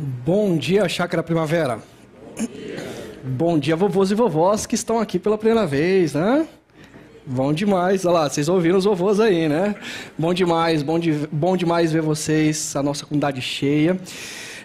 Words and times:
Bom 0.00 0.56
dia, 0.56 0.88
Chácara 0.88 1.24
Primavera. 1.24 1.80
Bom 3.24 3.58
dia, 3.58 3.74
vovôs 3.74 4.12
e 4.12 4.14
vovós 4.14 4.64
que 4.64 4.76
estão 4.76 5.00
aqui 5.00 5.18
pela 5.18 5.36
primeira 5.36 5.66
vez, 5.66 6.14
né? 6.14 6.46
Bom 7.26 7.52
demais, 7.52 8.04
olha 8.04 8.14
lá, 8.14 8.30
vocês 8.30 8.48
ouviram 8.48 8.78
os 8.78 8.84
vovôs 8.84 9.18
aí, 9.18 9.48
né? 9.48 9.74
Bom 10.16 10.32
demais, 10.32 10.84
bom, 10.84 11.00
de, 11.00 11.26
bom 11.32 11.56
demais 11.56 11.90
ver 11.90 12.00
vocês, 12.00 12.76
a 12.76 12.82
nossa 12.82 13.04
comunidade 13.04 13.40
cheia. 13.40 13.98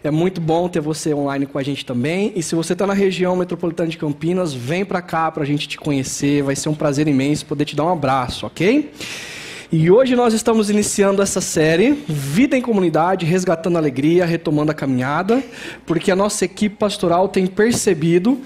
É 0.04 0.11
muito 0.11 0.40
bom 0.40 0.69
ter 0.69 0.81
você 0.81 1.15
online 1.15 1.47
com 1.47 1.58
a 1.58 1.63
gente 1.63 1.84
também. 1.84 2.31
E 2.36 2.44
se 2.44 2.54
você 2.54 2.74
está 2.74 2.86
na 2.86 2.94
região 2.94 3.36
metropolitana 3.36 3.90
de 3.90 3.97
Campinas, 3.97 4.54
vem 4.54 4.86
para 4.86 5.02
cá 5.02 5.31
para 5.31 5.42
a 5.42 5.46
gente 5.47 5.68
te 5.68 5.79
conhecer. 5.79 6.44
Vai 6.44 6.56
ser 6.56 6.70
um 6.70 6.76
prazer 6.76 7.08
imenso 7.08 7.44
poder 7.47 7.65
te 7.65 7.76
dar 7.76 7.86
um 7.86 7.92
abraço, 7.92 8.46
ok? 8.46 8.92
E 9.76 9.90
hoje 9.90 10.15
nós 10.15 10.35
estamos 10.35 10.69
iniciando 10.69 11.19
essa 11.19 11.42
série 11.42 11.94
Vida 12.08 12.55
em 12.55 12.62
Comunidade, 12.62 13.26
resgatando 13.26 13.76
a 13.76 13.79
alegria, 13.79 14.23
retomando 14.23 14.69
a 14.69 14.76
caminhada, 14.76 15.44
porque 15.83 16.12
a 16.12 16.16
nossa 16.16 16.46
equipe 16.46 16.76
pastoral 16.76 17.27
tem 17.27 17.48
percebido 17.48 18.40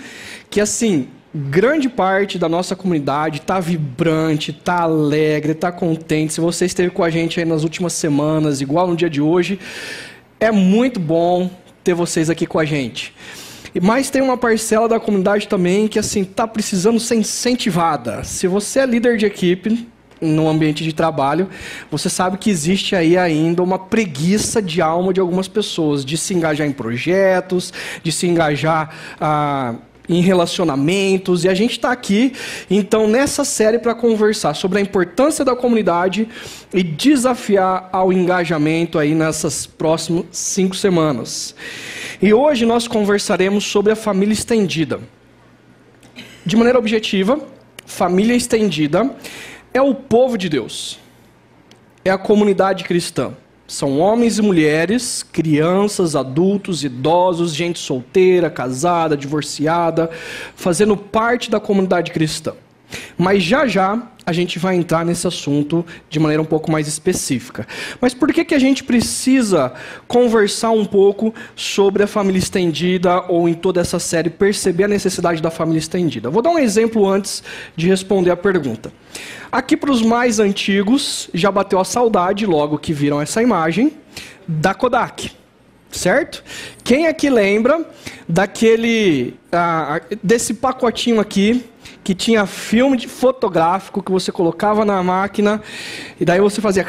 que 0.49 0.61
assim, 0.61 1.09
grande 1.35 1.89
parte 1.89 2.39
da 2.39 2.47
nossa 2.47 2.77
comunidade 2.77 3.39
está 3.39 3.59
vibrante, 3.59 4.51
está 4.51 4.83
alegre, 4.83 5.51
está 5.51 5.69
contente. 5.69 6.31
Se 6.31 6.39
você 6.39 6.63
esteve 6.63 6.91
com 6.91 7.03
a 7.03 7.09
gente 7.09 7.41
aí 7.41 7.45
nas 7.45 7.63
últimas 7.63 7.91
semanas, 7.91 8.61
igual 8.61 8.87
no 8.87 8.95
dia 8.95 9.09
de 9.09 9.19
hoje, 9.19 9.59
é 10.39 10.49
muito 10.49 10.97
bom 10.97 11.51
ter 11.83 11.93
vocês 11.93 12.29
aqui 12.29 12.45
com 12.45 12.57
a 12.57 12.63
gente. 12.63 13.13
Mas 13.81 14.09
tem 14.09 14.21
uma 14.21 14.37
parcela 14.37 14.87
da 14.87 14.97
comunidade 14.97 15.49
também 15.49 15.89
que 15.89 15.99
assim 15.99 16.21
está 16.21 16.47
precisando 16.47 17.01
ser 17.01 17.15
incentivada. 17.15 18.23
Se 18.23 18.47
você 18.47 18.79
é 18.79 18.85
líder 18.85 19.17
de 19.17 19.25
equipe, 19.25 19.89
no 20.21 20.47
ambiente 20.47 20.83
de 20.83 20.93
trabalho, 20.93 21.49
você 21.91 22.09
sabe 22.09 22.37
que 22.37 22.49
existe 22.49 22.95
aí 22.95 23.17
ainda 23.17 23.61
uma 23.61 23.77
preguiça 23.77 24.61
de 24.61 24.81
alma 24.81 25.13
de 25.13 25.19
algumas 25.19 25.47
pessoas 25.47 26.03
de 26.03 26.17
se 26.17 26.33
engajar 26.33 26.67
em 26.67 26.71
projetos, 26.71 27.73
de 28.03 28.11
se 28.11 28.27
engajar 28.27 28.89
ah, 29.19 29.75
em 30.09 30.21
relacionamentos. 30.21 31.43
E 31.43 31.49
a 31.49 31.53
gente 31.53 31.71
está 31.71 31.91
aqui, 31.91 32.33
então, 32.69 33.07
nessa 33.07 33.43
série 33.43 33.79
para 33.79 33.93
conversar 33.93 34.53
sobre 34.53 34.79
a 34.79 34.81
importância 34.81 35.43
da 35.43 35.55
comunidade 35.55 36.27
e 36.73 36.83
desafiar 36.83 37.89
ao 37.91 38.11
engajamento 38.11 38.97
aí 38.97 39.13
nessas 39.13 39.65
próximas 39.65 40.25
cinco 40.31 40.75
semanas. 40.75 41.55
E 42.21 42.33
hoje 42.33 42.65
nós 42.65 42.87
conversaremos 42.87 43.65
sobre 43.65 43.91
a 43.91 43.95
família 43.95 44.33
estendida. 44.33 44.99
De 46.45 46.55
maneira 46.55 46.79
objetiva, 46.79 47.39
família 47.85 48.33
estendida 48.35 49.13
é 49.73 49.81
o 49.81 49.93
povo 49.93 50.37
de 50.37 50.49
Deus, 50.49 50.99
é 52.03 52.09
a 52.09 52.17
comunidade 52.17 52.83
cristã. 52.83 53.33
São 53.67 53.99
homens 53.99 54.37
e 54.37 54.41
mulheres, 54.41 55.23
crianças, 55.23 56.15
adultos, 56.15 56.85
idosos, 56.85 57.53
gente 57.53 57.79
solteira, 57.79 58.49
casada, 58.49 59.17
divorciada, 59.17 60.09
fazendo 60.55 60.95
parte 60.95 61.51
da 61.51 61.59
comunidade 61.59 62.11
cristã. 62.11 62.53
Mas 63.17 63.43
já 63.43 63.67
já 63.67 64.01
a 64.25 64.33
gente 64.33 64.59
vai 64.59 64.75
entrar 64.75 65.05
nesse 65.05 65.25
assunto 65.25 65.85
de 66.09 66.19
maneira 66.19 66.41
um 66.41 66.45
pouco 66.45 66.69
mais 66.69 66.85
específica. 66.85 67.65
Mas 68.01 68.13
por 68.13 68.33
que, 68.33 68.43
que 68.43 68.53
a 68.53 68.59
gente 68.59 68.83
precisa 68.83 69.73
conversar 70.05 70.71
um 70.71 70.83
pouco 70.83 71.33
sobre 71.55 72.03
a 72.03 72.07
família 72.07 72.37
estendida 72.37 73.21
ou 73.29 73.47
em 73.47 73.53
toda 73.53 73.79
essa 73.79 73.99
série 73.99 74.29
perceber 74.29 74.83
a 74.83 74.87
necessidade 74.89 75.41
da 75.41 75.49
família 75.49 75.79
estendida? 75.79 76.29
Vou 76.29 76.41
dar 76.41 76.49
um 76.49 76.59
exemplo 76.59 77.07
antes 77.07 77.41
de 77.75 77.87
responder 77.87 78.31
a 78.31 78.35
pergunta. 78.35 78.91
Aqui 79.49 79.77
para 79.77 79.91
os 79.91 80.01
mais 80.01 80.39
antigos 80.39 81.29
já 81.33 81.49
bateu 81.49 81.79
a 81.79 81.85
saudade 81.85 82.45
logo 82.45 82.77
que 82.77 82.91
viram 82.91 83.21
essa 83.21 83.41
imagem 83.41 83.93
da 84.45 84.73
Kodak 84.73 85.31
certo? 85.89 86.43
Quem 86.83 87.07
aqui 87.07 87.29
lembra 87.29 87.85
daquele 88.27 89.35
ah, 89.51 90.01
desse 90.21 90.53
pacotinho 90.53 91.19
aqui 91.19 91.63
que 92.07 92.15
tinha 92.15 92.45
filme 92.45 93.05
fotográfico 93.05 94.01
que 94.01 94.09
você 94.09 94.31
colocava 94.31 94.85
na 94.85 95.03
máquina 95.03 95.61
e 96.17 96.23
daí 96.23 96.39
você 96.39 96.61
fazia, 96.61 96.87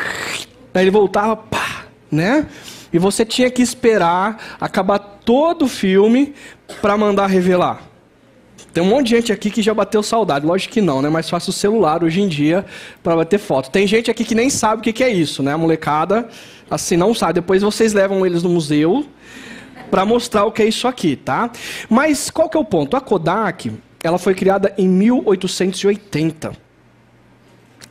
daí 0.72 0.84
ele 0.84 0.92
voltava, 0.92 1.34
pá, 1.36 1.86
né? 2.08 2.46
E 2.92 3.00
você 3.00 3.24
tinha 3.24 3.50
que 3.50 3.60
esperar 3.60 4.56
acabar 4.60 5.00
todo 5.00 5.64
o 5.64 5.68
filme 5.68 6.34
para 6.80 6.96
mandar 6.96 7.26
revelar. 7.26 7.82
Tem 8.72 8.80
um 8.80 8.86
monte 8.86 9.06
de 9.08 9.16
gente 9.16 9.32
aqui 9.32 9.50
que 9.50 9.60
já 9.60 9.74
bateu 9.74 10.04
saudade. 10.04 10.46
Lógico 10.46 10.74
que 10.74 10.80
não, 10.80 11.02
né? 11.02 11.08
Mais 11.08 11.28
fácil 11.28 11.50
o 11.50 11.52
celular 11.52 12.04
hoje 12.04 12.20
em 12.20 12.28
dia 12.28 12.64
para 13.02 13.16
bater 13.16 13.40
foto. 13.40 13.72
Tem 13.72 13.88
gente 13.88 14.12
aqui 14.12 14.24
que 14.24 14.36
nem 14.36 14.48
sabe 14.48 14.88
o 14.88 14.92
que 14.94 15.02
é 15.02 15.10
isso, 15.10 15.42
né? 15.42 15.52
A 15.52 15.58
molecada, 15.58 16.28
assim, 16.70 16.96
não 16.96 17.12
sabe. 17.12 17.32
Depois 17.32 17.60
vocês 17.60 17.92
levam 17.92 18.24
eles 18.24 18.44
no 18.44 18.50
museu 18.50 19.04
para 19.90 20.04
mostrar 20.04 20.44
o 20.44 20.52
que 20.52 20.62
é 20.62 20.68
isso 20.68 20.86
aqui, 20.86 21.16
tá? 21.16 21.50
Mas 21.90 22.30
qual 22.30 22.48
que 22.48 22.56
é 22.56 22.60
o 22.60 22.64
ponto? 22.64 22.96
A 22.96 23.00
Kodak, 23.00 23.72
ela 24.02 24.18
foi 24.18 24.34
criada 24.34 24.74
em 24.78 24.88
1880. 24.88 26.52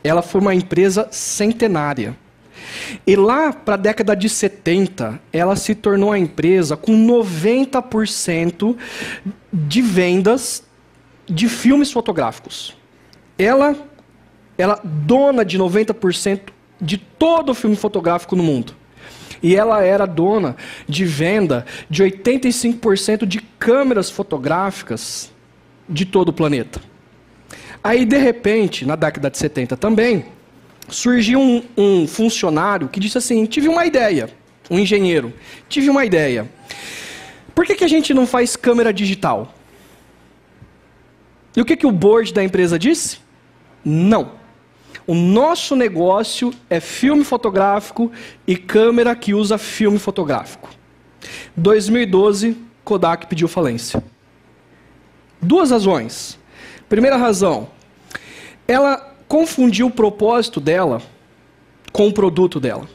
Ela 0.02 0.22
foi 0.22 0.40
uma 0.40 0.54
empresa 0.54 1.08
centenária. 1.10 2.16
E 3.06 3.14
lá 3.16 3.52
para 3.52 3.74
a 3.74 3.78
década 3.78 4.16
de 4.16 4.28
70, 4.28 5.20
ela 5.32 5.56
se 5.56 5.74
tornou 5.74 6.12
a 6.12 6.18
empresa 6.18 6.76
com 6.76 6.92
90% 6.92 8.76
de 9.52 9.82
vendas 9.82 10.64
de 11.26 11.48
filmes 11.48 11.92
fotográficos. 11.92 12.76
Ela, 13.38 13.76
ela 14.56 14.80
dona 14.82 15.44
de 15.44 15.58
90% 15.58 16.40
de 16.80 16.96
todo 16.96 17.50
o 17.50 17.54
filme 17.54 17.76
fotográfico 17.76 18.34
no 18.34 18.42
mundo. 18.42 18.74
E 19.42 19.54
ela 19.54 19.84
era 19.84 20.06
dona 20.06 20.56
de 20.88 21.04
venda 21.04 21.64
de 21.88 22.02
85% 22.02 23.24
de 23.24 23.40
câmeras 23.40 24.10
fotográficas 24.10 25.30
de 25.88 26.04
todo 26.04 26.28
o 26.28 26.32
planeta. 26.32 26.80
Aí, 27.82 28.04
de 28.04 28.18
repente, 28.18 28.84
na 28.84 28.96
década 28.96 29.30
de 29.30 29.38
70 29.38 29.76
também, 29.76 30.26
surgiu 30.88 31.40
um, 31.40 31.62
um 31.76 32.06
funcionário 32.06 32.88
que 32.88 33.00
disse 33.00 33.18
assim: 33.18 33.46
tive 33.46 33.68
uma 33.68 33.86
ideia, 33.86 34.28
um 34.70 34.78
engenheiro, 34.78 35.32
tive 35.68 35.88
uma 35.88 36.04
ideia. 36.04 36.48
Por 37.54 37.64
que, 37.66 37.74
que 37.74 37.84
a 37.84 37.88
gente 37.88 38.12
não 38.14 38.26
faz 38.26 38.56
câmera 38.56 38.92
digital? 38.92 39.54
E 41.56 41.60
o 41.60 41.64
que, 41.64 41.76
que 41.76 41.86
o 41.86 41.92
board 41.92 42.32
da 42.32 42.44
empresa 42.44 42.78
disse? 42.78 43.18
Não. 43.84 44.32
O 45.06 45.14
nosso 45.14 45.74
negócio 45.74 46.52
é 46.68 46.80
filme 46.80 47.24
fotográfico 47.24 48.12
e 48.46 48.56
câmera 48.56 49.16
que 49.16 49.34
usa 49.34 49.56
filme 49.56 49.98
fotográfico. 49.98 50.68
2012, 51.56 52.56
Kodak 52.84 53.26
pediu 53.26 53.48
falência. 53.48 54.02
Duas 55.40 55.70
razões. 55.70 56.38
Primeira 56.88 57.16
razão, 57.16 57.68
ela 58.66 59.14
confundiu 59.28 59.86
o 59.86 59.90
propósito 59.90 60.60
dela 60.60 61.02
com 61.92 62.08
o 62.08 62.12
produto 62.12 62.58
dela. 62.58 62.88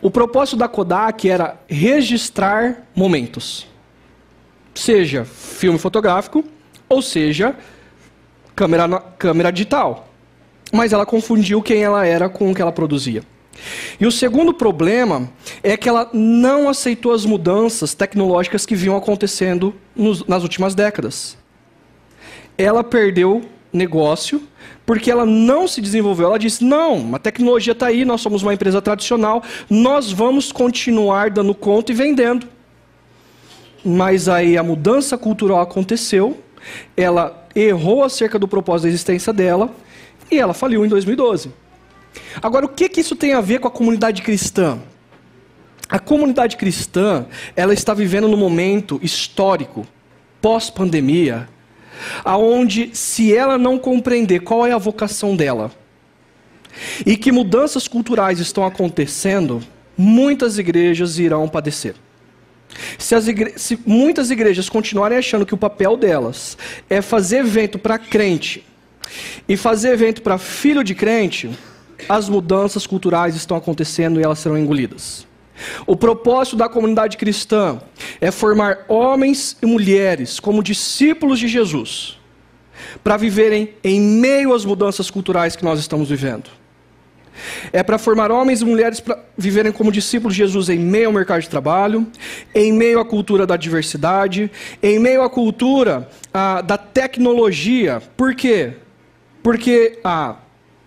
O 0.00 0.10
propósito 0.10 0.56
da 0.56 0.68
Kodak 0.68 1.28
era 1.28 1.58
registrar 1.68 2.86
momentos, 2.94 3.66
seja 4.74 5.24
filme 5.24 5.78
fotográfico, 5.78 6.44
ou 6.88 7.02
seja, 7.02 7.56
câmera, 8.54 9.00
câmera 9.18 9.50
digital. 9.50 10.08
Mas 10.72 10.92
ela 10.92 11.06
confundiu 11.06 11.62
quem 11.62 11.82
ela 11.82 12.06
era 12.06 12.28
com 12.28 12.50
o 12.50 12.54
que 12.54 12.62
ela 12.62 12.72
produzia. 12.72 13.22
E 13.98 14.06
o 14.06 14.12
segundo 14.12 14.52
problema 14.52 15.30
é 15.62 15.76
que 15.76 15.88
ela 15.88 16.08
não 16.12 16.68
aceitou 16.68 17.12
as 17.12 17.24
mudanças 17.24 17.94
tecnológicas 17.94 18.66
que 18.66 18.74
vinham 18.74 18.96
acontecendo 18.96 19.74
nos, 19.94 20.24
nas 20.26 20.42
últimas 20.42 20.74
décadas. 20.74 21.36
Ela 22.56 22.84
perdeu 22.84 23.42
negócio 23.72 24.42
porque 24.86 25.10
ela 25.10 25.24
não 25.24 25.66
se 25.66 25.80
desenvolveu. 25.80 26.26
Ela 26.26 26.38
disse: 26.38 26.64
não, 26.64 27.14
a 27.14 27.18
tecnologia 27.18 27.72
está 27.72 27.86
aí, 27.86 28.04
nós 28.04 28.20
somos 28.20 28.42
uma 28.42 28.54
empresa 28.54 28.80
tradicional, 28.80 29.42
nós 29.68 30.12
vamos 30.12 30.52
continuar 30.52 31.30
dando 31.30 31.54
conta 31.54 31.92
e 31.92 31.94
vendendo. 31.94 32.46
Mas 33.84 34.28
aí 34.28 34.56
a 34.56 34.62
mudança 34.62 35.18
cultural 35.18 35.60
aconteceu, 35.60 36.38
ela 36.96 37.46
errou 37.54 38.02
acerca 38.02 38.38
do 38.38 38.48
propósito 38.48 38.84
da 38.84 38.88
existência 38.88 39.32
dela 39.32 39.70
e 40.30 40.38
ela 40.38 40.54
faliu 40.54 40.84
em 40.84 40.88
2012. 40.88 41.50
Agora, 42.42 42.66
o 42.66 42.68
que, 42.68 42.88
que 42.88 43.00
isso 43.00 43.16
tem 43.16 43.32
a 43.32 43.40
ver 43.40 43.60
com 43.60 43.68
a 43.68 43.70
comunidade 43.70 44.22
cristã? 44.22 44.78
A 45.88 45.98
comunidade 45.98 46.56
cristã, 46.56 47.26
ela 47.54 47.74
está 47.74 47.92
vivendo 47.92 48.28
num 48.28 48.36
momento 48.36 48.98
histórico, 49.02 49.86
pós-pandemia, 50.40 51.48
aonde 52.24 52.90
se 52.92 53.34
ela 53.34 53.58
não 53.58 53.78
compreender 53.78 54.40
qual 54.40 54.66
é 54.66 54.72
a 54.72 54.78
vocação 54.78 55.36
dela, 55.36 55.70
e 57.06 57.16
que 57.16 57.30
mudanças 57.30 57.86
culturais 57.86 58.40
estão 58.40 58.64
acontecendo, 58.64 59.62
muitas 59.96 60.58
igrejas 60.58 61.18
irão 61.18 61.48
padecer. 61.48 61.94
Se, 62.98 63.14
igre... 63.30 63.52
Se 63.56 63.78
muitas 63.86 64.30
igrejas 64.30 64.68
continuarem 64.68 65.18
achando 65.18 65.46
que 65.46 65.54
o 65.54 65.58
papel 65.58 65.96
delas 65.96 66.58
é 66.90 67.00
fazer 67.00 67.38
evento 67.38 67.78
para 67.78 67.98
crente 67.98 68.64
e 69.48 69.56
fazer 69.56 69.90
evento 69.90 70.22
para 70.22 70.38
filho 70.38 70.82
de 70.82 70.94
crente, 70.94 71.50
as 72.08 72.28
mudanças 72.28 72.86
culturais 72.86 73.34
estão 73.34 73.56
acontecendo 73.56 74.20
e 74.20 74.22
elas 74.22 74.38
serão 74.38 74.58
engolidas. 74.58 75.26
O 75.86 75.96
propósito 75.96 76.56
da 76.56 76.68
comunidade 76.68 77.16
cristã 77.16 77.80
é 78.20 78.30
formar 78.30 78.84
homens 78.88 79.56
e 79.62 79.66
mulheres 79.66 80.40
como 80.40 80.62
discípulos 80.62 81.38
de 81.38 81.48
Jesus, 81.48 82.18
para 83.02 83.16
viverem 83.16 83.74
em 83.82 84.00
meio 84.00 84.52
às 84.52 84.64
mudanças 84.64 85.10
culturais 85.10 85.54
que 85.54 85.64
nós 85.64 85.78
estamos 85.78 86.08
vivendo. 86.08 86.50
É 87.72 87.82
para 87.82 87.98
formar 87.98 88.30
homens 88.30 88.60
e 88.60 88.64
mulheres 88.64 89.00
para 89.00 89.18
viverem 89.36 89.72
como 89.72 89.90
discípulos 89.90 90.34
de 90.34 90.42
Jesus 90.42 90.68
em 90.68 90.78
meio 90.78 91.06
ao 91.06 91.12
mercado 91.12 91.40
de 91.40 91.48
trabalho, 91.48 92.06
em 92.54 92.72
meio 92.72 93.00
à 93.00 93.04
cultura 93.04 93.46
da 93.46 93.56
diversidade, 93.56 94.50
em 94.82 94.98
meio 94.98 95.22
à 95.22 95.28
cultura 95.28 96.08
ah, 96.32 96.60
da 96.60 96.78
tecnologia. 96.78 98.00
Por 98.16 98.34
quê? 98.34 98.74
Porque 99.42 99.98
há 100.04 100.36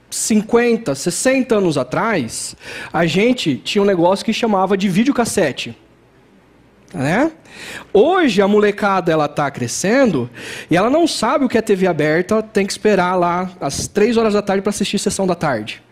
50, 0.10 0.96
60 0.96 1.56
anos 1.56 1.78
atrás, 1.78 2.56
a 2.92 3.06
gente 3.06 3.58
tinha 3.58 3.82
um 3.82 3.86
negócio 3.86 4.26
que 4.26 4.34
chamava 4.34 4.78
de 4.78 4.88
videocassete. 4.88 5.78
Né? 6.94 7.32
Hoje 7.92 8.42
a 8.42 8.48
molecada 8.48 9.12
ela 9.12 9.26
está 9.26 9.52
crescendo 9.52 10.30
e 10.72 10.78
ela 10.78 10.90
não 10.90 11.06
sabe 11.06 11.44
o 11.44 11.50
que 11.50 11.58
é 11.58 11.62
TV 11.62 11.86
aberta, 11.86 12.42
tem 12.42 12.66
que 12.66 12.72
esperar 12.72 13.16
lá 13.16 13.52
às 13.60 13.88
3 13.88 14.16
horas 14.16 14.34
da 14.34 14.42
tarde 14.42 14.62
para 14.62 14.70
assistir 14.70 14.98
sessão 14.98 15.28
da 15.28 15.36
tarde. 15.36 15.84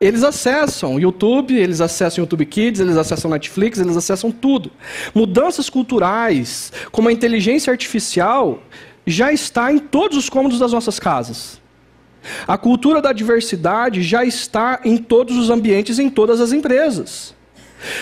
Eles 0.00 0.22
acessam 0.22 0.98
YouTube, 0.98 1.54
eles 1.54 1.80
acessam 1.80 2.22
YouTube 2.22 2.46
Kids, 2.46 2.80
eles 2.80 2.96
acessam 2.96 3.30
Netflix, 3.30 3.78
eles 3.78 3.96
acessam 3.96 4.30
tudo. 4.30 4.70
Mudanças 5.14 5.68
culturais, 5.68 6.72
como 6.90 7.10
a 7.10 7.12
inteligência 7.12 7.70
artificial, 7.70 8.62
já 9.06 9.30
está 9.30 9.70
em 9.70 9.78
todos 9.78 10.16
os 10.16 10.30
cômodos 10.30 10.58
das 10.58 10.72
nossas 10.72 10.98
casas. 10.98 11.59
A 12.46 12.58
cultura 12.58 13.00
da 13.00 13.12
diversidade 13.12 14.02
já 14.02 14.24
está 14.24 14.80
em 14.84 14.96
todos 14.96 15.36
os 15.36 15.50
ambientes, 15.50 15.98
em 15.98 16.10
todas 16.10 16.40
as 16.40 16.52
empresas. 16.52 17.34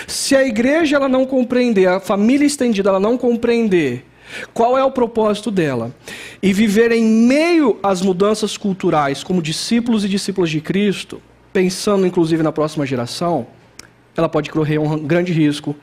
Se 0.07 0.35
a 0.35 0.45
igreja 0.45 0.97
ela 0.97 1.07
não 1.07 1.25
compreender, 1.25 1.87
a 1.87 1.99
família 1.99 2.45
estendida 2.45 2.89
ela 2.89 2.99
não 2.99 3.17
compreender 3.17 4.05
qual 4.53 4.77
é 4.77 4.83
o 4.83 4.91
propósito 4.91 5.49
dela 5.49 5.93
e 6.41 6.53
viver 6.53 6.91
em 6.91 7.03
meio 7.03 7.79
às 7.81 8.01
mudanças 8.01 8.57
culturais 8.57 9.23
como 9.23 9.41
discípulos 9.41 10.05
e 10.05 10.09
discípulas 10.09 10.49
de 10.49 10.61
Cristo, 10.61 11.21
pensando 11.51 12.05
inclusive 12.05 12.43
na 12.43 12.51
próxima 12.51 12.85
geração, 12.85 13.47
ela 14.15 14.29
pode 14.29 14.49
correr 14.49 14.77
um 14.77 14.99
grande 14.99 15.31
risco, 15.31 15.75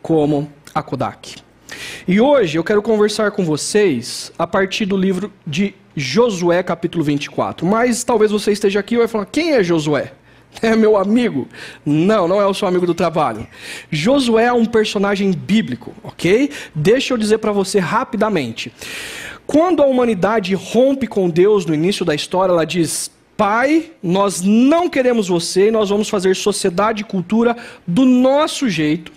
como 0.00 0.50
a 0.74 0.82
Kodak. 0.82 1.36
E 2.06 2.20
hoje 2.20 2.58
eu 2.58 2.64
quero 2.64 2.82
conversar 2.82 3.30
com 3.30 3.44
vocês 3.44 4.32
a 4.38 4.46
partir 4.46 4.86
do 4.86 4.96
livro 4.96 5.32
de 5.46 5.74
Josué, 5.96 6.62
capítulo 6.62 7.04
24. 7.04 7.66
Mas 7.66 8.04
talvez 8.04 8.30
você 8.30 8.52
esteja 8.52 8.80
aqui 8.80 8.94
e 8.94 8.98
vai 8.98 9.08
falar: 9.08 9.26
quem 9.26 9.52
é 9.52 9.62
Josué? 9.62 10.12
É 10.60 10.76
meu 10.76 10.98
amigo? 10.98 11.48
Não, 11.84 12.28
não 12.28 12.38
é 12.38 12.46
o 12.46 12.52
seu 12.52 12.68
amigo 12.68 12.86
do 12.86 12.94
trabalho. 12.94 13.46
Josué 13.90 14.44
é 14.44 14.52
um 14.52 14.66
personagem 14.66 15.30
bíblico, 15.32 15.94
ok? 16.04 16.50
Deixa 16.74 17.14
eu 17.14 17.18
dizer 17.18 17.38
para 17.38 17.52
você 17.52 17.78
rapidamente. 17.78 18.70
Quando 19.46 19.82
a 19.82 19.86
humanidade 19.86 20.54
rompe 20.54 21.06
com 21.06 21.30
Deus 21.30 21.64
no 21.64 21.74
início 21.74 22.04
da 22.04 22.14
história, 22.14 22.52
ela 22.52 22.66
diz: 22.66 23.10
Pai, 23.36 23.90
nós 24.02 24.42
não 24.42 24.88
queremos 24.88 25.28
você, 25.28 25.70
nós 25.70 25.88
vamos 25.88 26.08
fazer 26.08 26.36
sociedade 26.36 27.02
e 27.02 27.06
cultura 27.06 27.56
do 27.86 28.04
nosso 28.04 28.68
jeito. 28.68 29.12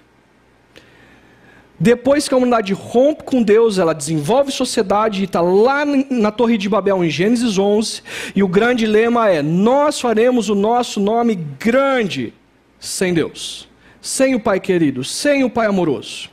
Depois 1.80 2.27
que 2.27 2.33
a 2.33 2.38
humanidade 2.38 2.74
rompe 2.74 3.24
com 3.24 3.44
Deus, 3.44 3.77
ela 3.77 3.94
desenvolve 3.94 4.51
sociedade 4.51 5.22
e 5.22 5.25
está 5.25 5.42
lá 5.42 5.83
na 6.10 6.31
Torre 6.31 6.57
de 6.57 6.69
Babel, 6.69 7.04
em 7.04 7.10
Gênesis 7.10 7.57
11. 7.57 8.01
E 8.36 8.42
o 8.42 8.48
grande 8.48 8.86
lema 8.86 9.30
é: 9.30 9.42
Nós 9.42 10.00
faremos 10.00 10.50
o 10.50 10.56
nosso 10.56 11.00
nome 11.00 11.36
grande 11.36 12.33
sem 12.80 13.13
Deus, 13.13 13.68
sem 14.01 14.36
o 14.36 14.39
Pai 14.39 14.60
querido, 14.60 15.04
sem 15.04 15.44
o 15.44 15.50
Pai 15.50 15.68
amoroso. 15.68 16.30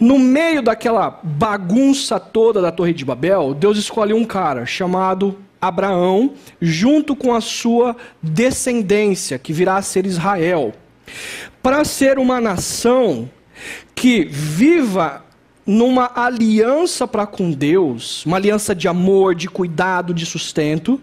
No 0.00 0.18
meio 0.18 0.60
daquela 0.60 1.20
bagunça 1.22 2.18
toda 2.18 2.60
da 2.60 2.72
Torre 2.72 2.92
de 2.92 3.04
Babel, 3.04 3.54
Deus 3.54 3.78
escolhe 3.78 4.12
um 4.12 4.24
cara 4.24 4.66
chamado 4.66 5.38
Abraão, 5.60 6.34
junto 6.60 7.16
com 7.16 7.34
a 7.34 7.40
sua 7.40 7.96
descendência, 8.22 9.38
que 9.38 9.52
virá 9.52 9.76
a 9.76 9.82
ser 9.82 10.04
Israel, 10.04 10.74
para 11.62 11.84
ser 11.84 12.18
uma 12.18 12.40
nação 12.40 13.30
que 13.94 14.24
viva 14.24 15.24
numa 15.66 16.10
aliança 16.14 17.06
para 17.06 17.26
com 17.26 17.50
Deus, 17.50 18.24
uma 18.26 18.36
aliança 18.36 18.74
de 18.74 18.86
amor, 18.86 19.34
de 19.34 19.48
cuidado, 19.48 20.12
de 20.12 20.26
sustento, 20.26 21.00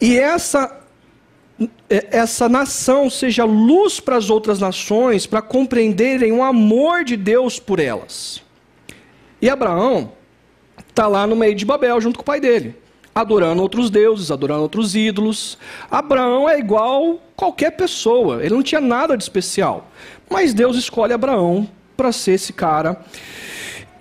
e 0.00 0.18
essa 0.18 0.78
essa 1.88 2.48
nação 2.48 3.08
seja 3.08 3.44
luz 3.44 4.00
para 4.00 4.16
as 4.16 4.30
outras 4.30 4.58
nações, 4.58 5.26
para 5.26 5.40
compreenderem 5.40 6.32
o 6.32 6.42
amor 6.42 7.04
de 7.04 7.16
Deus 7.16 7.60
por 7.60 7.78
elas. 7.78 8.42
E 9.40 9.48
Abraão 9.48 10.12
está 10.88 11.06
lá 11.06 11.24
no 11.24 11.36
meio 11.36 11.54
de 11.54 11.64
Babel, 11.64 12.00
junto 12.00 12.16
com 12.16 12.22
o 12.22 12.26
pai 12.26 12.40
dele 12.40 12.82
adorando 13.14 13.60
outros 13.62 13.90
deuses, 13.90 14.30
adorando 14.30 14.62
outros 14.62 14.94
ídolos. 14.94 15.58
Abraão 15.90 16.48
é 16.48 16.58
igual 16.58 17.20
qualquer 17.36 17.72
pessoa, 17.72 18.42
ele 18.42 18.54
não 18.54 18.62
tinha 18.62 18.80
nada 18.80 19.16
de 19.16 19.22
especial. 19.22 19.90
Mas 20.30 20.54
Deus 20.54 20.76
escolhe 20.76 21.12
Abraão 21.12 21.68
para 21.96 22.12
ser 22.12 22.32
esse 22.32 22.52
cara. 22.52 23.00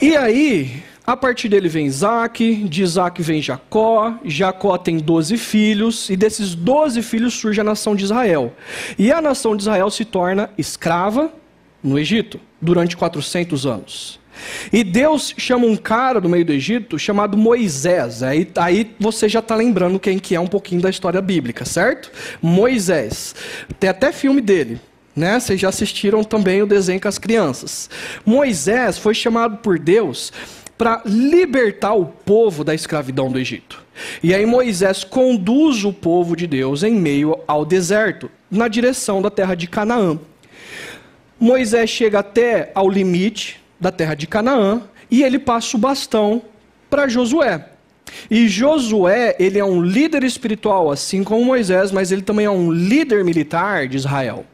E 0.02 0.16
aí, 0.16 0.84
a 1.06 1.18
partir 1.18 1.50
dele 1.50 1.68
vem 1.68 1.86
Isaac, 1.86 2.56
de 2.68 2.84
Isaac 2.84 3.22
vem 3.22 3.42
Jacó, 3.42 4.16
Jacó 4.26 4.78
tem 4.78 4.98
12 4.98 5.38
filhos, 5.38 6.10
e 6.10 6.16
desses 6.16 6.56
12 6.56 7.02
filhos 7.02 7.34
surge 7.34 7.60
a 7.60 7.64
nação 7.64 7.96
de 7.96 8.04
Israel. 8.04 8.54
E 8.98 9.12
a 9.12 9.22
nação 9.22 9.56
de 9.56 9.64
Israel 9.64 9.90
se 9.90 10.06
torna 10.06 10.50
escrava 10.58 11.32
no 11.84 11.98
Egito, 11.98 12.40
durante 12.62 12.96
400 12.96 13.66
anos. 13.66 14.20
E 14.72 14.84
Deus 14.84 15.34
chama 15.38 15.66
um 15.66 15.76
cara 15.76 16.20
do 16.22 16.30
meio 16.30 16.46
do 16.46 16.54
Egito 16.54 16.98
chamado 16.98 17.38
Moisés. 17.38 18.24
Aí, 18.24 18.50
aí 18.56 18.96
você 19.00 19.28
já 19.28 19.40
está 19.40 19.56
lembrando 19.56 20.00
quem 20.00 20.20
que 20.20 20.36
é 20.36 20.40
um 20.40 20.48
pouquinho 20.48 20.82
da 20.82 20.90
história 20.90 21.22
bíblica, 21.22 21.66
certo? 21.66 22.12
Moisés. 22.42 23.36
Tem 23.80 23.90
até 23.90 24.12
filme 24.12 24.42
dele. 24.42 24.80
Né? 25.16 25.40
Vocês 25.40 25.60
já 25.60 25.70
assistiram 25.70 26.24
também 26.24 26.62
o 26.62 26.68
desenho 26.68 27.02
com 27.02 27.08
as 27.08 27.18
crianças. 27.18 27.90
Moisés 28.26 28.98
foi 28.98 29.14
chamado 29.14 29.58
por 29.58 29.78
Deus 29.78 30.32
para 30.78 31.02
libertar 31.06 31.94
o 31.94 32.06
povo 32.06 32.64
da 32.64 32.74
escravidão 32.74 33.32
do 33.32 33.38
Egito. 33.38 33.84
E 34.24 34.34
aí 34.34 34.46
Moisés 34.46 35.04
conduz 35.04 35.84
o 35.84 35.94
povo 35.94 36.36
de 36.36 36.48
Deus 36.48 36.82
em 36.82 36.96
meio 36.96 37.38
ao 37.48 37.64
deserto, 37.64 38.32
na 38.50 38.68
direção 38.68 39.22
da 39.22 39.30
terra 39.30 39.54
de 39.54 39.68
Canaã. 39.68 40.18
Moisés 41.40 41.90
chega 41.90 42.20
até 42.20 42.72
ao 42.74 42.90
limite 42.90 43.62
da 43.80 43.92
terra 43.92 44.16
de 44.16 44.26
Canaã 44.26 44.82
e 45.10 45.24
ele 45.24 45.38
passa 45.38 45.76
o 45.76 45.80
bastão 45.80 46.42
para 46.90 47.08
Josué. 47.08 47.68
E 48.30 48.48
Josué, 48.48 49.36
ele 49.40 49.60
é 49.60 49.66
um 49.66 49.82
líder 49.82 50.24
espiritual, 50.24 50.92
assim 50.92 51.24
como 51.24 51.46
Moisés, 51.46 51.92
mas 51.92 52.12
ele 52.12 52.22
também 52.22 52.46
é 52.46 52.52
um 52.52 52.72
líder 52.72 53.24
militar 53.24 53.88
de 53.88 53.98
Israel. 53.98 54.46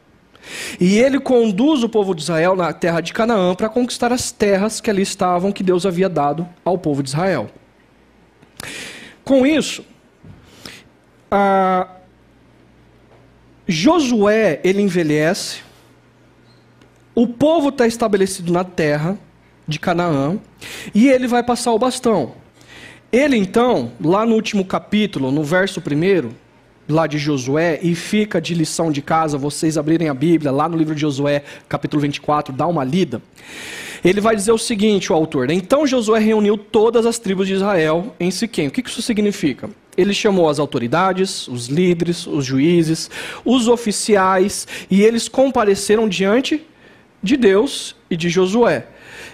E 0.80 0.98
ele 0.98 1.20
conduz 1.20 1.82
o 1.82 1.88
povo 1.88 2.14
de 2.14 2.22
Israel 2.22 2.56
na 2.56 2.72
terra 2.72 3.00
de 3.00 3.12
Canaã 3.12 3.54
para 3.54 3.68
conquistar 3.68 4.12
as 4.12 4.30
terras 4.30 4.80
que 4.80 4.90
ali 4.90 5.02
estavam, 5.02 5.52
que 5.52 5.62
Deus 5.62 5.84
havia 5.84 6.08
dado 6.08 6.48
ao 6.64 6.78
povo 6.78 7.02
de 7.02 7.10
Israel. 7.10 7.50
Com 9.24 9.46
isso, 9.46 9.84
Josué, 13.66 14.60
ele 14.64 14.80
envelhece, 14.80 15.60
o 17.14 17.26
povo 17.26 17.68
está 17.68 17.86
estabelecido 17.86 18.52
na 18.52 18.64
terra 18.64 19.18
de 19.66 19.78
Canaã 19.78 20.38
e 20.94 21.08
ele 21.08 21.26
vai 21.26 21.42
passar 21.42 21.72
o 21.72 21.78
bastão. 21.78 22.32
Ele 23.12 23.36
então, 23.36 23.92
lá 24.02 24.24
no 24.24 24.34
último 24.34 24.64
capítulo, 24.64 25.30
no 25.30 25.42
verso 25.42 25.80
primeiro, 25.80 26.34
lá 26.88 27.06
de 27.06 27.18
Josué, 27.18 27.78
e 27.82 27.94
fica 27.94 28.40
de 28.40 28.54
lição 28.54 28.90
de 28.90 29.02
casa 29.02 29.36
vocês 29.36 29.76
abrirem 29.76 30.08
a 30.08 30.14
Bíblia, 30.14 30.50
lá 30.50 30.68
no 30.68 30.76
livro 30.76 30.94
de 30.94 31.02
Josué, 31.02 31.42
capítulo 31.68 32.00
24, 32.02 32.52
dá 32.52 32.66
uma 32.66 32.82
lida. 32.82 33.20
Ele 34.04 34.20
vai 34.20 34.36
dizer 34.36 34.52
o 34.52 34.58
seguinte, 34.58 35.12
o 35.12 35.14
autor: 35.14 35.50
Então 35.50 35.86
Josué 35.86 36.18
reuniu 36.18 36.56
todas 36.56 37.04
as 37.04 37.18
tribos 37.18 37.46
de 37.46 37.54
Israel 37.54 38.14
em 38.18 38.30
Siquém. 38.30 38.68
O 38.68 38.70
que 38.70 38.88
isso 38.88 39.02
significa? 39.02 39.68
Ele 39.96 40.14
chamou 40.14 40.48
as 40.48 40.60
autoridades, 40.60 41.48
os 41.48 41.66
líderes, 41.66 42.26
os 42.26 42.44
juízes, 42.44 43.10
os 43.44 43.66
oficiais, 43.66 44.66
e 44.88 45.02
eles 45.02 45.28
compareceram 45.28 46.08
diante 46.08 46.64
de 47.20 47.36
Deus 47.36 47.96
e 48.08 48.16
de 48.16 48.28
Josué. 48.28 48.86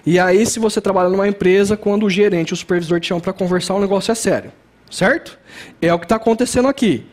E 0.06 0.18
aí, 0.18 0.44
se 0.46 0.58
você 0.58 0.80
trabalha 0.80 1.10
numa 1.10 1.28
empresa, 1.28 1.76
quando 1.76 2.06
o 2.06 2.10
gerente, 2.10 2.54
o 2.54 2.56
supervisor 2.56 2.98
te 2.98 3.08
chama 3.08 3.20
para 3.20 3.32
conversar, 3.32 3.74
o 3.74 3.80
negócio 3.80 4.10
é 4.10 4.14
sério. 4.14 4.52
Certo? 4.94 5.36
É 5.82 5.92
o 5.92 5.98
que 5.98 6.04
está 6.04 6.14
acontecendo 6.14 6.68
aqui. 6.68 7.04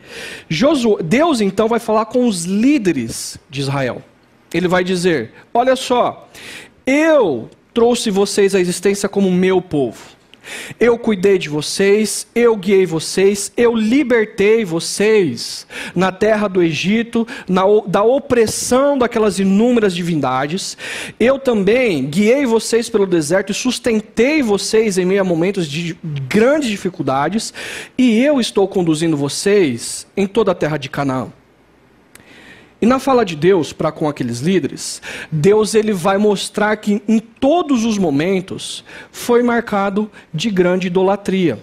Josué, 0.48 1.02
Deus 1.02 1.40
então 1.40 1.66
vai 1.66 1.80
falar 1.80 2.04
com 2.04 2.28
os 2.28 2.44
líderes 2.44 3.36
de 3.50 3.60
Israel. 3.60 4.00
Ele 4.54 4.68
vai 4.68 4.84
dizer: 4.84 5.32
Olha 5.52 5.74
só, 5.74 6.28
eu 6.86 7.50
trouxe 7.74 8.08
vocês 8.08 8.54
à 8.54 8.60
existência 8.60 9.08
como 9.08 9.32
meu 9.32 9.60
povo. 9.60 9.98
Eu 10.78 10.98
cuidei 10.98 11.38
de 11.38 11.48
vocês, 11.48 12.26
eu 12.34 12.56
guiei 12.56 12.86
vocês, 12.86 13.52
eu 13.56 13.74
libertei 13.74 14.64
vocês 14.64 15.66
na 15.94 16.10
terra 16.10 16.48
do 16.48 16.62
Egito, 16.62 17.26
na, 17.48 17.62
da 17.86 18.02
opressão 18.02 18.98
daquelas 18.98 19.38
inúmeras 19.38 19.94
divindades. 19.94 20.76
Eu 21.18 21.38
também 21.38 22.06
guiei 22.06 22.46
vocês 22.46 22.88
pelo 22.88 23.06
deserto 23.06 23.50
e 23.50 23.54
sustentei 23.54 24.42
vocês 24.42 24.98
em 24.98 25.04
meio 25.04 25.20
a 25.20 25.24
momentos 25.24 25.66
de 25.66 25.96
grandes 26.28 26.68
dificuldades. 26.68 27.52
E 27.96 28.22
eu 28.22 28.40
estou 28.40 28.66
conduzindo 28.66 29.16
vocês 29.16 30.06
em 30.16 30.26
toda 30.26 30.52
a 30.52 30.54
terra 30.54 30.76
de 30.76 30.88
Canaã. 30.88 31.32
E 32.82 32.86
na 32.86 32.98
fala 32.98 33.24
de 33.24 33.36
Deus 33.36 33.72
para 33.72 33.92
com 33.92 34.08
aqueles 34.08 34.40
líderes, 34.40 35.00
Deus 35.30 35.72
ele 35.72 35.92
vai 35.92 36.18
mostrar 36.18 36.76
que 36.78 37.00
em 37.06 37.20
todos 37.20 37.84
os 37.84 37.96
momentos 37.96 38.84
foi 39.12 39.40
marcado 39.40 40.10
de 40.34 40.50
grande 40.50 40.88
idolatria. 40.88 41.60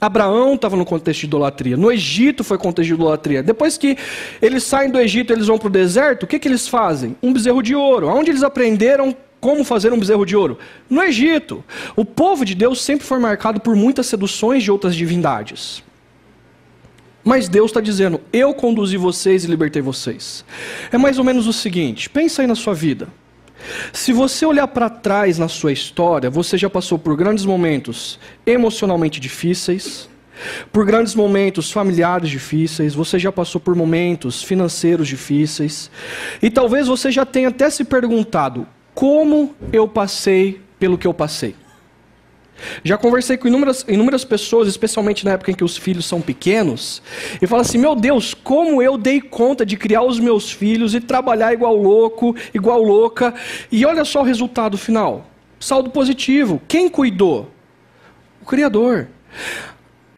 Abraão 0.00 0.54
estava 0.54 0.76
no 0.76 0.86
contexto 0.86 1.20
de 1.20 1.26
idolatria. 1.26 1.76
No 1.76 1.92
Egito 1.92 2.42
foi 2.42 2.56
contexto 2.56 2.88
de 2.88 2.94
idolatria. 2.94 3.42
Depois 3.42 3.76
que 3.76 3.98
eles 4.40 4.64
saem 4.64 4.90
do 4.90 4.98
Egito, 4.98 5.30
eles 5.30 5.46
vão 5.46 5.58
para 5.58 5.68
o 5.68 5.70
deserto, 5.70 6.22
o 6.22 6.26
que, 6.26 6.38
que 6.38 6.48
eles 6.48 6.66
fazem? 6.66 7.14
Um 7.22 7.34
bezerro 7.34 7.62
de 7.62 7.74
ouro. 7.74 8.08
Onde 8.08 8.30
eles 8.30 8.42
aprenderam 8.42 9.14
como 9.42 9.62
fazer 9.62 9.92
um 9.92 9.98
bezerro 9.98 10.24
de 10.24 10.34
ouro? 10.34 10.58
No 10.88 11.02
Egito. 11.02 11.62
O 11.94 12.02
povo 12.02 12.46
de 12.46 12.54
Deus 12.54 12.82
sempre 12.82 13.06
foi 13.06 13.18
marcado 13.18 13.60
por 13.60 13.76
muitas 13.76 14.06
seduções 14.06 14.62
de 14.62 14.70
outras 14.70 14.96
divindades. 14.96 15.82
Mas 17.24 17.48
Deus 17.48 17.70
está 17.70 17.80
dizendo: 17.80 18.20
eu 18.32 18.54
conduzi 18.54 18.96
vocês 18.96 19.44
e 19.44 19.48
libertei 19.48 19.82
vocês. 19.82 20.44
É 20.90 20.98
mais 20.98 21.18
ou 21.18 21.24
menos 21.24 21.46
o 21.46 21.52
seguinte: 21.52 22.08
pensa 22.08 22.42
aí 22.42 22.48
na 22.48 22.54
sua 22.54 22.74
vida. 22.74 23.08
Se 23.92 24.12
você 24.12 24.46
olhar 24.46 24.66
para 24.68 24.88
trás 24.88 25.38
na 25.38 25.48
sua 25.48 25.72
história, 25.72 26.30
você 26.30 26.56
já 26.56 26.70
passou 26.70 26.98
por 26.98 27.14
grandes 27.16 27.44
momentos 27.44 28.18
emocionalmente 28.46 29.20
difíceis, 29.20 30.08
por 30.72 30.86
grandes 30.86 31.14
momentos 31.14 31.70
familiares 31.70 32.30
difíceis, 32.30 32.94
você 32.94 33.18
já 33.18 33.30
passou 33.30 33.60
por 33.60 33.74
momentos 33.74 34.42
financeiros 34.42 35.06
difíceis, 35.06 35.90
e 36.42 36.50
talvez 36.50 36.86
você 36.86 37.10
já 37.10 37.26
tenha 37.26 37.48
até 37.48 37.68
se 37.68 37.84
perguntado: 37.84 38.66
como 38.94 39.54
eu 39.72 39.86
passei 39.86 40.60
pelo 40.78 40.96
que 40.96 41.06
eu 41.06 41.14
passei? 41.14 41.54
Já 42.84 42.96
conversei 42.98 43.36
com 43.36 43.48
inúmeras, 43.48 43.84
inúmeras 43.88 44.24
pessoas, 44.24 44.68
especialmente 44.68 45.24
na 45.24 45.32
época 45.32 45.50
em 45.50 45.54
que 45.54 45.64
os 45.64 45.76
filhos 45.76 46.06
são 46.06 46.20
pequenos, 46.20 47.02
e 47.40 47.46
falo 47.46 47.62
assim: 47.62 47.78
meu 47.78 47.94
Deus, 47.94 48.34
como 48.34 48.82
eu 48.82 48.96
dei 48.96 49.20
conta 49.20 49.64
de 49.64 49.76
criar 49.76 50.02
os 50.02 50.18
meus 50.18 50.50
filhos 50.50 50.94
e 50.94 51.00
trabalhar 51.00 51.52
igual 51.52 51.76
louco, 51.76 52.34
igual 52.54 52.82
louca, 52.82 53.34
e 53.70 53.84
olha 53.84 54.04
só 54.04 54.20
o 54.20 54.24
resultado 54.24 54.76
final: 54.78 55.26
saldo 55.58 55.90
positivo. 55.90 56.60
Quem 56.66 56.88
cuidou? 56.88 57.50
O 58.42 58.46
Criador. 58.46 59.08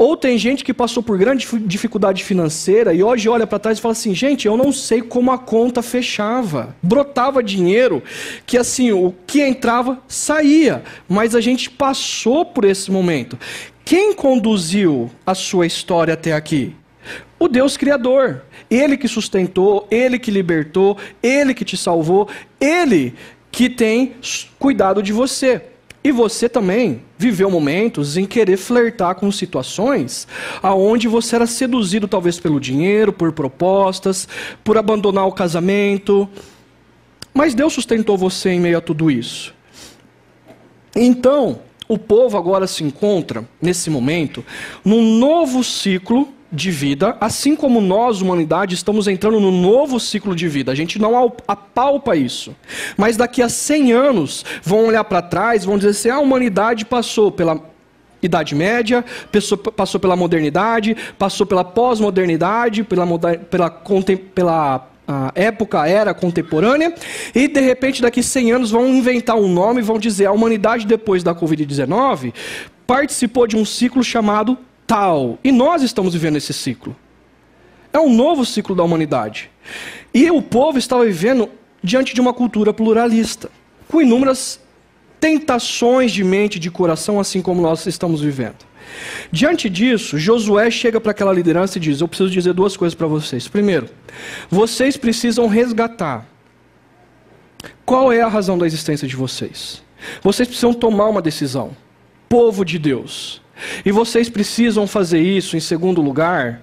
Ou 0.03 0.17
tem 0.17 0.37
gente 0.37 0.65
que 0.65 0.75
passou 0.75 1.01
por 1.01 1.17
grande 1.17 1.47
dificuldade 1.61 2.25
financeira 2.25 2.93
e 2.93 3.05
hoje 3.05 3.29
olha 3.29 3.47
para 3.47 3.61
trás 3.61 3.79
e 3.79 3.81
fala 3.81 3.93
assim: 3.93 4.13
gente, 4.13 4.49
eu 4.49 4.57
não 4.57 4.73
sei 4.73 5.01
como 5.01 5.31
a 5.31 5.39
conta 5.39 5.81
fechava. 5.81 6.75
Brotava 6.83 7.41
dinheiro 7.41 8.03
que 8.45 8.59
assim, 8.59 8.91
o 8.91 9.15
que 9.25 9.41
entrava 9.41 10.03
saía, 10.09 10.83
mas 11.09 11.37
a 11.37 11.41
gente 11.41 11.71
passou 11.71 12.45
por 12.45 12.65
esse 12.65 12.91
momento. 12.91 13.39
Quem 13.85 14.13
conduziu 14.13 15.09
a 15.25 15.37
sua 15.37 15.67
história 15.67 16.15
até 16.15 16.33
aqui? 16.33 16.75
O 17.39 17.47
Deus 17.47 17.77
Criador. 17.77 18.43
Ele 18.69 18.97
que 18.97 19.07
sustentou, 19.07 19.87
ele 19.89 20.19
que 20.19 20.33
libertou, 20.33 20.99
ele 21.23 21.55
que 21.55 21.65
te 21.65 21.77
salvou, 21.77 22.29
ele 22.61 23.15
que 23.53 23.71
tem 23.71 24.17
cuidado 24.59 25.01
de 25.01 25.13
você. 25.13 25.63
E 26.05 26.11
você 26.11 26.49
também 26.49 27.03
viveu 27.17 27.49
momentos 27.49 28.17
em 28.17 28.27
querer 28.27 28.57
flertar 28.57 29.15
com 29.15 29.31
situações 29.31 30.27
aonde 30.61 31.07
você 31.07 31.37
era 31.37 31.47
seduzido 31.47 32.09
talvez 32.09 32.41
pelo 32.41 32.59
dinheiro, 32.59 33.13
por 33.13 33.33
propostas, 33.33 34.27
por 34.65 34.77
abandonar 34.77 35.27
o 35.27 35.33
casamento. 35.33 36.29
Mas 37.33 37.55
Deus 37.55 37.73
sustentou 37.73 38.19
você 38.19 38.51
em 38.51 38.61
meio 38.61 38.79
a 38.79 38.81
tudo 38.81 39.11
isso. 39.11 39.55
Então, 40.95 41.61
o 41.89 41.97
povo 41.97 42.37
agora 42.37 42.67
se 42.67 42.83
encontra, 42.83 43.49
nesse 43.61 43.89
momento, 43.89 44.45
num 44.85 45.19
novo 45.19 45.63
ciclo 45.63 46.29
de 46.53 46.71
vida, 46.71 47.17
assim 47.19 47.57
como 47.57 47.81
nós, 47.81 48.21
humanidade, 48.21 48.75
estamos 48.75 49.09
entrando 49.09 49.41
no 49.41 49.51
novo 49.51 49.99
ciclo 49.99 50.37
de 50.37 50.47
vida. 50.49 50.71
A 50.71 50.75
gente 50.75 50.99
não 50.99 51.33
apalpa 51.49 52.15
isso. 52.15 52.55
Mas 52.97 53.17
daqui 53.17 53.41
a 53.41 53.49
100 53.49 53.93
anos, 53.93 54.45
vão 54.63 54.87
olhar 54.87 55.03
para 55.05 55.23
trás, 55.23 55.65
vão 55.65 55.79
dizer 55.79 55.91
assim: 55.91 56.11
a 56.11 56.19
humanidade 56.19 56.85
passou 56.85 57.33
pela 57.33 57.59
Idade 58.23 58.55
Média, 58.55 59.03
passou 59.75 59.99
pela 59.99 60.15
modernidade, 60.15 60.95
passou 61.19 61.47
pela 61.47 61.65
pós-modernidade, 61.65 62.85
pela, 62.85 63.07
pela, 63.51 63.71
pela 64.35 64.89
a 65.09 65.33
época, 65.35 65.85
era 65.87 66.15
contemporânea, 66.15 66.95
e 67.35 67.49
de 67.49 67.61
repente 67.61 68.01
daqui 68.01 68.23
100 68.23 68.53
anos 68.53 68.71
vão 68.71 68.89
inventar 68.89 69.37
um 69.37 69.49
nome 69.49 69.81
e 69.81 69.83
vão 69.83 69.99
dizer 69.99 70.27
a 70.27 70.33
humanidade 70.33 70.87
depois 70.87 71.25
da 71.25 71.35
Covid-19 71.35 72.33
participou 72.87 73.47
de 73.47 73.57
um 73.57 73.65
ciclo 73.65 74.05
chamado 74.05 74.59
tal. 74.87 75.39
E 75.43 75.53
nós 75.53 75.83
estamos 75.83 76.15
vivendo 76.15 76.37
esse 76.37 76.53
ciclo. 76.53 76.97
É 77.93 77.99
um 77.99 78.13
novo 78.13 78.45
ciclo 78.45 78.75
da 78.75 78.83
humanidade. 78.83 79.51
E 80.15 80.31
o 80.31 80.41
povo 80.41 80.79
estava 80.79 81.05
vivendo 81.05 81.49
diante 81.83 82.15
de 82.15 82.21
uma 82.21 82.33
cultura 82.33 82.73
pluralista, 82.73 83.51
com 83.89 84.01
inúmeras 84.01 84.61
tentações 85.21 86.11
de 86.11 86.25
mente 86.25 86.57
e 86.57 86.59
de 86.59 86.71
coração, 86.71 87.21
assim 87.21 87.43
como 87.43 87.61
nós 87.61 87.87
estamos 87.87 88.21
vivendo. 88.21 88.57
Diante 89.31 89.69
disso, 89.69 90.19
Josué 90.19 90.71
chega 90.71 91.01
para 91.01 91.13
aquela 91.13 91.33
liderança 91.33 91.79
e 91.79 91.81
diz: 91.81 92.01
Eu 92.01 92.09
preciso 92.09 92.31
dizer 92.31 92.53
duas 92.53 92.77
coisas 92.77 92.95
para 92.95 93.07
vocês. 93.07 93.49
Primeiro, 93.49 93.89
vocês 94.51 94.97
precisam 94.97 95.47
resgatar. 95.47 96.27
Qual 97.85 98.13
é 98.13 98.21
a 98.21 98.29
razão 98.29 98.57
da 98.57 98.67
existência 98.67 99.07
de 99.07 99.17
vocês? 99.17 99.83
Vocês 100.23 100.49
precisam 100.49 100.73
tomar 100.73 101.09
uma 101.09 101.23
decisão. 101.23 101.77
Povo 102.29 102.65
de 102.65 102.79
Deus, 102.79 103.42
e 103.85 103.93
vocês 103.93 104.29
precisam 104.29 104.87
fazer 104.87 105.21
isso, 105.21 105.57
em 105.57 105.61
segundo 105.61 106.01
lugar, 106.01 106.63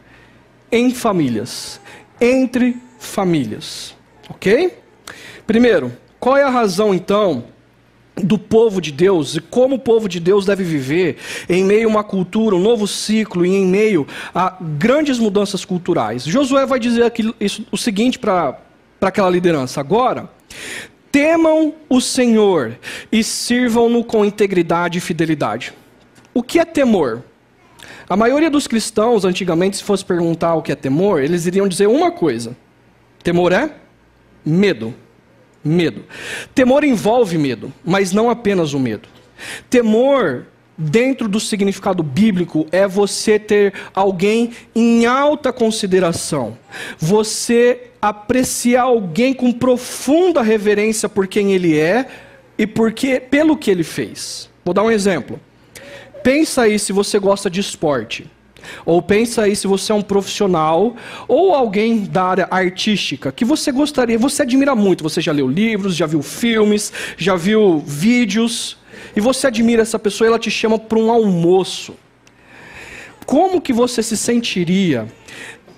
em 0.72 0.92
famílias. 0.92 1.80
Entre 2.20 2.78
famílias. 3.00 3.96
Ok? 4.30 4.78
Primeiro, 5.48 5.92
qual 6.20 6.38
é 6.38 6.44
a 6.44 6.50
razão 6.50 6.94
então 6.94 7.46
do 8.16 8.38
povo 8.38 8.82
de 8.82 8.92
Deus 8.92 9.36
e 9.36 9.40
como 9.40 9.76
o 9.76 9.80
povo 9.80 10.10
de 10.10 10.20
Deus 10.20 10.46
deve 10.46 10.64
viver 10.64 11.18
em 11.48 11.64
meio 11.64 11.88
a 11.88 11.92
uma 11.92 12.04
cultura, 12.04 12.56
um 12.56 12.60
novo 12.60 12.86
ciclo 12.86 13.46
e 13.46 13.50
em 13.50 13.66
meio 13.66 14.06
a 14.36 14.58
grandes 14.62 15.18
mudanças 15.18 15.64
culturais? 15.64 16.26
Josué 16.26 16.66
vai 16.66 16.80
dizer 16.80 17.04
aqui, 17.04 17.34
isso, 17.40 17.66
o 17.72 17.78
seguinte 17.78 18.20
para 18.20 18.60
aquela 19.02 19.30
liderança: 19.30 19.80
agora. 19.80 20.30
Temam 21.12 21.74
o 21.90 22.00
Senhor 22.00 22.78
e 23.12 23.24
sirvam-no 23.24 24.04
com 24.04 24.24
integridade 24.24 25.00
e 25.00 25.02
fidelidade. 25.02 25.74
O 26.34 26.44
que 26.44 26.60
é 26.60 26.66
temor? 26.66 27.24
A 28.10 28.18
maioria 28.18 28.50
dos 28.50 28.68
cristãos, 28.68 29.24
antigamente, 29.24 29.78
se 29.78 29.84
fosse 29.84 30.04
perguntar 30.04 30.56
o 30.56 30.62
que 30.62 30.72
é 30.72 30.76
temor, 30.76 31.22
eles 31.22 31.46
iriam 31.46 31.68
dizer 31.68 31.88
uma 31.88 32.12
coisa: 32.12 32.56
temor 33.24 33.52
é 33.52 33.72
medo. 34.46 34.94
Medo. 35.64 36.06
Temor 36.56 36.84
envolve 36.84 37.38
medo, 37.38 37.74
mas 37.84 38.14
não 38.14 38.30
apenas 38.30 38.74
o 38.74 38.80
medo. 38.80 39.10
Temor, 39.70 40.46
dentro 40.78 41.28
do 41.28 41.40
significado 41.40 42.02
bíblico, 42.02 42.66
é 42.72 42.88
você 42.88 43.38
ter 43.38 43.74
alguém 43.94 44.52
em 44.74 45.06
alta 45.06 45.52
consideração. 45.52 46.58
Você 46.98 47.92
apreciar 48.02 48.84
alguém 48.84 49.34
com 49.34 49.52
profunda 49.52 50.42
reverência 50.42 51.10
por 51.10 51.28
quem 51.28 51.52
ele 51.52 51.78
é 51.78 52.08
e 52.58 52.66
porque, 52.66 53.20
pelo 53.20 53.58
que 53.58 53.70
ele 53.70 53.84
fez. 53.84 54.50
Vou 54.64 54.74
dar 54.74 54.84
um 54.84 54.92
exemplo. 54.92 55.40
Pensa 56.24 56.64
aí 56.64 56.78
se 56.78 56.92
você 56.92 57.20
gosta 57.20 57.50
de 57.50 57.60
esporte. 57.60 58.30
Ou 58.86 59.02
pensa 59.02 59.44
aí 59.44 59.56
se 59.56 59.68
você 59.68 59.92
é 59.92 59.96
um 59.96 60.02
profissional 60.02 60.96
ou 61.28 61.56
alguém 61.56 62.06
da 62.06 62.24
área 62.24 62.48
artística 62.52 63.32
que 63.32 63.46
você 63.46 63.72
gostaria, 63.72 64.18
você 64.18 64.44
admira 64.44 64.76
muito, 64.76 65.04
você 65.04 65.22
já 65.22 65.32
leu 65.32 65.48
livros, 65.48 65.96
já 65.96 66.06
viu 66.06 66.22
filmes, 66.22 66.92
já 67.18 67.36
viu 67.36 67.80
vídeos, 67.80 68.78
e 69.16 69.22
você 69.22 69.48
admira 69.48 69.82
essa 69.82 69.98
pessoa 69.98 70.28
e 70.28 70.30
ela 70.30 70.40
te 70.40 70.52
chama 70.52 70.78
para 70.78 71.00
um 71.00 71.10
almoço. 71.10 71.96
Como 73.26 73.62
que 73.62 73.72
você 73.72 74.02
se 74.02 74.18
sentiria 74.18 75.08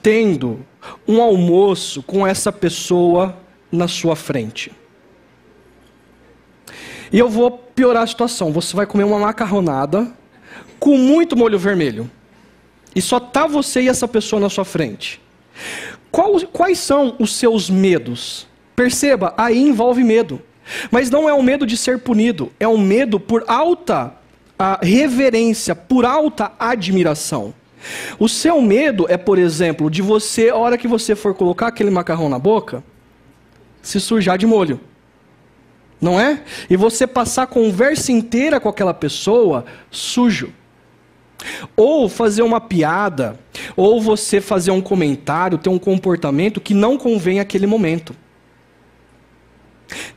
tendo 0.01 0.65
um 1.07 1.21
almoço 1.21 2.01
com 2.01 2.25
essa 2.25 2.51
pessoa 2.51 3.37
na 3.71 3.87
sua 3.87 4.15
frente? 4.15 4.71
E 7.11 7.19
eu 7.19 7.29
vou 7.29 7.51
piorar 7.51 8.03
a 8.03 8.07
situação. 8.07 8.53
Você 8.53 8.75
vai 8.75 8.85
comer 8.85 9.03
uma 9.03 9.19
macarronada 9.19 10.11
com 10.81 10.97
muito 10.97 11.37
molho 11.37 11.59
vermelho. 11.59 12.09
E 12.95 13.01
só 13.03 13.19
tá 13.19 13.45
você 13.45 13.83
e 13.83 13.87
essa 13.87 14.07
pessoa 14.07 14.39
na 14.39 14.49
sua 14.49 14.65
frente. 14.65 15.21
Qual, 16.11 16.41
quais 16.47 16.79
são 16.79 17.15
os 17.19 17.35
seus 17.35 17.69
medos? 17.69 18.47
Perceba, 18.75 19.31
aí 19.37 19.59
envolve 19.59 20.03
medo. 20.03 20.41
Mas 20.89 21.11
não 21.11 21.29
é 21.29 21.33
o 21.33 21.43
medo 21.43 21.67
de 21.67 21.77
ser 21.77 21.99
punido, 21.99 22.51
é 22.59 22.67
o 22.67 22.79
medo 22.79 23.19
por 23.19 23.43
alta 23.47 24.15
reverência, 24.81 25.75
por 25.75 26.03
alta 26.03 26.51
admiração. 26.59 27.53
O 28.17 28.27
seu 28.27 28.59
medo 28.59 29.05
é, 29.07 29.17
por 29.17 29.37
exemplo, 29.37 29.89
de 29.89 30.01
você, 30.01 30.49
a 30.49 30.55
hora 30.55 30.79
que 30.79 30.87
você 30.87 31.15
for 31.15 31.35
colocar 31.35 31.67
aquele 31.67 31.91
macarrão 31.91 32.27
na 32.27 32.39
boca, 32.39 32.83
se 33.83 33.99
sujar 33.99 34.37
de 34.37 34.47
molho. 34.47 34.79
Não 35.99 36.19
é? 36.19 36.41
E 36.67 36.75
você 36.75 37.05
passar 37.05 37.43
a 37.43 37.47
conversa 37.47 38.11
inteira 38.11 38.59
com 38.59 38.67
aquela 38.67 38.95
pessoa 38.95 39.65
sujo. 39.91 40.51
Ou 41.75 42.07
fazer 42.07 42.41
uma 42.41 42.61
piada, 42.61 43.39
ou 43.75 44.01
você 44.01 44.39
fazer 44.41 44.71
um 44.71 44.81
comentário, 44.81 45.57
ter 45.57 45.69
um 45.69 45.79
comportamento 45.79 46.61
que 46.61 46.73
não 46.73 46.97
convém 46.97 47.39
àquele 47.39 47.67
momento. 47.67 48.15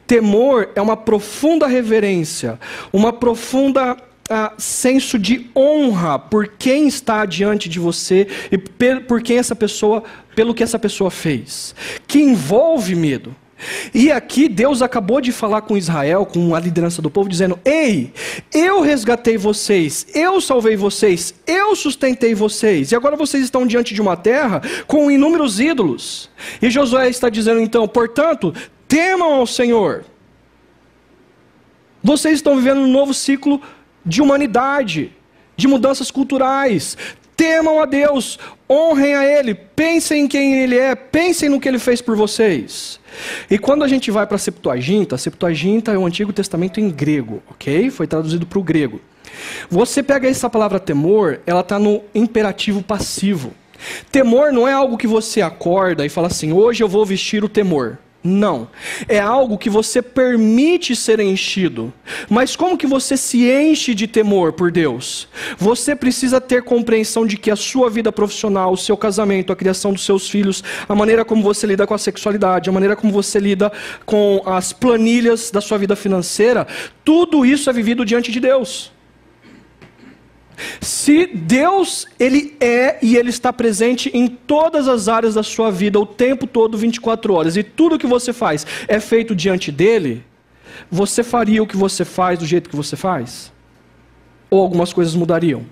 Temor 0.07 0.69
é 0.75 0.81
uma 0.81 0.97
profunda 0.97 1.67
reverência, 1.67 2.59
uma 2.93 3.13
profunda 3.13 3.97
ah, 4.29 4.53
senso 4.57 5.19
de 5.19 5.51
honra 5.55 6.19
por 6.19 6.49
quem 6.49 6.87
está 6.87 7.25
diante 7.27 7.69
de 7.69 7.79
você 7.79 8.27
e 8.51 8.59
por 8.59 9.23
quem 9.23 9.39
essa 9.39 9.55
pessoa, 9.55 10.03
pelo 10.35 10.55
que 10.55 10.63
essa 10.63 10.79
pessoa 10.79 11.11
fez, 11.11 11.75
que 12.07 12.21
envolve 12.21 12.95
medo. 12.95 13.35
E 13.93 14.11
aqui 14.11 14.49
Deus 14.49 14.83
acabou 14.83 15.21
de 15.21 15.33
falar 15.33 15.63
com 15.63 15.77
Israel, 15.77 16.27
com 16.27 16.55
a 16.55 16.61
liderança 16.61 17.01
do 17.01 17.11
povo, 17.11 17.29
dizendo: 17.29 17.59
Ei, 17.65 18.13
eu 18.53 18.81
resgatei 18.81 19.37
vocês, 19.37 20.07
eu 20.15 20.41
salvei 20.41 20.77
vocês, 20.77 21.35
eu 21.47 21.75
sustentei 21.77 22.35
vocês, 22.35 22.93
e 22.93 22.97
agora 22.97 23.17
vocês 23.17 23.45
estão 23.45 23.67
diante 23.67 23.95
de 23.95 24.03
uma 24.03 24.17
terra 24.17 24.63
com 24.87 25.11
inúmeros 25.11 25.61
ídolos. 25.61 26.31
E 26.61 26.71
Josué 26.71 27.09
está 27.09 27.29
dizendo 27.29 27.61
então: 27.61 27.87
portanto, 27.87 28.55
temam 28.89 29.35
ao 29.35 29.47
Senhor. 29.47 30.05
Vocês 32.03 32.35
estão 32.35 32.57
vivendo 32.57 32.81
um 32.81 32.87
novo 32.87 33.15
ciclo 33.15 33.63
de 34.05 34.21
humanidade, 34.21 35.11
de 35.57 35.67
mudanças 35.67 36.11
culturais. 36.11 36.97
Temam 37.37 37.81
a 37.81 37.85
Deus, 37.87 38.39
honrem 38.71 39.15
a 39.15 39.25
Ele, 39.25 39.55
pensem 39.55 40.25
em 40.25 40.29
quem 40.29 40.63
Ele 40.63 40.79
é, 40.79 40.95
pensem 40.95 41.49
no 41.49 41.61
que 41.61 41.69
Ele 41.69 41.79
fez 41.79 42.01
por 42.01 42.17
vocês. 42.17 43.01
E 43.51 43.59
quando 43.59 43.83
a 43.83 43.89
gente 43.89 44.11
vai 44.11 44.27
para 44.27 44.37
a 44.37 44.39
Septuaginta, 44.39 45.15
a 45.15 45.19
Septuaginta 45.19 45.93
é 45.93 45.99
o 45.99 46.07
Antigo 46.07 46.33
Testamento 46.33 46.81
em 46.81 46.91
grego, 46.91 47.43
ok? 47.51 47.91
Foi 47.91 48.07
traduzido 48.07 48.47
para 48.47 48.59
o 48.59 48.63
grego. 48.63 49.01
Você 49.69 50.03
pega 50.03 50.29
essa 50.29 50.49
palavra 50.49 50.79
temor, 50.79 51.41
ela 51.47 51.61
está 51.61 51.79
no 51.79 52.03
imperativo 52.15 52.83
passivo. 52.83 53.53
Temor 54.11 54.53
não 54.53 54.67
é 54.67 54.73
algo 54.73 54.97
que 54.97 55.07
você 55.07 55.43
acorda 55.43 56.07
e 56.07 56.09
fala 56.09 56.29
assim: 56.29 56.53
hoje 56.53 56.83
eu 56.83 56.89
vou 56.89 57.05
vestir 57.05 57.45
o 57.45 57.49
temor. 57.49 57.99
Não. 58.27 58.69
É 59.07 59.19
algo 59.19 59.59
que 59.59 59.69
você 59.69 60.01
permite 60.01 60.97
ser 60.97 61.21
enchido. 61.21 61.93
Mas 62.31 62.57
como 62.57 62.79
que 62.79 62.87
você 62.87 63.19
se 63.19 63.51
enche 63.51 63.95
de 63.95 64.07
temor 64.07 64.55
por 64.55 64.73
Deus? 64.73 65.29
Você 65.59 65.95
precisa 65.95 66.41
ter 66.41 66.63
compreensão 66.63 67.27
de 67.27 67.37
que 67.37 67.51
a 67.51 67.57
sua 67.57 67.91
vida 67.91 68.11
profissional, 68.11 68.73
o 68.73 68.79
seu 68.79 68.97
casamento, 68.97 69.53
a 69.53 69.57
criação 69.57 69.93
dos 69.93 70.07
seus 70.07 70.27
filhos, 70.31 70.65
a 70.89 70.95
maneira 70.95 71.23
como 71.23 71.43
você 71.43 71.67
lida 71.67 71.87
com 71.87 71.93
a 71.93 71.99
sexualidade, 71.99 72.71
a 72.71 72.73
maneira 72.73 72.97
como 72.97 73.13
você 73.13 73.39
lida 73.39 73.71
com 74.07 74.41
as 74.47 74.73
planilhas 74.73 75.51
da 75.51 75.61
sua 75.61 75.77
vida 75.77 75.95
financeira, 75.95 76.67
tudo 77.05 77.45
isso 77.45 77.69
é 77.69 77.75
vivido 77.75 78.07
diante 78.07 78.33
de 78.33 78.41
Deus. 78.41 78.94
Se 80.81 81.27
Deus, 81.27 82.07
Ele 82.19 82.57
é 82.61 82.99
e 83.03 83.17
Ele 83.17 83.31
está 83.31 83.53
presente 83.53 84.11
em 84.15 84.27
todas 84.29 84.89
as 84.89 85.09
áreas 85.09 85.35
da 85.35 85.43
sua 85.43 85.71
vida, 85.71 85.99
o 85.99 86.07
tempo 86.07 86.47
todo, 86.47 86.79
24 86.79 87.35
horas, 87.35 87.57
e 87.57 87.63
tudo 87.63 87.99
que 87.99 88.07
você 88.07 88.33
faz 88.33 88.67
é 88.87 89.01
feito 89.01 89.35
diante 89.35 89.73
dEle, 89.73 90.25
você 90.91 91.23
faria 91.23 91.63
o 91.63 91.67
que 91.67 91.77
você 91.77 92.05
faz 92.05 92.39
do 92.39 92.47
jeito 92.47 92.71
que 92.71 92.77
você 92.77 92.97
faz? 92.97 93.53
Ou 94.51 94.61
algumas 94.61 94.93
coisas 94.93 95.15
mudariam? 95.15 95.65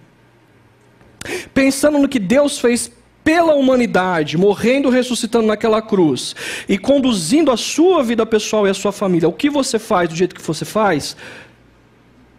Pensando 1.55 1.99
no 1.99 2.09
que 2.09 2.19
Deus 2.19 2.59
fez 2.59 2.91
pela 3.23 3.55
humanidade, 3.55 4.37
morrendo, 4.37 4.91
ressuscitando 4.91 5.47
naquela 5.47 5.81
cruz 5.81 6.35
e 6.69 6.77
conduzindo 6.77 7.51
a 7.51 7.57
sua 7.57 8.03
vida 8.03 8.27
pessoal 8.27 8.67
e 8.67 8.71
a 8.71 8.75
sua 8.75 8.91
família, 8.91 9.29
o 9.29 9.33
que 9.33 9.49
você 9.49 9.79
faz 9.79 10.09
do 10.09 10.17
jeito 10.17 10.35
que 10.35 10.43
você 10.43 10.65
faz, 10.65 11.17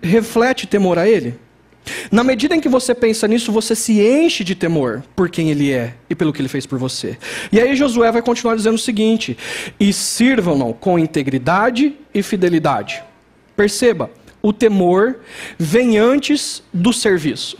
reflete 0.02 0.68
temor 0.68 1.00
a 1.00 1.08
Ele? 1.08 1.40
Na 2.12 2.24
medida 2.24 2.55
em 2.55 2.62
que 2.62 2.70
você 2.70 2.96
pensa 2.96 3.27
nisso, 3.27 3.51
você 3.51 3.75
se 3.75 4.00
enche 4.01 4.44
de 4.44 4.55
temor 4.55 5.03
por 5.16 5.29
quem 5.29 5.50
ele 5.50 5.72
é 5.72 5.96
e 6.10 6.16
pelo 6.16 6.31
que 6.31 6.42
ele 6.42 6.48
fez 6.48 6.66
por 6.66 6.79
você. 6.79 7.18
E 7.51 7.60
aí 7.60 7.75
Josué 7.75 8.12
vai 8.12 8.22
continuar 8.22 8.55
dizendo 8.55 8.75
o 8.75 8.79
seguinte: 8.79 9.38
e 9.79 9.92
sirvam-no 9.92 10.74
com 10.74 10.98
integridade 10.98 11.96
e 12.14 12.24
fidelidade. 12.24 13.03
Perceba, 13.55 14.10
o 14.42 14.53
temor 14.53 15.20
vem 15.57 15.98
antes 15.98 16.64
do 16.74 16.94
serviço. 16.94 17.57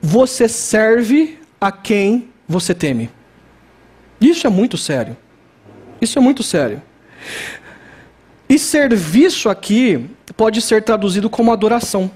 Você 0.00 0.48
serve 0.48 1.38
a 1.60 1.72
quem 1.72 2.28
você 2.46 2.74
teme. 2.74 3.10
Isso 4.20 4.46
é 4.46 4.50
muito 4.50 4.76
sério. 4.76 5.16
Isso 6.00 6.18
é 6.18 6.22
muito 6.22 6.42
sério. 6.42 6.82
E 8.48 8.58
serviço 8.58 9.48
aqui 9.48 10.08
pode 10.38 10.62
ser 10.62 10.84
traduzido 10.84 11.28
como 11.28 11.52
adoração. 11.52 12.08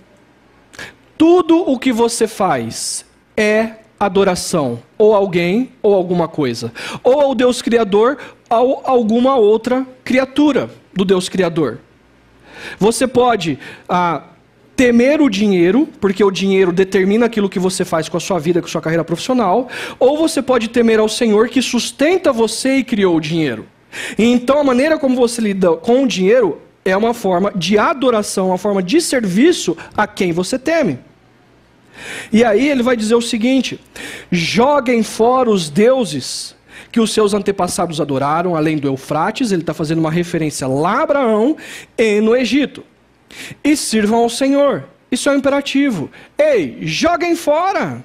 Tudo 1.18 1.58
o 1.58 1.76
que 1.76 1.92
você 1.92 2.28
faz 2.28 3.04
é 3.36 3.72
adoração, 3.98 4.80
ou 4.96 5.12
alguém, 5.12 5.72
ou 5.82 5.92
alguma 5.92 6.28
coisa, 6.28 6.72
ou 7.02 7.20
ao 7.20 7.34
Deus 7.34 7.60
Criador, 7.60 8.18
ou 8.48 8.80
alguma 8.84 9.34
outra 9.34 9.84
criatura 10.04 10.70
do 10.94 11.04
Deus 11.04 11.28
Criador. 11.28 11.80
Você 12.78 13.08
pode 13.08 13.58
ah, 13.88 14.22
temer 14.76 15.20
o 15.20 15.28
dinheiro, 15.28 15.88
porque 16.00 16.22
o 16.22 16.30
dinheiro 16.30 16.70
determina 16.70 17.26
aquilo 17.26 17.48
que 17.48 17.58
você 17.58 17.84
faz 17.84 18.08
com 18.08 18.18
a 18.18 18.20
sua 18.20 18.38
vida, 18.38 18.60
com 18.60 18.68
a 18.68 18.70
sua 18.70 18.80
carreira 18.80 19.02
profissional, 19.02 19.68
ou 19.98 20.16
você 20.16 20.40
pode 20.40 20.68
temer 20.68 21.00
ao 21.00 21.08
Senhor 21.08 21.48
que 21.48 21.60
sustenta 21.60 22.32
você 22.32 22.76
e 22.76 22.84
criou 22.84 23.16
o 23.16 23.20
dinheiro. 23.20 23.66
E 24.16 24.24
então 24.24 24.60
a 24.60 24.64
maneira 24.64 24.96
como 24.96 25.16
você 25.16 25.40
lida 25.40 25.72
com 25.76 26.04
o 26.04 26.06
dinheiro 26.06 26.60
é 26.84 26.96
uma 26.96 27.14
forma 27.14 27.52
de 27.54 27.78
adoração, 27.78 28.48
uma 28.48 28.58
forma 28.58 28.82
de 28.82 29.00
serviço 29.00 29.76
a 29.96 30.06
quem 30.06 30.32
você 30.32 30.58
teme. 30.58 30.98
E 32.32 32.42
aí 32.44 32.68
ele 32.68 32.82
vai 32.82 32.96
dizer 32.96 33.14
o 33.14 33.22
seguinte: 33.22 33.80
joguem 34.30 35.02
fora 35.02 35.50
os 35.50 35.68
deuses 35.68 36.56
que 36.90 37.00
os 37.00 37.12
seus 37.12 37.32
antepassados 37.32 38.00
adoraram, 38.00 38.54
além 38.54 38.76
do 38.76 38.86
Eufrates, 38.86 39.50
ele 39.50 39.62
está 39.62 39.72
fazendo 39.72 39.98
uma 39.98 40.10
referência 40.10 40.66
lá 40.66 40.98
a 40.98 41.02
Abraão 41.02 41.56
e 41.96 42.20
no 42.20 42.36
Egito. 42.36 42.84
E 43.64 43.74
sirvam 43.76 44.18
ao 44.18 44.28
Senhor. 44.28 44.84
Isso 45.10 45.28
é 45.28 45.32
um 45.32 45.36
imperativo. 45.36 46.10
Ei, 46.36 46.78
joguem 46.82 47.34
fora. 47.34 48.04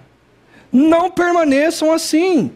Não 0.71 1.09
permaneçam 1.11 1.91
assim. 1.91 2.51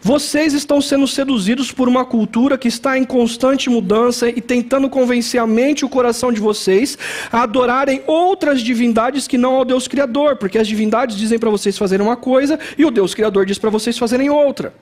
Vocês 0.00 0.52
estão 0.52 0.80
sendo 0.80 1.06
seduzidos 1.06 1.70
por 1.70 1.88
uma 1.88 2.04
cultura 2.04 2.56
que 2.56 2.68
está 2.68 2.96
em 2.96 3.04
constante 3.04 3.68
mudança 3.68 4.28
e 4.28 4.40
tentando 4.40 4.88
convencer 4.88 5.40
a 5.40 5.46
mente 5.46 5.80
e 5.80 5.84
o 5.84 5.88
coração 5.88 6.32
de 6.32 6.40
vocês 6.40 6.96
a 7.30 7.42
adorarem 7.42 8.02
outras 8.06 8.60
divindades 8.60 9.28
que 9.28 9.38
não 9.38 9.56
ao 9.56 9.64
Deus 9.64 9.86
Criador, 9.86 10.36
porque 10.36 10.58
as 10.58 10.66
divindades 10.66 11.16
dizem 11.16 11.38
para 11.38 11.50
vocês 11.50 11.76
fazerem 11.76 12.06
uma 12.06 12.16
coisa 12.16 12.58
e 12.78 12.84
o 12.84 12.90
Deus 12.90 13.14
Criador 13.14 13.46
diz 13.46 13.58
para 13.58 13.70
vocês 13.70 13.98
fazerem 13.98 14.30
outra. 14.30 14.74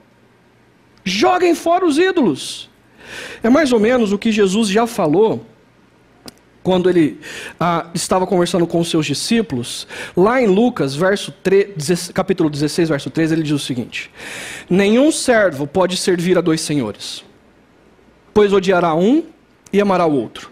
Joguem 1.05 1.55
fora 1.55 1.85
os 1.85 1.99
ídolos. 1.99 2.69
É 3.43 3.51
mais 3.51 3.73
ou 3.73 3.81
menos 3.81 4.13
o 4.13 4.19
que 4.19 4.31
Jesus 4.31 4.69
já 4.69 4.87
falou 4.87 5.45
quando 6.63 6.91
ele 6.91 7.19
ah, 7.59 7.87
estava 7.95 8.27
conversando 8.27 8.67
com 8.67 8.81
os 8.81 8.91
seus 8.91 9.07
discípulos, 9.07 9.87
lá 10.17 10.41
em 10.41 10.47
Lucas, 10.47 10.95
verso 10.95 11.33
3, 11.43 12.13
capítulo 12.13 12.51
16, 12.51 12.89
verso 12.91 13.11
3, 13.11 13.33
ele 13.33 13.43
diz 13.43 13.53
o 13.53 13.59
seguinte: 13.59 14.11
Nenhum 14.69 15.11
servo 15.11 15.67
pode 15.67 15.97
servir 15.97 16.37
a 16.37 16.41
dois 16.41 16.61
senhores, 16.61 17.25
pois 18.35 18.53
odiará 18.53 18.95
um 18.95 19.25
e 19.73 19.81
amará 19.81 20.07
o 20.07 20.13
outro, 20.13 20.51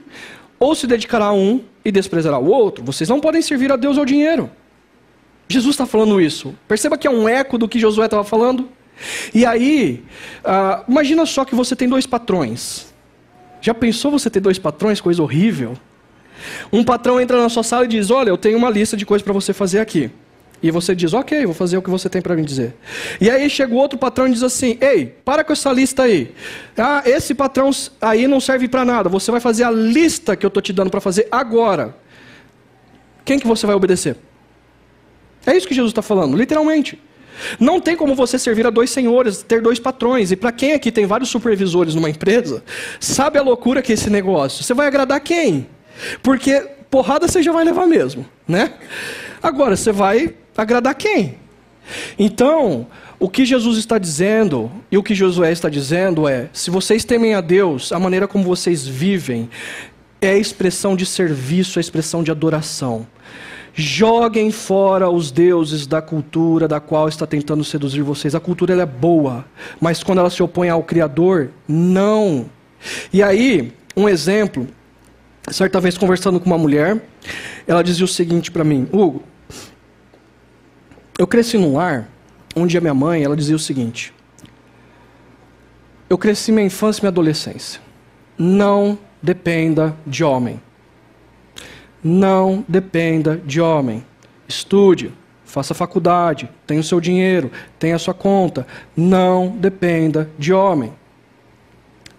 ou 0.59 0.75
se 0.75 0.87
dedicará 0.87 1.27
a 1.27 1.33
um 1.33 1.63
e 1.85 1.93
desprezará 1.93 2.39
o 2.39 2.47
outro. 2.47 2.85
Vocês 2.85 3.09
não 3.09 3.21
podem 3.21 3.43
servir 3.43 3.71
a 3.71 3.77
Deus 3.77 3.97
ou 3.97 4.03
ao 4.03 4.07
dinheiro. 4.07 4.51
Jesus 5.49 5.75
está 5.75 5.87
falando 5.87 6.21
isso. 6.21 6.55
Perceba 6.67 6.99
que 6.99 7.07
é 7.07 7.11
um 7.11 7.29
eco 7.29 7.57
do 7.57 7.69
que 7.69 7.79
Josué 7.79 8.05
estava 8.05 8.25
falando. 8.25 8.69
E 9.35 9.47
aí, 9.47 10.05
ah, 10.45 10.85
imagina 10.89 11.25
só 11.25 11.45
que 11.45 11.55
você 11.55 11.77
tem 11.77 11.89
dois 11.89 12.07
patrões. 12.07 12.93
Já 13.61 13.75
pensou 13.75 14.11
você 14.11 14.29
ter 14.29 14.41
dois 14.41 14.59
patrões? 14.59 15.01
Coisa 15.01 15.23
horrível. 15.23 15.75
Um 16.73 16.85
patrão 16.85 17.21
entra 17.21 17.41
na 17.41 17.49
sua 17.49 17.63
sala 17.63 17.85
e 17.85 17.89
diz: 17.89 18.11
Olha, 18.11 18.31
eu 18.31 18.39
tenho 18.39 18.59
uma 18.59 18.71
lista 18.71 18.97
de 18.97 19.07
coisas 19.07 19.23
para 19.23 19.33
você 19.33 19.53
fazer 19.53 19.81
aqui. 19.81 20.11
E 20.63 20.71
você 20.71 20.95
diz: 20.95 21.15
Ok, 21.15 21.45
vou 21.47 21.55
fazer 21.55 21.77
o 21.77 21.83
que 21.83 21.91
você 21.91 22.09
tem 22.09 22.21
para 22.21 22.35
me 22.35 22.45
dizer. 22.45 22.75
E 23.21 23.31
aí 23.31 23.49
chega 23.49 23.73
o 23.73 23.77
outro 23.77 23.99
patrão 23.99 24.27
e 24.27 24.33
diz 24.33 24.43
assim: 24.43 24.77
Ei, 24.81 25.07
para 25.25 25.45
com 25.45 25.53
essa 25.53 25.73
lista 25.73 26.03
aí. 26.03 26.35
Ah, 26.77 27.03
esse 27.07 27.35
patrão 27.35 27.71
aí 28.01 28.27
não 28.27 28.41
serve 28.41 28.69
para 28.69 28.85
nada. 28.85 29.09
Você 29.09 29.31
vai 29.31 29.41
fazer 29.41 29.65
a 29.65 29.71
lista 29.71 30.37
que 30.37 30.45
eu 30.45 30.49
estou 30.49 30.63
te 30.63 30.73
dando 30.73 30.91
para 30.91 31.01
fazer 31.01 31.29
agora. 31.31 31.95
Quem 33.25 33.39
que 33.39 33.47
você 33.47 33.67
vai 33.67 33.77
obedecer? 33.77 34.17
É 35.47 35.57
isso 35.57 35.69
que 35.69 35.75
Jesus 35.75 35.93
está 35.93 36.03
falando, 36.03 36.37
literalmente. 36.37 37.01
Não 37.61 37.81
tem 37.81 37.97
como 37.97 38.15
você 38.15 38.39
servir 38.39 38.67
a 38.67 38.71
dois 38.71 38.91
senhores, 38.91 39.43
ter 39.43 39.63
dois 39.63 39.79
patrões. 39.79 40.33
E 40.33 40.37
para 40.37 40.51
quem 40.51 40.73
aqui 40.73 40.91
tem 40.91 41.07
vários 41.07 41.31
supervisores 41.31 41.95
numa 41.95 42.11
empresa, 42.11 42.65
sabe 42.99 43.39
a 43.39 43.43
loucura 43.43 43.81
que 43.81 43.93
é 43.93 43.95
esse 43.95 44.11
negócio? 44.11 44.65
Você 44.65 44.75
vai 44.75 44.87
agradar 44.87 45.21
quem? 45.21 45.69
Porque 46.23 46.61
porrada 46.91 47.29
você 47.29 47.43
já 47.43 47.53
vai 47.53 47.65
levar 47.65 47.87
mesmo, 47.87 48.27
né? 48.47 48.73
Agora, 49.43 49.77
você 49.77 49.93
vai 49.93 50.35
agradar 50.57 50.95
quem? 50.95 51.37
Então, 52.19 52.87
o 53.19 53.29
que 53.29 53.45
Jesus 53.45 53.79
está 53.79 53.99
dizendo 53.99 54.71
e 54.91 54.99
o 54.99 55.03
que 55.03 55.15
Josué 55.15 55.53
está 55.53 55.69
dizendo 55.69 56.29
é: 56.29 56.49
se 56.53 56.71
vocês 56.71 57.05
temem 57.05 57.35
a 57.35 57.41
Deus, 57.41 57.93
a 57.93 57.99
maneira 57.99 58.29
como 58.29 58.45
vocês 58.45 58.87
vivem 58.87 59.49
é 60.21 60.31
a 60.31 60.39
expressão 60.39 60.97
de 60.97 61.07
serviço, 61.07 61.79
a 61.79 61.81
expressão 61.81 62.23
de 62.23 62.31
adoração. 62.31 63.07
Joguem 63.75 64.51
fora 64.51 65.09
os 65.09 65.31
deuses 65.31 65.87
da 65.87 66.03
cultura 66.03 66.67
da 66.67 66.81
qual 66.81 67.09
está 67.09 67.27
tentando 67.27 67.63
seduzir 67.63 68.03
vocês. 68.03 68.35
A 68.35 68.41
cultura 68.41 68.75
é 68.75 68.87
boa, 68.87 69.45
mas 69.81 70.03
quando 70.03 70.19
ela 70.19 70.31
se 70.31 70.43
opõe 70.43 70.69
ao 70.69 70.83
Criador, 70.83 71.51
não. 71.69 72.47
E 73.13 73.23
aí, 73.23 73.73
um 73.97 74.09
exemplo, 74.09 74.67
certa 75.53 75.81
vez 75.81 75.97
conversando 75.97 76.41
com 76.41 76.47
uma 76.47 76.59
mulher, 76.59 77.01
ela 77.67 77.83
dizia 77.83 78.05
o 78.05 78.09
seguinte 78.09 78.51
para 78.51 78.65
mim: 78.65 78.89
Hugo, 78.93 79.23
eu 81.19 81.27
cresci 81.27 81.59
num 81.59 81.75
lar 81.75 82.09
onde 82.55 82.77
a 82.77 82.81
minha 82.81 82.95
mãe, 82.95 83.23
ela 83.23 83.37
dizia 83.37 83.57
o 83.57 83.59
seguinte: 83.59 84.13
Eu 86.09 86.19
cresci 86.19 86.53
minha 86.53 86.67
infância 86.67 87.01
e 87.01 87.03
minha 87.03 87.11
adolescência. 87.11 87.81
Não 88.37 88.99
dependa 89.23 89.97
de 90.07 90.23
homem. 90.23 90.61
Não 92.03 92.65
dependa 92.69 93.37
de 93.37 93.61
homem. 93.61 94.05
Estude, 94.47 95.13
faça 95.45 95.75
faculdade, 95.75 96.49
tenha 96.67 96.81
o 96.81 96.85
seu 96.85 97.01
dinheiro, 97.01 97.51
tenha 97.79 97.97
a 97.97 97.99
sua 97.99 98.15
conta. 98.15 98.67
Não 98.97 99.49
dependa 99.49 100.31
de 100.39 100.53
homem. 100.53 100.93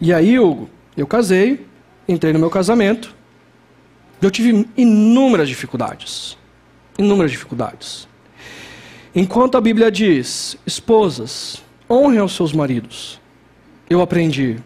E 0.01 0.13
aí, 0.13 0.39
Hugo, 0.39 0.69
eu 0.95 1.07
casei, 1.07 1.65
entrei 2.07 2.33
no 2.33 2.39
meu 2.39 2.49
casamento. 2.49 3.15
Eu 4.21 4.29
tive 4.29 4.67
inúmeras 4.75 5.47
dificuldades. 5.47 6.37
Inúmeras 6.97 7.31
dificuldades. 7.31 8.07
Enquanto 9.15 9.57
a 9.57 9.61
Bíblia 9.61 9.91
diz, 9.91 10.57
esposas, 10.65 11.63
honrem 11.89 12.19
aos 12.19 12.35
seus 12.35 12.53
maridos, 12.53 13.19
eu 13.89 14.01
aprendi, 14.01 14.57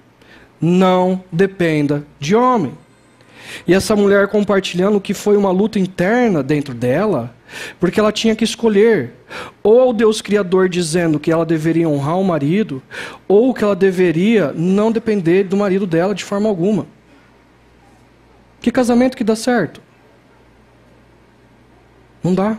não 0.59 1.23
dependa 1.31 2.05
de 2.19 2.35
homem. 2.35 2.73
E 3.67 3.73
essa 3.73 3.95
mulher 3.95 4.27
compartilhando 4.27 4.99
que 4.99 5.13
foi 5.13 5.37
uma 5.37 5.51
luta 5.51 5.79
interna 5.79 6.41
dentro 6.41 6.73
dela, 6.73 7.33
porque 7.79 7.99
ela 7.99 8.11
tinha 8.11 8.35
que 8.35 8.43
escolher 8.43 9.13
ou 9.61 9.91
o 9.91 9.93
Deus 9.93 10.21
Criador 10.21 10.67
dizendo 10.67 11.19
que 11.19 11.31
ela 11.31 11.45
deveria 11.45 11.87
honrar 11.87 12.19
o 12.19 12.23
marido, 12.23 12.81
ou 13.27 13.53
que 13.53 13.63
ela 13.63 13.75
deveria 13.75 14.51
não 14.55 14.91
depender 14.91 15.43
do 15.43 15.57
marido 15.57 15.85
dela 15.85 16.13
de 16.13 16.23
forma 16.23 16.49
alguma. 16.49 16.87
Que 18.63 18.71
casamento 18.71 19.17
que 19.17 19.25
dá 19.25 19.35
certo? 19.35 19.81
Não 22.23 22.33
dá. 22.33 22.57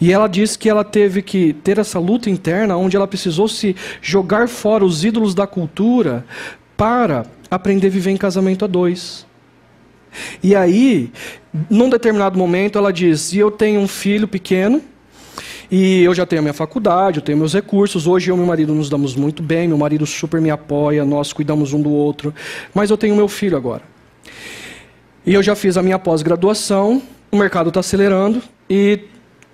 E 0.00 0.12
ela 0.12 0.28
diz 0.28 0.56
que 0.56 0.70
ela 0.70 0.84
teve 0.84 1.22
que 1.22 1.52
ter 1.54 1.76
essa 1.76 1.98
luta 1.98 2.30
interna, 2.30 2.76
onde 2.76 2.96
ela 2.96 3.08
precisou 3.08 3.48
se 3.48 3.74
jogar 4.00 4.48
fora 4.48 4.84
os 4.84 5.04
ídolos 5.04 5.34
da 5.34 5.44
cultura 5.44 6.24
para 6.76 7.26
aprender 7.50 7.88
a 7.88 7.90
viver 7.90 8.12
em 8.12 8.16
casamento 8.16 8.64
a 8.64 8.68
dois. 8.68 9.26
E 10.40 10.54
aí, 10.54 11.12
num 11.68 11.90
determinado 11.90 12.38
momento, 12.38 12.78
ela 12.78 12.92
diz: 12.92 13.32
e 13.32 13.38
eu 13.38 13.50
tenho 13.50 13.80
um 13.80 13.88
filho 13.88 14.28
pequeno, 14.28 14.80
e 15.68 16.04
eu 16.04 16.14
já 16.14 16.24
tenho 16.26 16.38
a 16.38 16.42
minha 16.44 16.54
faculdade, 16.54 17.18
eu 17.18 17.24
tenho 17.24 17.36
meus 17.36 17.54
recursos. 17.54 18.06
Hoje 18.06 18.30
eu 18.30 18.36
e 18.36 18.38
meu 18.38 18.46
marido 18.46 18.72
nos 18.72 18.88
damos 18.88 19.16
muito 19.16 19.42
bem, 19.42 19.66
meu 19.66 19.78
marido 19.78 20.06
super 20.06 20.40
me 20.40 20.48
apoia, 20.48 21.04
nós 21.04 21.32
cuidamos 21.32 21.72
um 21.72 21.82
do 21.82 21.90
outro. 21.90 22.32
Mas 22.72 22.88
eu 22.88 22.96
tenho 22.96 23.16
meu 23.16 23.26
filho 23.26 23.56
agora. 23.56 23.97
E 25.28 25.34
eu 25.34 25.42
já 25.42 25.54
fiz 25.54 25.76
a 25.76 25.82
minha 25.82 25.98
pós-graduação, 25.98 27.02
o 27.30 27.36
mercado 27.36 27.68
está 27.68 27.80
acelerando, 27.80 28.42
e 28.70 29.00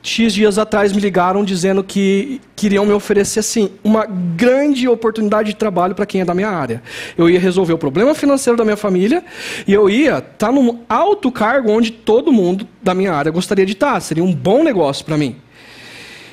X 0.05 0.33
dias 0.33 0.57
atrás 0.57 0.93
me 0.93 1.01
ligaram 1.01 1.45
dizendo 1.45 1.83
que 1.83 2.41
queriam 2.55 2.87
me 2.87 2.93
oferecer 2.93 3.41
assim 3.41 3.73
uma 3.83 4.07
grande 4.07 4.87
oportunidade 4.87 5.49
de 5.49 5.57
trabalho 5.57 5.93
para 5.93 6.07
quem 6.07 6.21
é 6.21 6.25
da 6.25 6.33
minha 6.33 6.49
área. 6.49 6.81
Eu 7.19 7.29
ia 7.29 7.41
resolver 7.41 7.73
o 7.73 7.79
problema 7.79 8.15
financeiro 8.15 8.57
da 8.57 8.63
minha 8.63 8.77
família 8.77 9.25
e 9.67 9.73
eu 9.73 9.91
ia 9.91 10.19
estar 10.19 10.47
tá 10.47 10.53
num 10.53 10.79
alto 10.89 11.33
cargo 11.33 11.73
onde 11.73 11.91
todo 11.91 12.33
mundo 12.33 12.69
da 12.81 12.95
minha 12.95 13.13
área 13.13 13.33
gostaria 13.33 13.67
de 13.67 13.73
estar. 13.73 13.95
Tá. 13.95 14.01
Seria 14.01 14.23
um 14.23 14.33
bom 14.33 14.63
negócio 14.63 15.05
para 15.05 15.19
mim. 15.19 15.35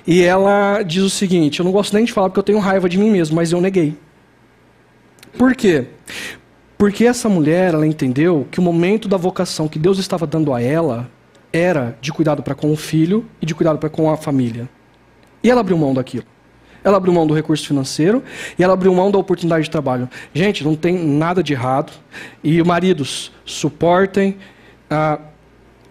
E 0.06 0.22
ela 0.22 0.84
diz 0.84 1.02
o 1.02 1.10
seguinte: 1.10 1.62
eu 1.62 1.66
não 1.66 1.72
gosto 1.72 1.96
nem 1.96 2.06
de 2.06 2.14
falar 2.14 2.30
porque 2.30 2.42
eu 2.42 2.44
tenho 2.44 2.60
raiva 2.60 2.88
de 2.88 3.00
mim 3.00 3.10
mesmo, 3.10 3.38
mas 3.38 3.52
eu 3.52 3.60
neguei. 3.60 3.96
Por 5.36 5.56
quê? 5.56 5.88
Porque 6.82 7.06
essa 7.06 7.30
mulher, 7.30 7.76
ela 7.76 7.86
entendeu 7.86 8.48
que 8.50 8.60
o 8.60 8.64
momento 8.64 9.08
da 9.08 9.16
vocação 9.16 9.68
que 9.68 9.78
Deus 9.78 10.00
estava 10.00 10.26
dando 10.26 10.52
a 10.52 10.60
ela 10.60 11.08
era 11.54 11.96
de 12.02 12.12
cuidado 12.12 12.42
para 12.42 12.56
com 12.56 12.72
o 12.72 12.76
filho 12.76 13.24
e 13.40 13.46
de 13.46 13.54
cuidado 13.54 13.78
para 13.78 13.88
com 13.88 14.10
a 14.10 14.18
família. 14.18 14.68
E 15.44 15.52
ela 15.52 15.62
abriu 15.62 15.78
mão 15.78 15.94
daquilo. 15.94 16.26
Ela 16.84 16.98
abriu 16.98 17.14
mão 17.14 17.28
do 17.28 17.36
recurso 17.36 17.68
financeiro 17.68 18.24
e 18.58 18.64
ela 18.64 18.74
abriu 18.74 18.92
mão 18.96 19.12
da 19.12 19.20
oportunidade 19.20 19.66
de 19.66 19.70
trabalho. 19.70 20.10
Gente, 20.34 20.64
não 20.64 20.76
tem 20.76 20.98
nada 20.98 21.44
de 21.44 21.54
errado. 21.54 21.94
E 22.44 22.64
maridos, 22.64 23.32
suportem, 23.46 24.38
ah, 24.90 25.20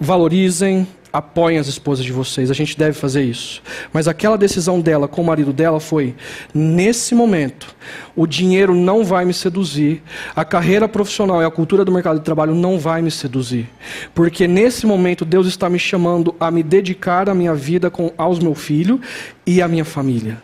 valorizem, 0.00 0.88
apoiem 1.12 1.58
as 1.58 1.66
esposas 1.66 2.04
de 2.04 2.12
vocês. 2.12 2.50
A 2.50 2.54
gente 2.54 2.78
deve 2.78 2.92
fazer 2.92 3.22
isso. 3.22 3.62
Mas 3.92 4.08
aquela 4.08 4.38
decisão 4.38 4.80
dela 4.80 5.08
com 5.08 5.22
o 5.22 5.24
marido 5.24 5.52
dela 5.52 5.80
foi: 5.80 6.14
nesse 6.54 7.14
momento, 7.14 7.74
o 8.14 8.26
dinheiro 8.26 8.74
não 8.74 9.04
vai 9.04 9.24
me 9.24 9.32
seduzir, 9.34 10.02
a 10.34 10.44
carreira 10.44 10.88
profissional 10.88 11.42
e 11.42 11.44
a 11.44 11.50
cultura 11.50 11.84
do 11.84 11.92
mercado 11.92 12.18
de 12.18 12.24
trabalho 12.24 12.54
não 12.54 12.78
vai 12.78 13.02
me 13.02 13.10
seduzir. 13.10 13.68
Porque 14.14 14.46
nesse 14.46 14.86
momento 14.86 15.24
Deus 15.24 15.46
está 15.46 15.68
me 15.68 15.78
chamando 15.78 16.34
a 16.38 16.50
me 16.50 16.62
dedicar 16.62 17.28
a 17.28 17.34
minha 17.34 17.54
vida 17.54 17.90
com, 17.90 18.12
aos 18.16 18.38
meu 18.38 18.54
filho 18.54 19.00
e 19.46 19.60
à 19.60 19.68
minha 19.68 19.84
família. 19.84 20.42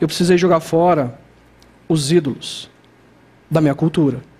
Eu 0.00 0.08
precisei 0.08 0.36
jogar 0.36 0.60
fora 0.60 1.18
os 1.88 2.10
ídolos 2.10 2.70
da 3.50 3.60
minha 3.60 3.74
cultura. 3.74 4.33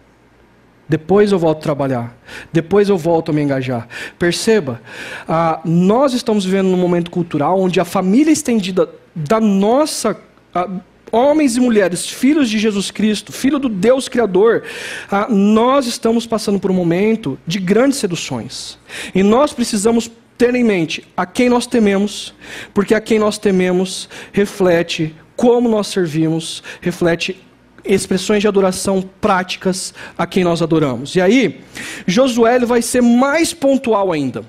Depois 0.88 1.33
eu 1.33 1.38
volto 1.38 1.59
a 1.59 1.62
trabalhar. 1.62 2.16
Depois 2.53 2.88
eu 2.88 2.99
volto 2.99 3.31
a 3.31 3.33
me 3.33 3.42
engajar. 3.42 3.88
Perceba, 4.18 4.81
ah, 5.29 5.61
nós 5.64 6.12
estamos 6.12 6.44
vivendo 6.44 6.68
num 6.68 6.77
momento 6.77 7.11
cultural 7.11 7.61
onde 7.61 7.81
a 7.81 7.85
família 7.85 8.33
estendida 8.33 8.88
da 9.14 9.40
nossa. 9.40 10.16
Ah, 10.55 10.68
homens 11.11 11.57
e 11.57 11.61
mulheres, 11.61 12.09
filhos 12.09 12.51
de 12.51 12.59
Jesus 12.59 12.90
Cristo, 12.90 13.33
filho 13.33 13.59
do 13.59 13.68
Deus 13.68 14.09
Criador, 14.09 14.64
ah, 15.11 15.29
nós 15.31 15.87
estamos 15.87 16.27
passando 16.27 16.59
por 16.59 16.70
um 16.70 16.75
momento 16.75 17.38
de 17.47 17.61
grandes 17.61 17.99
seduções. 17.99 18.79
E 19.14 19.23
nós 19.23 19.53
precisamos 19.53 20.11
ter 20.37 20.55
em 20.55 20.64
mente 20.64 21.07
a 21.16 21.25
quem 21.25 21.49
nós 21.49 21.66
tememos, 21.66 22.35
porque 22.73 22.94
a 22.94 23.01
quem 23.01 23.18
nós 23.18 23.38
tememos 23.38 24.09
reflete 24.33 25.14
como 25.37 25.68
nós 25.68 25.87
servimos, 25.87 26.62
reflete 26.81 27.40
expressões 27.85 28.40
de 28.40 28.49
adoração 28.49 29.03
práticas 29.20 29.92
a 30.16 30.27
quem 30.27 30.42
nós 30.42 30.62
adoramos. 30.62 31.14
E 31.14 31.20
aí, 31.20 31.61
Josué 32.07 32.59
vai 32.61 32.81
ser 32.81 33.03
mais 33.03 33.53
pontual 33.53 34.12
ainda. 34.12 34.44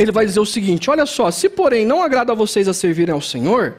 Ele 0.00 0.10
vai 0.10 0.24
dizer 0.24 0.40
o 0.40 0.46
seguinte: 0.46 0.88
olha 0.88 1.04
só, 1.04 1.30
se 1.30 1.46
porém 1.46 1.84
não 1.84 2.02
agrada 2.02 2.32
a 2.32 2.34
vocês 2.34 2.66
a 2.66 2.72
servirem 2.72 3.12
ao 3.12 3.20
Senhor, 3.20 3.76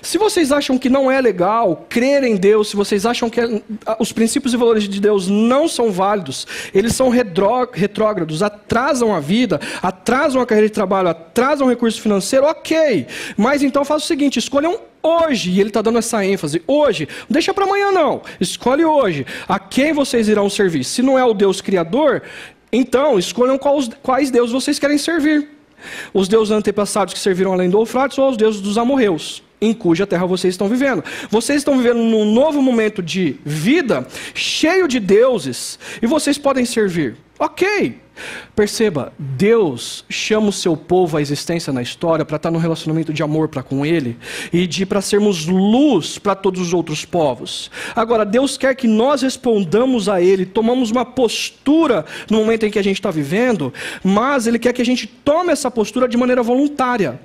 se 0.00 0.16
vocês 0.16 0.52
acham 0.52 0.78
que 0.78 0.88
não 0.88 1.10
é 1.10 1.20
legal 1.20 1.84
crer 1.88 2.22
em 2.22 2.36
Deus, 2.36 2.68
se 2.70 2.76
vocês 2.76 3.04
acham 3.04 3.28
que 3.28 3.40
os 3.98 4.12
princípios 4.12 4.54
e 4.54 4.56
valores 4.56 4.88
de 4.88 5.00
Deus 5.00 5.26
não 5.26 5.66
são 5.66 5.90
válidos, 5.90 6.46
eles 6.72 6.94
são 6.94 7.08
retrógrados, 7.08 8.40
atrasam 8.40 9.12
a 9.12 9.18
vida, 9.18 9.60
atrasam 9.82 10.40
a 10.40 10.46
carreira 10.46 10.68
de 10.68 10.74
trabalho, 10.74 11.08
atrasam 11.08 11.66
o 11.66 11.70
recurso 11.70 12.00
financeiro, 12.00 12.46
ok. 12.46 13.08
Mas 13.36 13.60
então 13.60 13.84
faça 13.84 14.04
o 14.04 14.08
seguinte: 14.08 14.38
escolham 14.38 14.78
hoje, 15.04 15.50
e 15.50 15.60
ele 15.60 15.68
está 15.68 15.82
dando 15.82 15.98
essa 15.98 16.24
ênfase, 16.24 16.62
hoje, 16.66 17.06
não 17.28 17.34
deixa 17.34 17.52
para 17.52 17.64
amanhã 17.64 17.92
não, 17.92 18.22
escolhe 18.40 18.84
hoje, 18.84 19.26
a 19.46 19.58
quem 19.58 19.92
vocês 19.92 20.28
irão 20.28 20.48
servir. 20.48 20.82
Se 20.84 21.02
não 21.02 21.18
é 21.18 21.24
o 21.24 21.34
Deus 21.34 21.60
Criador, 21.60 22.22
então 22.72 23.18
escolham 23.18 23.58
quais, 23.58 23.90
quais 24.02 24.30
deuses 24.30 24.52
vocês 24.52 24.78
querem 24.78 24.98
servir. 24.98 25.48
Os 26.14 26.26
deuses 26.28 26.50
antepassados 26.50 27.12
que 27.12 27.20
serviram 27.20 27.52
além 27.52 27.68
do 27.68 27.78
Eufrates 27.78 28.16
ou 28.16 28.30
os 28.30 28.36
deuses 28.36 28.62
dos 28.62 28.78
amorreus, 28.78 29.42
em 29.60 29.74
cuja 29.74 30.06
terra 30.06 30.24
vocês 30.24 30.54
estão 30.54 30.66
vivendo. 30.66 31.04
Vocês 31.30 31.58
estão 31.58 31.76
vivendo 31.76 31.98
num 31.98 32.24
novo 32.32 32.62
momento 32.62 33.02
de 33.02 33.36
vida, 33.44 34.06
cheio 34.32 34.88
de 34.88 34.98
deuses, 34.98 35.78
e 36.00 36.06
vocês 36.06 36.38
podem 36.38 36.64
servir. 36.64 37.16
Ok, 37.38 37.98
Perceba, 38.54 39.12
Deus 39.18 40.04
chama 40.08 40.48
o 40.48 40.52
seu 40.52 40.76
povo 40.76 41.16
à 41.16 41.20
existência 41.20 41.72
na 41.72 41.82
história 41.82 42.24
para 42.24 42.36
estar 42.36 42.50
num 42.50 42.58
relacionamento 42.58 43.12
de 43.12 43.22
amor 43.22 43.48
para 43.48 43.62
com 43.62 43.84
Ele 43.84 44.16
e 44.52 44.66
de 44.66 44.86
para 44.86 45.00
sermos 45.00 45.46
luz 45.46 46.18
para 46.18 46.34
todos 46.34 46.60
os 46.60 46.72
outros 46.72 47.04
povos. 47.04 47.70
Agora, 47.94 48.24
Deus 48.24 48.56
quer 48.56 48.74
que 48.74 48.86
nós 48.86 49.22
respondamos 49.22 50.08
a 50.08 50.20
Ele, 50.20 50.46
tomamos 50.46 50.90
uma 50.90 51.04
postura 51.04 52.04
no 52.30 52.38
momento 52.38 52.66
em 52.66 52.70
que 52.70 52.78
a 52.78 52.84
gente 52.84 52.96
está 52.96 53.10
vivendo, 53.10 53.72
mas 54.02 54.46
Ele 54.46 54.58
quer 54.58 54.72
que 54.72 54.82
a 54.82 54.86
gente 54.86 55.06
tome 55.06 55.52
essa 55.52 55.70
postura 55.70 56.08
de 56.08 56.16
maneira 56.16 56.42
voluntária. 56.42 57.20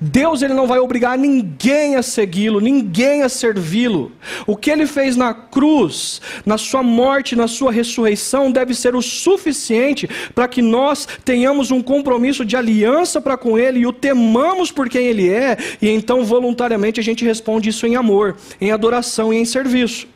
Deus 0.00 0.42
ele 0.42 0.54
não 0.54 0.66
vai 0.66 0.78
obrigar 0.78 1.16
ninguém 1.16 1.96
a 1.96 2.02
segui-lo, 2.02 2.60
ninguém 2.60 3.22
a 3.22 3.28
servi-lo. 3.28 4.12
O 4.46 4.56
que 4.56 4.70
ele 4.70 4.86
fez 4.86 5.16
na 5.16 5.32
cruz, 5.32 6.20
na 6.44 6.58
sua 6.58 6.82
morte, 6.82 7.36
na 7.36 7.48
sua 7.48 7.72
ressurreição, 7.72 8.50
deve 8.50 8.74
ser 8.74 8.94
o 8.94 9.02
suficiente 9.02 10.08
para 10.34 10.48
que 10.48 10.60
nós 10.60 11.06
tenhamos 11.24 11.70
um 11.70 11.82
compromisso 11.82 12.44
de 12.44 12.56
aliança 12.56 13.20
para 13.20 13.36
com 13.36 13.58
ele 13.58 13.80
e 13.80 13.86
o 13.86 13.92
temamos 13.92 14.70
por 14.70 14.88
quem 14.88 15.06
ele 15.06 15.28
é, 15.28 15.56
e 15.80 15.88
então 15.88 16.24
voluntariamente 16.24 17.00
a 17.00 17.02
gente 17.02 17.24
responde 17.24 17.70
isso 17.70 17.86
em 17.86 17.96
amor, 17.96 18.36
em 18.60 18.70
adoração 18.72 19.32
e 19.32 19.36
em 19.36 19.44
serviço. 19.44 20.06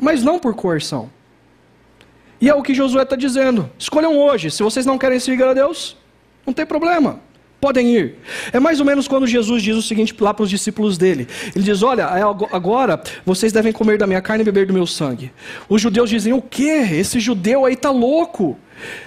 Mas 0.00 0.22
não 0.22 0.38
por 0.38 0.54
coerção. 0.54 1.10
E 2.40 2.48
é 2.48 2.54
o 2.54 2.62
que 2.62 2.72
Josué 2.72 3.02
está 3.02 3.16
dizendo. 3.16 3.70
Escolham 3.78 4.16
hoje. 4.16 4.50
Se 4.50 4.62
vocês 4.62 4.86
não 4.86 4.96
querem 4.96 5.20
seguir 5.20 5.42
a 5.42 5.52
Deus, 5.52 5.94
não 6.46 6.54
tem 6.54 6.64
problema 6.64 7.20
podem 7.60 7.94
ir. 7.94 8.14
É 8.52 8.58
mais 8.58 8.80
ou 8.80 8.86
menos 8.86 9.06
quando 9.06 9.26
Jesus 9.26 9.62
diz 9.62 9.76
o 9.76 9.82
seguinte 9.82 10.14
lá 10.18 10.32
para 10.32 10.42
os 10.42 10.50
discípulos 10.50 10.96
dele. 10.96 11.28
Ele 11.54 11.64
diz: 11.64 11.82
Olha, 11.82 12.02
é 12.02 12.22
agora 12.54 13.00
vocês 13.24 13.52
devem 13.52 13.72
comer 13.72 13.98
da 13.98 14.06
minha 14.06 14.22
carne 14.22 14.42
e 14.42 14.44
beber 14.44 14.66
do 14.66 14.72
meu 14.72 14.86
sangue. 14.86 15.30
Os 15.68 15.80
judeus 15.80 16.08
dizem: 16.08 16.32
O 16.32 16.40
quê? 16.40 16.86
Esse 16.92 17.20
judeu 17.20 17.64
aí 17.64 17.74
está 17.74 17.90
louco. 17.90 18.58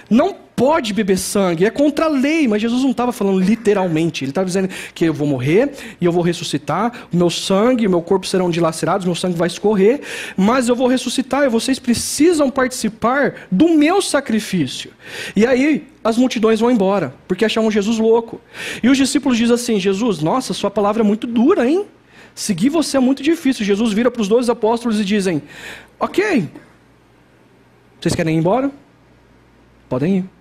Não 0.08 0.43
pode 0.56 0.92
beber 0.92 1.18
sangue, 1.18 1.64
é 1.64 1.70
contra 1.70 2.06
a 2.06 2.08
lei, 2.08 2.46
mas 2.46 2.62
Jesus 2.62 2.82
não 2.82 2.92
estava 2.92 3.12
falando 3.12 3.40
literalmente, 3.40 4.24
ele 4.24 4.30
estava 4.30 4.46
dizendo 4.46 4.68
que 4.94 5.04
eu 5.04 5.12
vou 5.12 5.26
morrer 5.26 5.72
e 6.00 6.04
eu 6.04 6.12
vou 6.12 6.22
ressuscitar, 6.22 7.06
o 7.12 7.16
meu 7.16 7.28
sangue, 7.28 7.86
o 7.86 7.90
meu 7.90 8.00
corpo 8.00 8.26
serão 8.26 8.50
dilacerados, 8.50 9.04
meu 9.04 9.14
sangue 9.14 9.36
vai 9.36 9.48
escorrer, 9.48 10.00
mas 10.36 10.68
eu 10.68 10.76
vou 10.76 10.86
ressuscitar 10.86 11.44
e 11.44 11.48
vocês 11.48 11.78
precisam 11.78 12.50
participar 12.50 13.48
do 13.50 13.68
meu 13.70 14.00
sacrifício. 14.00 14.92
E 15.34 15.46
aí 15.46 15.88
as 16.02 16.16
multidões 16.16 16.60
vão 16.60 16.70
embora, 16.70 17.14
porque 17.26 17.44
achavam 17.44 17.70
Jesus 17.70 17.98
louco. 17.98 18.40
E 18.82 18.88
os 18.88 18.96
discípulos 18.96 19.38
dizem 19.38 19.54
assim: 19.54 19.80
Jesus, 19.80 20.20
nossa, 20.20 20.52
sua 20.52 20.70
palavra 20.70 21.02
é 21.02 21.06
muito 21.06 21.26
dura, 21.26 21.68
hein? 21.68 21.86
Seguir 22.34 22.68
você 22.68 22.96
é 22.96 23.00
muito 23.00 23.22
difícil. 23.22 23.64
Jesus 23.64 23.92
vira 23.92 24.10
para 24.10 24.20
os 24.20 24.28
dois 24.28 24.50
apóstolos 24.50 25.00
e 25.00 25.04
dizem: 25.04 25.42
Ok, 25.98 26.48
vocês 28.00 28.14
querem 28.14 28.36
ir 28.36 28.38
embora? 28.38 28.70
Podem 29.88 30.18
ir. 30.18 30.33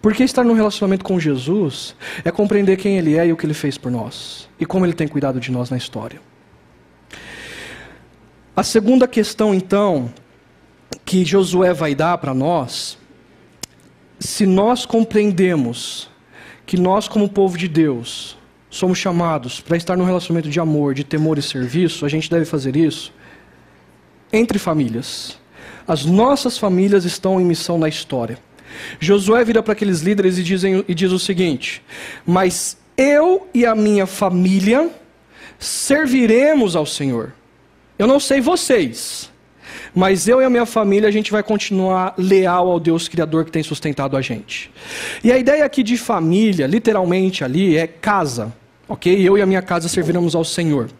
Porque 0.00 0.22
estar 0.22 0.44
num 0.44 0.54
relacionamento 0.54 1.04
com 1.04 1.18
Jesus 1.18 1.94
é 2.24 2.30
compreender 2.30 2.76
quem 2.76 2.98
Ele 2.98 3.16
é 3.16 3.26
e 3.26 3.32
o 3.32 3.36
que 3.36 3.46
Ele 3.46 3.54
fez 3.54 3.76
por 3.76 3.90
nós, 3.90 4.48
e 4.58 4.66
como 4.66 4.86
Ele 4.86 4.92
tem 4.92 5.06
cuidado 5.06 5.38
de 5.38 5.50
nós 5.50 5.70
na 5.70 5.76
história. 5.76 6.20
A 8.54 8.62
segunda 8.62 9.06
questão, 9.06 9.54
então, 9.54 10.10
que 11.04 11.24
Josué 11.24 11.74
vai 11.74 11.94
dar 11.94 12.16
para 12.18 12.32
nós, 12.32 12.96
se 14.18 14.46
nós 14.46 14.86
compreendemos 14.86 16.08
que 16.64 16.76
nós, 16.78 17.06
como 17.06 17.28
povo 17.28 17.58
de 17.58 17.68
Deus, 17.68 18.36
somos 18.70 18.98
chamados 18.98 19.60
para 19.60 19.76
estar 19.76 19.96
num 19.96 20.04
relacionamento 20.04 20.48
de 20.48 20.58
amor, 20.58 20.94
de 20.94 21.04
temor 21.04 21.38
e 21.38 21.42
serviço, 21.42 22.04
a 22.04 22.08
gente 22.08 22.30
deve 22.30 22.44
fazer 22.44 22.76
isso 22.76 23.12
entre 24.32 24.58
famílias. 24.58 25.38
As 25.86 26.04
nossas 26.04 26.58
famílias 26.58 27.04
estão 27.04 27.40
em 27.40 27.44
missão 27.44 27.78
na 27.78 27.88
história. 27.88 28.38
Josué 29.00 29.44
vira 29.44 29.62
para 29.62 29.72
aqueles 29.72 30.00
líderes 30.00 30.38
e, 30.38 30.42
dizem, 30.42 30.84
e 30.86 30.94
diz 30.94 31.12
o 31.12 31.18
seguinte: 31.18 31.82
Mas 32.26 32.76
eu 32.96 33.46
e 33.52 33.66
a 33.66 33.74
minha 33.74 34.06
família 34.06 34.90
serviremos 35.58 36.76
ao 36.76 36.86
Senhor. 36.86 37.32
Eu 37.98 38.06
não 38.06 38.20
sei 38.20 38.40
vocês, 38.40 39.30
mas 39.94 40.28
eu 40.28 40.40
e 40.40 40.44
a 40.44 40.50
minha 40.50 40.66
família 40.66 41.08
a 41.08 41.12
gente 41.12 41.32
vai 41.32 41.42
continuar 41.42 42.14
leal 42.18 42.70
ao 42.70 42.78
Deus 42.78 43.08
Criador 43.08 43.44
que 43.44 43.50
tem 43.50 43.62
sustentado 43.62 44.16
a 44.16 44.20
gente. 44.20 44.70
E 45.24 45.32
a 45.32 45.38
ideia 45.38 45.64
aqui 45.64 45.82
de 45.82 45.96
família, 45.96 46.66
literalmente 46.66 47.42
ali, 47.42 47.76
é 47.76 47.86
casa, 47.86 48.52
ok? 48.86 49.26
Eu 49.26 49.38
e 49.38 49.42
a 49.42 49.46
minha 49.46 49.62
casa 49.62 49.88
serviremos 49.88 50.34
ao 50.34 50.44
Senhor. 50.44 50.90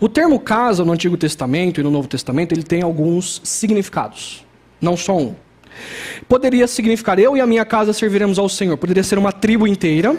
O 0.00 0.08
termo 0.08 0.38
casa 0.38 0.84
no 0.84 0.92
Antigo 0.92 1.16
Testamento 1.16 1.80
e 1.80 1.84
no 1.84 1.90
Novo 1.90 2.08
Testamento 2.08 2.52
ele 2.52 2.62
tem 2.62 2.82
alguns 2.82 3.40
significados, 3.44 4.44
não 4.80 4.96
só 4.96 5.16
um. 5.16 5.34
Poderia 6.28 6.66
significar 6.66 7.18
eu 7.18 7.36
e 7.36 7.40
a 7.40 7.46
minha 7.46 7.64
casa 7.64 7.92
serviremos 7.92 8.38
ao 8.38 8.48
Senhor. 8.48 8.76
Poderia 8.76 9.02
ser 9.02 9.18
uma 9.18 9.32
tribo 9.32 9.66
inteira. 9.66 10.16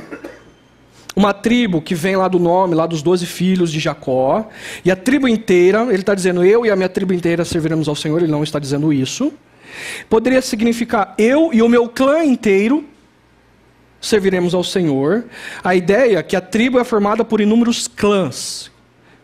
Uma 1.16 1.34
tribo 1.34 1.82
que 1.82 1.96
vem 1.96 2.18
lá 2.18 2.28
do 2.28 2.40
nome, 2.40 2.76
lá 2.76 2.86
dos 2.86 3.02
doze 3.02 3.26
filhos 3.26 3.72
de 3.72 3.80
Jacó. 3.80 4.50
E 4.84 4.92
a 4.92 4.96
tribo 4.96 5.28
inteira, 5.28 5.84
ele 5.84 6.02
está 6.02 6.14
dizendo 6.14 6.44
eu 6.44 6.66
e 6.66 6.70
a 6.70 6.76
minha 6.76 6.90
tribo 6.90 7.14
inteira 7.14 7.46
serviremos 7.46 7.88
ao 7.88 7.96
Senhor, 7.96 8.22
ele 8.22 8.32
não 8.32 8.44
está 8.44 8.60
dizendo 8.60 8.92
isso. 8.92 9.32
Poderia 10.10 10.42
significar 10.42 11.16
eu 11.18 11.52
e 11.54 11.62
o 11.62 11.70
meu 11.70 11.88
clã 11.88 12.24
inteiro 12.24 12.84
serviremos 14.02 14.54
ao 14.54 14.64
Senhor. 14.64 15.26
A 15.64 15.74
ideia 15.74 16.20
é 16.20 16.24
que 16.24 16.36
a 16.36 16.42
tribo 16.42 16.80
é 16.80 16.84
formada 16.84 17.24
por 17.24 17.42
inúmeros 17.42 17.88
clãs, 17.88 18.72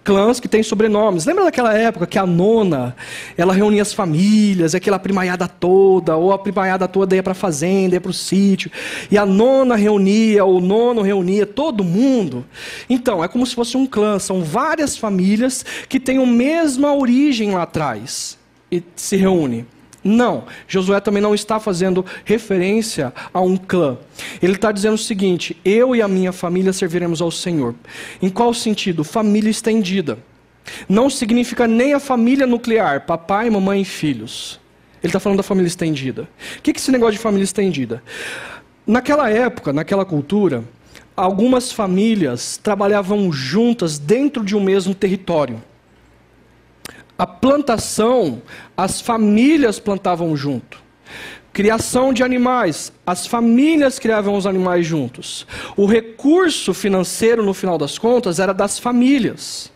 clãs 0.04 0.40
que 0.40 0.48
têm 0.48 0.64
sobrenomes. 0.64 1.26
Lembra 1.26 1.46
daquela 1.46 1.74
época 1.74 2.08
que 2.08 2.18
a 2.18 2.26
nona, 2.26 2.96
ela 3.38 3.54
reunia 3.54 3.82
as 3.82 3.94
famílias, 3.94 4.74
aquela 4.74 5.00
primaiada 5.00 5.48
toda, 5.48 6.16
ou 6.16 6.32
a 6.32 6.40
primaiada 6.40 6.88
toda 6.88 7.16
ia 7.16 7.24
para 7.24 7.32
a 7.32 7.36
fazenda, 7.36 7.96
ia 7.96 8.02
para 8.02 8.12
o 8.12 8.14
sítio, 8.14 8.72
e 9.10 9.18
a 9.18 9.26
nona 9.26 9.76
reunia, 9.76 10.44
ou 10.44 10.58
o 10.58 10.62
nono 10.62 11.02
reunia 11.02 11.46
todo 11.46 11.84
mundo. 11.84 12.46
Então, 12.90 13.24
é 13.24 13.28
como 13.28 13.46
se 13.46 13.56
fosse 13.56 13.78
um 13.78 13.86
clã, 13.86 14.20
são 14.20 14.44
várias 14.44 14.98
famílias 14.98 15.66
que 15.88 16.00
têm 16.00 16.18
a 16.18 16.26
mesma 16.26 16.94
origem 16.94 17.52
lá 17.52 17.64
atrás 17.64 18.38
e 18.72 18.84
se 18.96 19.16
reúnem. 19.16 19.66
Não, 20.04 20.46
Josué 20.68 21.00
também 21.00 21.22
não 21.22 21.36
está 21.36 21.60
fazendo 21.60 22.04
referência 22.26 23.14
a 23.32 23.40
um 23.40 23.56
clã. 23.56 23.98
Ele 24.42 24.54
está 24.54 24.72
dizendo 24.72 24.96
o 24.96 24.98
seguinte: 24.98 25.56
eu 25.64 25.96
e 25.96 26.02
a 26.02 26.08
minha 26.08 26.32
família 26.32 26.74
serviremos 26.74 27.22
ao 27.22 27.30
Senhor. 27.30 27.76
Em 28.22 28.30
qual 28.30 28.54
sentido? 28.54 29.04
Família 29.04 29.50
estendida. 29.50 30.18
Não 30.90 31.10
significa 31.10 31.68
nem 31.68 31.94
a 31.94 32.00
família 32.00 32.48
nuclear, 32.48 33.06
papai, 33.06 33.50
mamãe 33.50 33.82
e 33.82 33.86
filhos. 33.86 34.60
Ele 35.04 35.10
está 35.10 35.20
falando 35.20 35.38
da 35.38 35.44
família 35.44 35.68
estendida. 35.68 36.28
O 36.58 36.62
que 36.62 36.72
é 36.72 36.74
esse 36.76 36.92
negócio 36.92 37.14
de 37.14 37.20
família 37.20 37.44
estendida? 37.44 38.04
Naquela 38.86 39.30
época, 39.30 39.74
naquela 39.74 40.06
cultura, 40.06 40.64
algumas 41.16 41.72
famílias 41.72 42.58
trabalhavam 42.58 43.32
juntas 43.32 44.00
dentro 44.00 44.44
de 44.44 44.56
um 44.56 44.64
mesmo 44.64 44.94
território 44.96 45.62
a 47.22 47.28
plantação, 47.28 48.42
as 48.76 49.00
famílias 49.00 49.78
plantavam 49.78 50.36
junto. 50.36 50.82
Criação 51.54 52.12
de 52.12 52.24
animais, 52.24 52.92
as 53.06 53.28
famílias 53.28 54.00
criavam 54.00 54.34
os 54.34 54.48
animais 54.48 54.88
juntos. 54.88 55.46
O 55.78 55.86
recurso 55.86 56.74
financeiro, 56.74 57.46
no 57.46 57.54
final 57.54 57.78
das 57.78 58.00
contas, 58.00 58.40
era 58.40 58.56
das 58.56 58.80
famílias. 58.80 59.72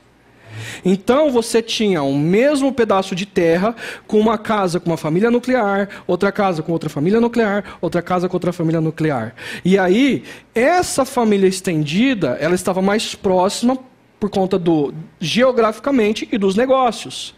Então 0.83 1.29
você 1.29 1.61
tinha 1.61 2.01
o 2.01 2.09
um 2.09 2.17
mesmo 2.17 2.73
pedaço 2.73 3.13
de 3.13 3.27
terra 3.27 3.75
com 4.07 4.19
uma 4.19 4.39
casa 4.39 4.79
com 4.79 4.89
uma 4.89 4.97
família 4.97 5.29
nuclear, 5.29 5.87
outra 6.07 6.31
casa 6.31 6.63
com 6.63 6.71
outra 6.71 6.89
família 6.89 7.21
nuclear, 7.21 7.77
outra 7.79 8.01
casa 8.01 8.27
com 8.27 8.35
outra 8.35 8.53
família 8.53 8.81
nuclear. 8.81 9.35
E 9.63 9.77
aí, 9.77 10.23
essa 10.55 11.05
família 11.05 11.47
estendida, 11.47 12.37
ela 12.39 12.55
estava 12.55 12.81
mais 12.81 13.13
próxima 13.13 13.77
por 14.25 14.29
conta 14.31 14.57
do 14.57 14.91
geograficamente 15.19 16.27
e 16.31 16.37
dos 16.37 16.55
negócios. 16.55 17.35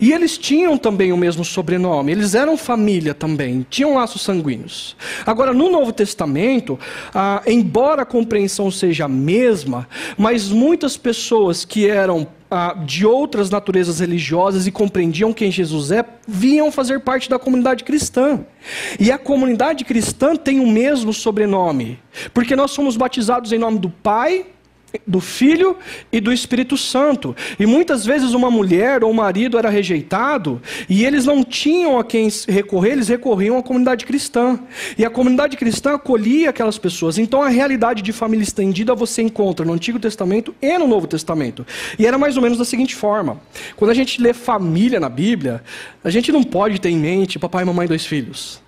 E 0.00 0.12
eles 0.12 0.36
tinham 0.36 0.76
também 0.76 1.12
o 1.12 1.16
mesmo 1.16 1.44
sobrenome, 1.44 2.10
eles 2.10 2.34
eram 2.34 2.56
família 2.56 3.14
também, 3.14 3.64
tinham 3.70 3.94
laços 3.94 4.22
sanguíneos. 4.22 4.96
Agora, 5.24 5.52
no 5.52 5.70
Novo 5.70 5.92
Testamento, 5.92 6.76
ah, 7.14 7.42
embora 7.46 8.02
a 8.02 8.04
compreensão 8.04 8.72
seja 8.72 9.04
a 9.04 9.08
mesma, 9.08 9.86
mas 10.18 10.48
muitas 10.48 10.96
pessoas 10.96 11.64
que 11.64 11.88
eram 11.88 12.26
ah, 12.50 12.74
de 12.84 13.06
outras 13.06 13.48
naturezas 13.48 14.00
religiosas 14.00 14.66
e 14.66 14.72
compreendiam 14.72 15.32
quem 15.32 15.52
Jesus 15.52 15.92
é, 15.92 16.04
vinham 16.26 16.72
fazer 16.72 16.98
parte 17.00 17.30
da 17.30 17.38
comunidade 17.38 17.84
cristã. 17.84 18.40
E 18.98 19.12
a 19.12 19.18
comunidade 19.18 19.84
cristã 19.84 20.34
tem 20.34 20.58
o 20.58 20.66
mesmo 20.66 21.12
sobrenome, 21.12 22.00
porque 22.34 22.56
nós 22.56 22.72
somos 22.72 22.96
batizados 22.96 23.52
em 23.52 23.58
nome 23.58 23.78
do 23.78 23.90
Pai, 23.90 24.46
do 25.06 25.20
Filho 25.20 25.76
e 26.12 26.20
do 26.20 26.32
Espírito 26.32 26.76
Santo. 26.76 27.34
E 27.58 27.66
muitas 27.66 28.04
vezes 28.04 28.32
uma 28.32 28.50
mulher 28.50 29.04
ou 29.04 29.10
um 29.10 29.14
marido 29.14 29.58
era 29.58 29.68
rejeitado 29.68 30.60
e 30.88 31.04
eles 31.04 31.26
não 31.26 31.42
tinham 31.42 31.98
a 31.98 32.04
quem 32.04 32.28
recorrer, 32.48 32.92
eles 32.92 33.08
recorriam 33.08 33.58
à 33.58 33.62
comunidade 33.62 34.04
cristã. 34.04 34.58
E 34.96 35.04
a 35.04 35.10
comunidade 35.10 35.56
cristã 35.56 35.94
acolhia 35.94 36.50
aquelas 36.50 36.78
pessoas. 36.78 37.18
Então 37.18 37.42
a 37.42 37.48
realidade 37.48 38.02
de 38.02 38.12
família 38.12 38.42
estendida 38.42 38.94
você 38.94 39.22
encontra 39.22 39.64
no 39.64 39.72
Antigo 39.72 39.98
Testamento 39.98 40.54
e 40.60 40.78
no 40.78 40.86
Novo 40.86 41.06
Testamento. 41.06 41.66
E 41.98 42.06
era 42.06 42.18
mais 42.18 42.36
ou 42.36 42.42
menos 42.42 42.58
da 42.58 42.64
seguinte 42.64 42.94
forma: 42.94 43.40
quando 43.76 43.90
a 43.90 43.94
gente 43.94 44.20
lê 44.20 44.32
família 44.32 45.00
na 45.00 45.08
Bíblia, 45.08 45.62
a 46.02 46.10
gente 46.10 46.32
não 46.32 46.42
pode 46.42 46.80
ter 46.80 46.90
em 46.90 46.96
mente 46.96 47.38
papai, 47.38 47.64
mamãe 47.64 47.86
e 47.86 47.88
dois 47.88 48.06
filhos. 48.06 48.60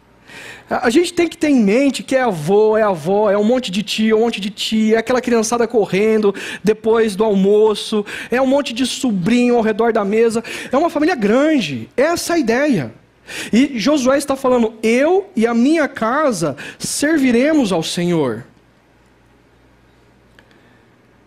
A 0.68 0.88
gente 0.90 1.12
tem 1.12 1.28
que 1.28 1.36
ter 1.36 1.48
em 1.48 1.62
mente 1.62 2.02
que 2.02 2.16
é 2.16 2.22
avô, 2.22 2.76
é 2.76 2.82
avó, 2.82 3.30
é 3.30 3.36
um 3.36 3.44
monte 3.44 3.70
de 3.70 3.82
tio, 3.82 4.16
um 4.16 4.20
monte 4.20 4.40
de 4.40 4.50
tia, 4.50 4.96
é 4.96 4.98
aquela 4.98 5.20
criançada 5.20 5.68
correndo 5.68 6.34
depois 6.64 7.14
do 7.14 7.24
almoço, 7.24 8.04
é 8.30 8.40
um 8.40 8.46
monte 8.46 8.72
de 8.72 8.86
sobrinho 8.86 9.56
ao 9.56 9.62
redor 9.62 9.92
da 9.92 10.04
mesa. 10.04 10.42
É 10.70 10.76
uma 10.76 10.88
família 10.88 11.14
grande. 11.14 11.88
Essa 11.96 12.32
é 12.32 12.36
a 12.36 12.38
ideia. 12.38 12.94
E 13.52 13.78
Josué 13.78 14.18
está 14.18 14.36
falando: 14.36 14.74
eu 14.82 15.30
e 15.36 15.46
a 15.46 15.54
minha 15.54 15.86
casa 15.88 16.56
serviremos 16.78 17.72
ao 17.72 17.82
Senhor. 17.82 18.44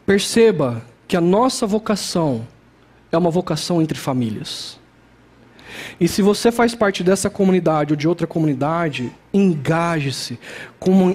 Perceba 0.05 0.83
que 1.07 1.17
a 1.17 1.21
nossa 1.21 1.65
vocação 1.65 2.47
é 3.11 3.17
uma 3.17 3.29
vocação 3.29 3.81
entre 3.81 3.97
famílias. 3.97 4.79
E 5.99 6.07
se 6.07 6.21
você 6.21 6.51
faz 6.51 6.75
parte 6.75 7.03
dessa 7.03 7.29
comunidade 7.29 7.93
ou 7.93 7.97
de 7.97 8.07
outra 8.07 8.27
comunidade, 8.27 9.11
engaje-se 9.33 10.39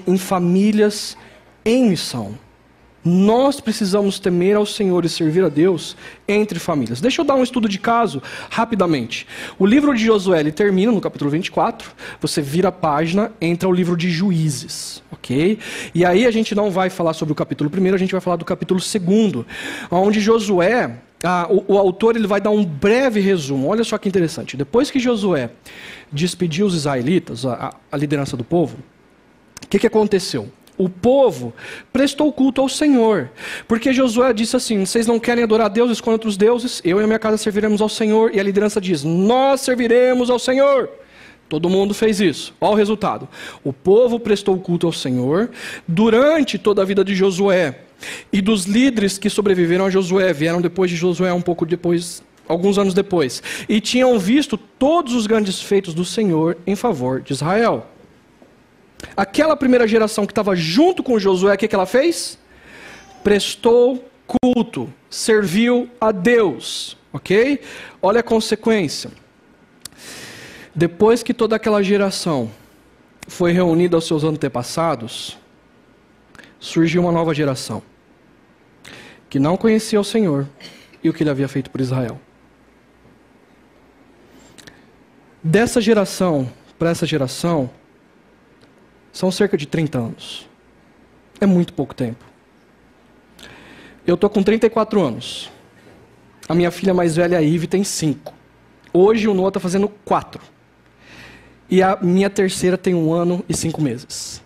em 0.07 0.17
famílias 0.17 1.17
em 1.65 1.89
missão. 1.89 2.37
Nós 3.03 3.59
precisamos 3.59 4.19
temer 4.19 4.55
ao 4.55 4.65
Senhor 4.65 5.03
e 5.03 5.09
servir 5.09 5.43
a 5.43 5.49
Deus 5.49 5.97
entre 6.27 6.59
famílias. 6.59 7.01
Deixa 7.01 7.21
eu 7.21 7.25
dar 7.25 7.33
um 7.33 7.41
estudo 7.41 7.67
de 7.67 7.79
caso 7.79 8.21
rapidamente. 8.49 9.25
O 9.57 9.65
livro 9.65 9.95
de 9.95 10.05
Josué 10.05 10.43
termina 10.51 10.91
no 10.91 11.01
capítulo 11.01 11.31
24. 11.31 11.91
Você 12.19 12.43
vira 12.43 12.67
a 12.69 12.71
página, 12.71 13.31
entra 13.41 13.67
o 13.67 13.71
livro 13.71 13.97
de 13.97 14.11
Juízes, 14.11 15.01
ok? 15.11 15.57
E 15.95 16.05
aí 16.05 16.27
a 16.27 16.31
gente 16.31 16.53
não 16.53 16.69
vai 16.69 16.91
falar 16.91 17.13
sobre 17.13 17.31
o 17.31 17.35
capítulo 17.35 17.71
1, 17.75 17.95
a 17.95 17.97
gente 17.97 18.11
vai 18.11 18.21
falar 18.21 18.35
do 18.35 18.45
capítulo 18.45 18.79
2, 18.79 19.45
onde 19.89 20.19
Josué, 20.19 20.95
ah, 21.23 21.47
o, 21.49 21.73
o, 21.73 21.77
autor 21.77 22.15
ele 22.15 22.27
vai 22.27 22.41
dar 22.41 22.49
um 22.49 22.65
breve 22.65 23.19
resumo. 23.19 23.67
Olha 23.67 23.83
só 23.83 23.97
que 23.97 24.09
interessante. 24.09 24.57
Depois 24.57 24.89
que 24.89 24.99
Josué 24.99 25.51
despediu 26.11 26.65
os 26.65 26.75
israelitas, 26.75 27.45
a, 27.45 27.75
a 27.91 27.97
liderança 27.97 28.35
do 28.35 28.43
povo, 28.43 28.77
o 29.63 29.67
que, 29.67 29.79
que 29.79 29.87
aconteceu? 29.87 30.49
o 30.77 30.89
povo 30.89 31.53
prestou 31.93 32.31
culto 32.33 32.59
ao 32.59 32.67
Senhor. 32.67 33.29
Porque 33.67 33.93
Josué 33.93 34.33
disse 34.33 34.55
assim: 34.55 34.83
vocês 34.83 35.05
não 35.05 35.19
querem 35.19 35.43
adorar 35.43 35.69
deuses 35.69 36.01
contra 36.01 36.27
os 36.27 36.35
deuses, 36.35 36.81
eu 36.83 36.99
e 36.99 37.03
a 37.03 37.07
minha 37.07 37.19
casa 37.19 37.37
serviremos 37.37 37.81
ao 37.81 37.89
Senhor. 37.89 38.33
E 38.33 38.39
a 38.39 38.43
liderança 38.43 38.81
diz: 38.81 39.03
nós 39.03 39.61
serviremos 39.61 40.29
ao 40.29 40.39
Senhor. 40.39 40.89
Todo 41.47 41.69
mundo 41.69 41.93
fez 41.93 42.21
isso. 42.21 42.53
Olha 42.61 42.71
o 42.71 42.75
resultado. 42.75 43.27
O 43.63 43.73
povo 43.73 44.19
prestou 44.19 44.57
culto 44.57 44.87
ao 44.87 44.93
Senhor 44.93 45.51
durante 45.87 46.57
toda 46.57 46.81
a 46.81 46.85
vida 46.85 47.03
de 47.03 47.13
Josué. 47.13 47.79
E 48.31 48.41
dos 48.41 48.65
líderes 48.65 49.17
que 49.17 49.29
sobreviveram 49.29 49.85
a 49.85 49.89
Josué, 49.89 50.33
vieram 50.33 50.61
depois 50.61 50.89
de 50.89 50.97
Josué, 50.97 51.31
um 51.33 51.41
pouco 51.41 51.65
depois, 51.65 52.23
alguns 52.47 52.77
anos 52.77 52.93
depois, 52.93 53.41
e 53.67 53.79
tinham 53.79 54.17
visto 54.17 54.57
todos 54.57 55.13
os 55.13 55.27
grandes 55.27 55.61
feitos 55.61 55.93
do 55.93 56.05
Senhor 56.05 56.57
em 56.65 56.75
favor 56.75 57.21
de 57.21 57.33
Israel. 57.33 57.87
Aquela 59.15 59.55
primeira 59.55 59.87
geração 59.87 60.25
que 60.25 60.31
estava 60.31 60.55
junto 60.55 61.03
com 61.03 61.19
Josué, 61.19 61.55
o 61.55 61.57
que, 61.57 61.67
que 61.67 61.75
ela 61.75 61.85
fez? 61.85 62.37
Prestou 63.23 64.03
culto, 64.27 64.91
serviu 65.09 65.89
a 65.99 66.11
Deus, 66.11 66.97
ok? 67.11 67.59
Olha 68.01 68.19
a 68.21 68.23
consequência. 68.23 69.11
Depois 70.73 71.21
que 71.21 71.33
toda 71.33 71.55
aquela 71.55 71.83
geração 71.83 72.49
foi 73.27 73.51
reunida 73.51 73.97
aos 73.97 74.07
seus 74.07 74.23
antepassados, 74.23 75.37
surgiu 76.59 77.01
uma 77.01 77.11
nova 77.11 77.33
geração 77.33 77.83
que 79.31 79.39
não 79.39 79.55
conhecia 79.55 79.99
o 79.99 80.03
Senhor 80.03 80.45
e 81.01 81.09
o 81.09 81.13
que 81.13 81.23
ele 81.23 81.29
havia 81.29 81.47
feito 81.47 81.71
por 81.71 81.79
Israel. 81.79 82.19
Dessa 85.41 85.79
geração 85.79 86.51
para 86.77 86.89
essa 86.89 87.05
geração, 87.05 87.69
são 89.13 89.31
cerca 89.31 89.55
de 89.55 89.65
30 89.65 89.97
anos. 89.99 90.49
É 91.39 91.45
muito 91.45 91.73
pouco 91.73 91.95
tempo. 91.95 92.25
Eu 94.05 94.15
estou 94.15 94.29
com 94.29 94.43
34 94.43 95.01
anos. 95.01 95.49
A 96.49 96.53
minha 96.53 96.69
filha 96.69 96.93
mais 96.93 97.15
velha, 97.15 97.37
a 97.37 97.41
Ive, 97.41 97.67
tem 97.67 97.83
5. 97.83 98.33
Hoje 98.91 99.29
o 99.29 99.33
Noah 99.33 99.49
está 99.49 99.61
fazendo 99.61 99.87
4. 100.03 100.41
E 101.69 101.81
a 101.81 101.97
minha 102.01 102.29
terceira 102.29 102.77
tem 102.77 102.93
um 102.93 103.13
ano 103.13 103.45
e 103.47 103.55
cinco 103.55 103.81
meses. 103.81 104.41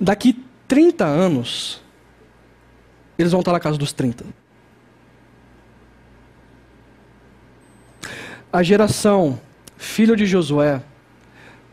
Daqui 0.00 0.44
30 0.68 1.04
anos, 1.04 1.79
eles 3.20 3.32
vão 3.32 3.40
estar 3.40 3.52
na 3.52 3.60
casa 3.60 3.76
dos 3.76 3.92
30. 3.92 4.24
A 8.52 8.62
geração 8.62 9.38
filho 9.76 10.16
de 10.16 10.26
Josué 10.26 10.82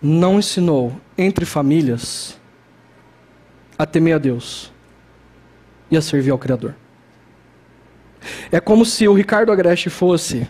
não 0.01 0.39
ensinou 0.39 0.93
entre 1.17 1.45
famílias 1.45 2.39
a 3.77 3.85
temer 3.85 4.15
a 4.15 4.17
Deus 4.17 4.71
e 5.89 5.97
a 5.97 6.01
servir 6.01 6.31
ao 6.31 6.37
Criador. 6.37 6.75
É 8.51 8.59
como 8.59 8.85
se 8.85 9.07
o 9.07 9.13
Ricardo 9.13 9.51
Agreste 9.51 9.89
fosse 9.89 10.47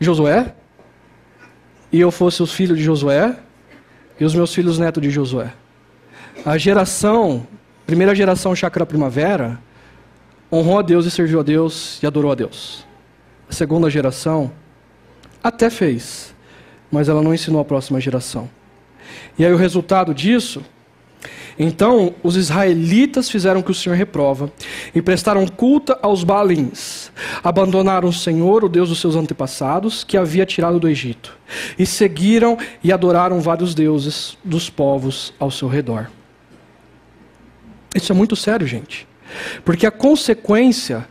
Josué 0.00 0.54
e 1.90 2.00
eu 2.00 2.10
fosse 2.10 2.42
os 2.42 2.52
filhos 2.52 2.76
de 2.76 2.84
Josué 2.84 3.36
e 4.18 4.24
os 4.24 4.34
meus 4.34 4.52
filhos 4.54 4.78
netos 4.78 5.02
de 5.02 5.10
Josué. 5.10 5.52
A 6.44 6.58
geração, 6.58 7.46
primeira 7.86 8.14
geração 8.14 8.54
Chácara 8.54 8.84
Primavera, 8.84 9.58
honrou 10.52 10.78
a 10.78 10.82
Deus 10.82 11.06
e 11.06 11.10
serviu 11.10 11.40
a 11.40 11.42
Deus 11.42 12.02
e 12.02 12.06
adorou 12.06 12.30
a 12.30 12.34
Deus. 12.34 12.84
A 13.48 13.52
segunda 13.52 13.88
geração 13.88 14.52
até 15.42 15.70
fez, 15.70 16.34
mas 16.90 17.08
ela 17.08 17.22
não 17.22 17.32
ensinou 17.32 17.60
a 17.60 17.64
próxima 17.64 18.00
geração. 18.00 18.48
E 19.38 19.44
aí 19.44 19.52
o 19.52 19.56
resultado 19.56 20.14
disso 20.14 20.62
então 21.58 22.14
os 22.22 22.36
israelitas 22.36 23.30
fizeram 23.30 23.60
o 23.60 23.62
que 23.62 23.70
o 23.70 23.74
Senhor 23.74 23.94
reprova 23.94 24.50
e 24.94 25.02
prestaram 25.02 25.46
culto 25.46 25.96
aos 26.02 26.24
Baalins. 26.24 27.10
Abandonaram 27.42 28.08
o 28.08 28.12
Senhor, 28.12 28.64
o 28.64 28.68
Deus 28.68 28.88
dos 28.88 29.00
seus 29.00 29.16
antepassados, 29.16 30.04
que 30.04 30.16
havia 30.16 30.46
tirado 30.46 30.80
do 30.80 30.88
Egito, 30.88 31.36
e 31.78 31.84
seguiram 31.84 32.56
e 32.82 32.92
adoraram 32.92 33.40
vários 33.40 33.74
deuses 33.74 34.36
dos 34.44 34.70
povos 34.70 35.32
ao 35.38 35.50
seu 35.50 35.68
redor. 35.68 36.10
Isso 37.94 38.10
é 38.10 38.14
muito 38.14 38.34
sério, 38.34 38.66
gente. 38.66 39.06
Porque 39.64 39.86
a 39.86 39.90
consequência 39.90 41.06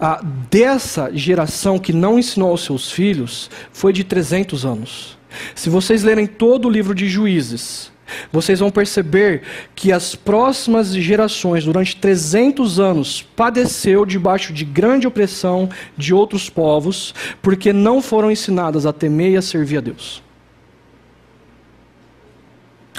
ah, 0.00 0.20
dessa 0.50 1.10
geração 1.12 1.78
que 1.78 1.92
não 1.92 2.18
ensinou 2.18 2.50
aos 2.50 2.64
seus 2.64 2.90
filhos 2.90 3.50
foi 3.72 3.92
de 3.92 4.04
300 4.04 4.64
anos. 4.64 5.18
Se 5.54 5.68
vocês 5.68 6.02
lerem 6.02 6.26
todo 6.26 6.66
o 6.66 6.70
livro 6.70 6.94
de 6.94 7.08
Juízes, 7.08 7.90
vocês 8.32 8.60
vão 8.60 8.70
perceber 8.70 9.42
que 9.74 9.92
as 9.92 10.14
próximas 10.14 10.94
gerações, 10.94 11.64
durante 11.64 11.96
300 11.96 12.78
anos, 12.78 13.22
padeceu 13.22 14.06
debaixo 14.06 14.52
de 14.52 14.64
grande 14.64 15.06
opressão 15.06 15.68
de 15.96 16.14
outros 16.14 16.48
povos, 16.48 17.14
porque 17.42 17.72
não 17.72 18.00
foram 18.00 18.30
ensinadas 18.30 18.86
a 18.86 18.92
temer 18.92 19.32
e 19.32 19.36
a 19.36 19.42
servir 19.42 19.78
a 19.78 19.80
Deus. 19.80 20.22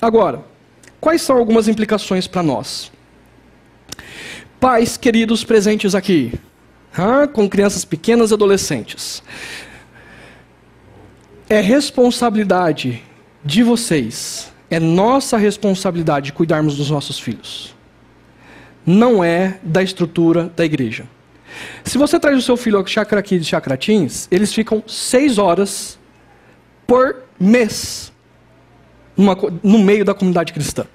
Agora, 0.01 0.43
quais 0.99 1.21
são 1.21 1.37
algumas 1.37 1.67
implicações 1.67 2.27
para 2.27 2.43
nós? 2.43 2.91
Pais 4.59 4.97
queridos 4.97 5.43
presentes 5.43 5.93
aqui, 5.93 6.33
com 7.33 7.47
crianças 7.47 7.85
pequenas 7.85 8.31
e 8.31 8.33
adolescentes. 8.33 9.21
É 11.47 11.61
responsabilidade 11.61 13.03
de 13.45 13.61
vocês, 13.61 14.51
é 14.69 14.79
nossa 14.79 15.37
responsabilidade 15.37 16.33
cuidarmos 16.33 16.75
dos 16.75 16.89
nossos 16.89 17.19
filhos. 17.19 17.75
Não 18.83 19.23
é 19.23 19.59
da 19.61 19.83
estrutura 19.83 20.51
da 20.55 20.65
igreja. 20.65 21.05
Se 21.83 21.99
você 21.99 22.19
traz 22.19 22.35
o 22.35 22.41
seu 22.41 22.57
filho 22.57 22.79
ao 22.79 22.87
Chacraqui 22.87 23.37
de 23.37 23.45
Chacratins, 23.45 24.27
eles 24.31 24.51
ficam 24.51 24.83
seis 24.87 25.37
horas 25.37 25.99
por 26.87 27.23
mês 27.39 28.11
numa, 29.15 29.37
no 29.61 29.77
meio 29.77 30.03
da 30.03 30.15
comunidade 30.15 30.51
cristã. 30.51 30.85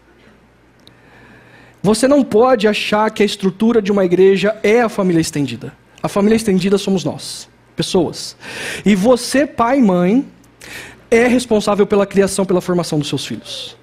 Você 1.83 2.07
não 2.07 2.23
pode 2.23 2.68
achar 2.68 3.11
que 3.11 3.23
a 3.23 3.27
estrutura 3.27 3.83
de 3.83 3.90
uma 3.90 4.05
igreja 4.05 4.57
é 4.62 4.81
a 4.81 4.88
família 4.88 5.21
estendida. 5.21 5.73
A 6.03 6.09
família 6.09 6.37
estendida 6.37 6.79
somos 6.79 7.05
nós, 7.05 7.49
pessoas. 7.75 8.37
E 8.85 8.95
você, 8.95 9.47
pai 9.47 9.79
e 9.79 9.83
mãe, 9.83 10.27
é 11.11 11.27
responsável 11.27 11.87
pela 11.87 12.07
criação, 12.07 12.45
pela 12.45 12.61
formação 12.61 12.99
dos 12.99 13.09
seus 13.09 13.27
filhos. 13.27 13.77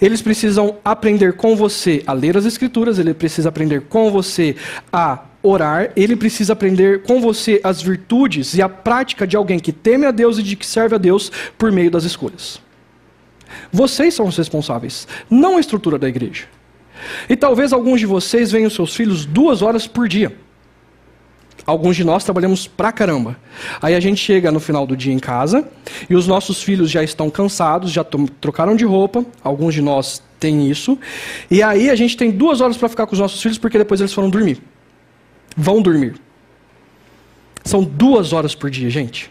Eles 0.00 0.20
precisam 0.22 0.76
aprender 0.84 1.34
com 1.34 1.56
você 1.56 2.02
a 2.06 2.12
ler 2.12 2.36
as 2.36 2.44
escrituras, 2.44 2.98
ele 2.98 3.14
precisa 3.14 3.48
aprender 3.48 3.82
com 3.82 4.10
você 4.10 4.56
a 4.92 5.24
orar, 5.42 5.92
ele 5.94 6.16
precisa 6.16 6.52
aprender 6.52 7.02
com 7.02 7.20
você 7.20 7.60
as 7.62 7.82
virtudes 7.82 8.54
e 8.54 8.62
a 8.62 8.68
prática 8.68 9.26
de 9.26 9.36
alguém 9.36 9.58
que 9.58 9.72
teme 9.72 10.06
a 10.06 10.10
Deus 10.10 10.38
e 10.38 10.42
de 10.42 10.56
que 10.56 10.66
serve 10.66 10.94
a 10.94 10.98
Deus 10.98 11.30
por 11.58 11.70
meio 11.70 11.90
das 11.90 12.04
escolhas. 12.04 12.60
Vocês 13.72 14.14
são 14.14 14.26
os 14.26 14.36
responsáveis, 14.36 15.06
não 15.30 15.56
a 15.56 15.60
estrutura 15.60 15.98
da 15.98 16.08
igreja. 16.08 16.46
E 17.28 17.36
talvez 17.36 17.72
alguns 17.72 18.00
de 18.00 18.06
vocês 18.06 18.50
venham 18.50 18.70
seus 18.70 18.94
filhos 18.94 19.24
duas 19.24 19.62
horas 19.62 19.86
por 19.86 20.08
dia. 20.08 20.36
Alguns 21.66 21.96
de 21.96 22.04
nós 22.04 22.24
trabalhamos 22.24 22.66
pra 22.66 22.92
caramba. 22.92 23.38
Aí 23.80 23.94
a 23.94 24.00
gente 24.00 24.20
chega 24.20 24.52
no 24.52 24.60
final 24.60 24.86
do 24.86 24.96
dia 24.96 25.12
em 25.12 25.18
casa 25.18 25.66
e 26.10 26.14
os 26.14 26.26
nossos 26.26 26.62
filhos 26.62 26.90
já 26.90 27.02
estão 27.02 27.30
cansados, 27.30 27.90
já 27.90 28.04
trocaram 28.04 28.76
de 28.76 28.84
roupa. 28.84 29.24
Alguns 29.42 29.72
de 29.72 29.80
nós 29.80 30.22
têm 30.38 30.68
isso. 30.70 30.98
E 31.50 31.62
aí 31.62 31.88
a 31.88 31.94
gente 31.94 32.16
tem 32.16 32.30
duas 32.30 32.60
horas 32.60 32.76
para 32.76 32.88
ficar 32.88 33.06
com 33.06 33.14
os 33.14 33.18
nossos 33.18 33.40
filhos 33.40 33.56
porque 33.56 33.78
depois 33.78 34.00
eles 34.00 34.12
foram 34.12 34.28
dormir. 34.28 34.60
Vão 35.56 35.80
dormir. 35.80 36.16
São 37.64 37.82
duas 37.82 38.34
horas 38.34 38.54
por 38.54 38.68
dia, 38.68 38.90
gente. 38.90 39.30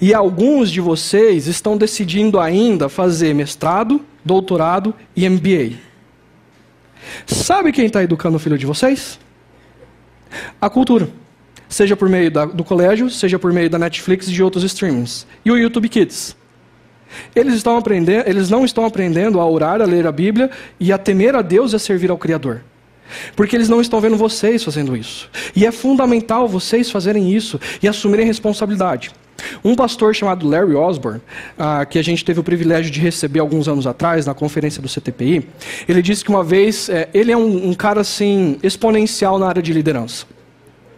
E 0.00 0.12
alguns 0.12 0.70
de 0.70 0.82
vocês 0.82 1.46
estão 1.46 1.78
decidindo 1.78 2.38
ainda 2.38 2.90
fazer 2.90 3.34
mestrado, 3.34 4.04
doutorado 4.22 4.94
e 5.16 5.26
MBA. 5.26 5.87
Sabe 7.26 7.72
quem 7.72 7.86
está 7.86 8.02
educando 8.02 8.36
o 8.36 8.40
filho 8.40 8.58
de 8.58 8.66
vocês? 8.66 9.18
A 10.60 10.68
cultura. 10.68 11.08
Seja 11.68 11.96
por 11.96 12.08
meio 12.08 12.30
da, 12.30 12.44
do 12.46 12.64
colégio, 12.64 13.10
seja 13.10 13.38
por 13.38 13.52
meio 13.52 13.68
da 13.68 13.78
Netflix 13.78 14.28
e 14.28 14.32
de 14.32 14.42
outros 14.42 14.64
streamings. 14.64 15.26
E 15.44 15.50
o 15.50 15.56
YouTube 15.56 15.88
Kids. 15.88 16.36
Eles, 17.34 17.54
estão 17.54 17.76
aprendendo, 17.76 18.28
eles 18.28 18.50
não 18.50 18.64
estão 18.64 18.84
aprendendo 18.84 19.40
a 19.40 19.48
orar, 19.48 19.80
a 19.80 19.84
ler 19.84 20.06
a 20.06 20.12
Bíblia 20.12 20.50
e 20.78 20.92
a 20.92 20.98
temer 20.98 21.34
a 21.34 21.42
Deus 21.42 21.72
e 21.72 21.76
a 21.76 21.78
servir 21.78 22.10
ao 22.10 22.18
Criador. 22.18 22.62
Porque 23.34 23.56
eles 23.56 23.68
não 23.68 23.80
estão 23.80 24.00
vendo 24.00 24.16
vocês 24.16 24.62
fazendo 24.62 24.96
isso. 24.96 25.30
E 25.56 25.64
é 25.64 25.72
fundamental 25.72 26.46
vocês 26.46 26.90
fazerem 26.90 27.32
isso 27.32 27.58
e 27.82 27.88
assumirem 27.88 28.26
responsabilidade. 28.26 29.10
Um 29.64 29.74
pastor 29.74 30.14
chamado 30.14 30.48
Larry 30.48 30.74
Osborne, 30.74 31.20
ah, 31.58 31.84
que 31.84 31.98
a 31.98 32.02
gente 32.02 32.24
teve 32.24 32.40
o 32.40 32.44
privilégio 32.44 32.90
de 32.90 33.00
receber 33.00 33.40
alguns 33.40 33.68
anos 33.68 33.86
atrás 33.86 34.26
na 34.26 34.34
conferência 34.34 34.82
do 34.82 34.88
CTPI, 34.88 35.48
ele 35.88 36.02
disse 36.02 36.24
que 36.24 36.30
uma 36.30 36.44
vez, 36.44 36.88
é, 36.88 37.08
ele 37.14 37.32
é 37.32 37.36
um, 37.36 37.70
um 37.70 37.74
cara 37.74 38.00
assim 38.00 38.58
exponencial 38.62 39.38
na 39.38 39.46
área 39.46 39.62
de 39.62 39.72
liderança. 39.72 40.26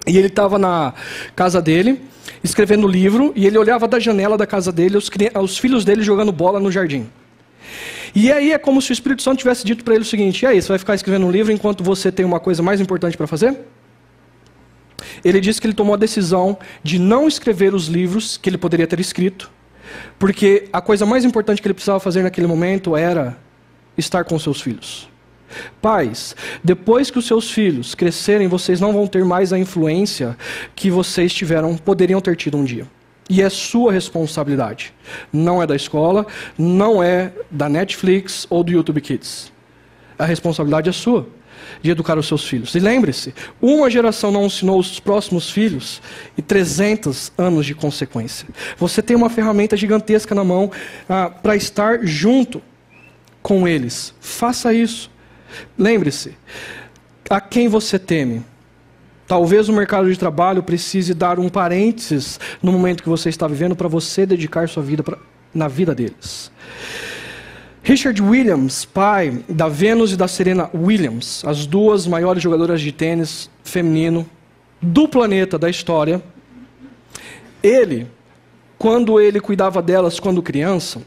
E 0.07 0.17
ele 0.17 0.29
estava 0.29 0.59
na 0.59 0.95
casa 1.37 1.61
dele, 1.61 2.01
escrevendo 2.43 2.89
livro, 2.89 3.33
e 3.37 3.47
ele 3.47 3.59
olhava 3.59 3.87
da 3.87 3.99
janela 3.99 4.37
da 4.37 4.47
casa 4.47 4.73
dele 4.73 4.97
os, 4.97 5.11
os 5.43 5.59
filhos 5.59 5.85
dele 5.85 6.03
jogando 6.03 6.33
bola 6.33 6.59
no 6.59 6.73
jardim. 6.73 7.07
E 8.15 8.33
aí 8.33 8.53
é 8.53 8.59
como 8.59 8.83
se 8.83 8.91
o 8.91 8.93
Espírito 8.93 9.23
Santo 9.23 9.39
tivesse 9.39 9.65
dito 9.65 9.85
para 9.85 9.95
ele 9.95 10.03
o 10.03 10.07
seguinte: 10.07 10.43
e 10.43 10.47
aí, 10.47 10.61
você 10.61 10.69
vai 10.69 10.79
ficar 10.79 10.95
escrevendo 10.95 11.27
um 11.27 11.31
livro 11.31 11.53
enquanto 11.53 11.85
você 11.85 12.11
tem 12.11 12.27
uma 12.27 12.41
coisa 12.41 12.63
mais 12.63 12.81
importante 12.81 13.17
para 13.17 13.27
fazer? 13.27 13.57
Ele 15.25 15.41
disse 15.41 15.61
que 15.61 15.67
ele 15.67 15.75
tomou 15.75 15.95
a 15.95 15.99
decisão 15.99 16.59
de 16.83 16.99
não 16.99 17.29
escrever 17.29 17.75
os 17.75 17.87
livros 17.87 18.37
que 18.37 18.49
ele 18.49 18.59
poderia 18.59 18.87
ter 18.87 19.01
escrito, 19.01 19.51
porque 20.19 20.69
a 20.73 20.81
coisa 20.81 21.05
mais 21.05 21.25
importante 21.25 21.61
que 21.61 21.67
ele 21.67 21.75
precisava 21.75 22.01
fazer 22.01 22.23
naquele 22.23 22.47
momento 22.47 22.97
era 22.97 23.37
estar 23.97 24.25
com 24.25 24.39
seus 24.39 24.61
filhos. 24.61 25.09
Pais, 25.83 26.37
depois 26.63 27.11
que 27.11 27.19
os 27.19 27.27
seus 27.27 27.51
filhos 27.51 27.95
crescerem, 27.95 28.47
vocês 28.47 28.81
não 28.81 28.93
vão 28.93 29.07
ter 29.07 29.25
mais 29.25 29.53
a 29.53 29.59
influência 29.59 30.37
que 30.77 30.91
vocês 30.91 31.33
tiveram, 31.35 31.77
poderiam 31.77 32.21
ter 32.21 32.37
tido 32.37 32.57
um 32.57 32.65
dia. 32.65 32.87
E 33.29 33.43
é 33.43 33.49
sua 33.49 33.93
responsabilidade. 33.93 34.93
Não 35.33 35.63
é 35.63 35.67
da 35.67 35.77
escola, 35.77 36.27
não 36.59 37.03
é 37.03 37.33
da 37.51 37.69
Netflix 37.69 38.47
ou 38.51 38.63
do 38.63 38.73
YouTube 38.73 39.01
Kids. 39.01 39.53
A 40.19 40.25
responsabilidade 40.25 40.89
é 40.89 40.93
sua 40.93 41.27
de 41.83 41.91
educar 41.91 42.19
os 42.19 42.27
seus 42.27 42.45
filhos. 42.45 42.75
E 42.75 42.79
lembre-se, 42.79 43.35
uma 43.61 43.91
geração 43.91 44.31
não 44.31 44.47
ensinou 44.47 44.79
os 44.79 45.01
próximos 45.01 45.51
filhos 45.51 46.01
e 46.37 46.43
300 46.43 47.33
anos 47.37 47.67
de 47.67 47.75
consequência. 47.75 48.49
Você 48.77 49.03
tem 49.03 49.17
uma 49.17 49.31
ferramenta 49.31 49.77
gigantesca 49.77 50.35
na 50.35 50.45
mão 50.45 50.71
ah, 51.09 51.31
para 51.31 51.57
estar 51.57 52.01
junto 52.07 52.63
com 53.43 53.67
eles. 53.67 54.15
Faça 54.21 54.73
isso. 54.73 55.11
Lembre-se, 55.77 56.37
a 57.29 57.41
quem 57.41 57.69
você 57.69 57.99
teme? 57.99 58.45
Talvez 59.27 59.69
o 59.69 59.73
mercado 59.73 60.11
de 60.11 60.19
trabalho 60.19 60.63
precise 60.63 61.15
dar 61.15 61.39
um 61.39 61.49
parênteses 61.49 62.41
no 62.61 62.73
momento 62.73 63.03
que 63.03 63.09
você 63.09 63.29
está 63.29 63.47
vivendo 63.47 63.77
para 63.77 63.87
você 63.87 64.27
dedicar 64.27 64.69
sua 64.69 64.83
vida 64.83 65.05
pra, 65.05 65.17
na 65.55 65.69
vida 65.69 65.95
deles. 65.95 66.51
Richard 67.83 68.21
Williams, 68.21 68.85
pai 68.85 69.43
da 69.49 69.69
Venus 69.69 70.13
e 70.13 70.17
da 70.17 70.29
Serena 70.29 70.71
Williams, 70.75 71.43
as 71.47 71.67
duas 71.67 72.07
maiores 72.07 72.43
jogadoras 72.43 72.81
de 72.81 72.93
tênis 72.93 73.51
feminino 73.65 74.29
do 74.83 75.09
planeta 75.09 75.59
da 75.59 75.69
história, 75.69 76.23
ele, 77.63 78.07
quando 78.79 79.21
ele 79.21 79.41
cuidava 79.41 79.83
delas 79.83 80.21
quando 80.21 80.43
criança, 80.43 81.03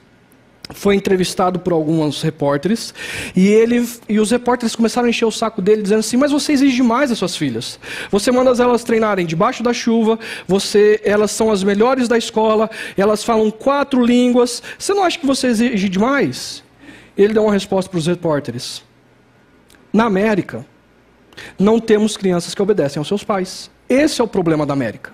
foi 0.74 0.96
entrevistado 0.96 1.60
por 1.60 1.74
alguns 1.74 2.22
repórteres 2.22 2.94
e 3.36 3.48
ele 3.48 3.88
e 4.10 4.20
os 4.20 4.32
repórteres 4.32 4.76
começaram 4.76 5.08
a 5.08 5.10
encher 5.10 5.26
o 5.26 5.32
saco 5.32 5.62
dele 5.62 5.82
dizendo 5.82 6.00
assim: 6.00 6.18
"Mas 6.18 6.32
você 6.32 6.54
exige 6.54 6.76
demais 6.76 7.10
das 7.10 7.20
suas 7.20 7.36
filhas. 7.36 7.80
Você 8.12 8.32
manda 8.32 8.52
elas 8.62 8.84
treinarem 8.84 9.26
debaixo 9.26 9.64
da 9.64 9.74
chuva, 9.74 10.20
você 10.48 11.00
elas 11.04 11.32
são 11.32 11.52
as 11.52 11.64
melhores 11.64 12.08
da 12.08 12.18
escola, 12.18 12.70
elas 12.98 13.24
falam 13.24 13.50
quatro 13.50 14.04
línguas. 14.04 14.62
Você 14.78 14.94
não 14.94 15.04
acha 15.04 15.20
que 15.20 15.26
você 15.26 15.48
exige 15.48 15.90
demais?" 15.90 16.64
Ele 17.16 17.34
deu 17.34 17.44
uma 17.44 17.54
resposta 17.54 17.90
para 17.90 18.00
os 18.00 18.08
repórteres. 18.08 18.84
Na 19.92 20.06
América, 20.06 20.66
não 21.60 21.80
temos 21.80 22.18
crianças 22.18 22.56
que 22.56 22.62
obedecem 22.62 23.00
aos 23.00 23.08
seus 23.08 23.24
pais. 23.24 23.70
Esse 23.88 24.20
é 24.22 24.24
o 24.24 24.28
problema 24.28 24.66
da 24.66 24.74
América. 24.74 25.14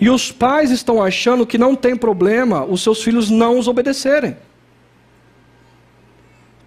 E 0.00 0.10
os 0.10 0.32
pais 0.32 0.70
estão 0.70 1.02
achando 1.02 1.46
que 1.46 1.56
não 1.56 1.74
tem 1.74 1.96
problema 1.96 2.64
os 2.64 2.82
seus 2.82 3.02
filhos 3.02 3.30
não 3.30 3.58
os 3.58 3.68
obedecerem. 3.68 4.36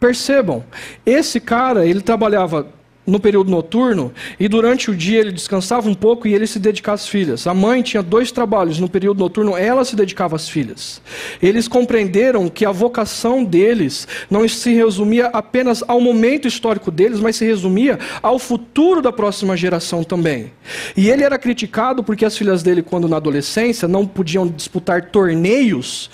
Percebam, 0.02 0.64
esse 1.06 1.40
cara, 1.40 1.86
ele 1.86 2.02
trabalhava 2.02 2.66
no 3.06 3.20
período 3.20 3.50
noturno 3.50 4.14
e 4.40 4.48
durante 4.48 4.92
o 4.92 4.96
dia 4.96 5.20
ele 5.20 5.32
descansava 5.32 5.90
um 5.90 5.94
pouco 5.94 6.28
e 6.28 6.34
ele 6.34 6.46
se 6.46 6.60
dedicava 6.60 6.96
às 6.96 7.08
filhas. 7.08 7.48
A 7.48 7.54
mãe 7.54 7.82
tinha 7.82 8.04
dois 8.04 8.32
trabalhos 8.32 8.80
no 8.80 8.90
período 8.90 9.20
noturno, 9.20 9.58
ela 9.58 9.84
se 9.84 9.96
dedicava 9.96 10.36
às 10.36 10.48
filhas. 10.48 11.02
Eles 11.42 11.68
compreenderam 11.68 12.48
que 12.48 12.66
a 12.66 12.72
vocação 12.72 13.44
deles 13.44 14.08
não 14.30 14.48
se 14.48 14.74
resumia 14.74 15.28
apenas 15.28 15.84
ao 15.88 16.00
momento 16.00 16.48
histórico 16.48 16.92
deles, 16.92 17.20
mas 17.20 17.36
se 17.36 17.46
resumia 17.46 17.98
ao 18.22 18.38
futuro 18.38 19.02
da 19.02 19.12
próxima 19.12 19.58
geração 19.58 20.04
também. 20.04 20.52
E 20.96 21.10
ele 21.10 21.24
era 21.24 21.40
criticado 21.40 22.04
porque 22.04 22.26
as 22.26 22.38
filhas 22.38 22.62
dele, 22.62 22.82
quando 22.82 23.08
na 23.08 23.18
adolescência, 23.18 23.88
não 23.88 24.06
podiam 24.06 24.48
disputar 24.48 25.10
torneios 25.10 26.10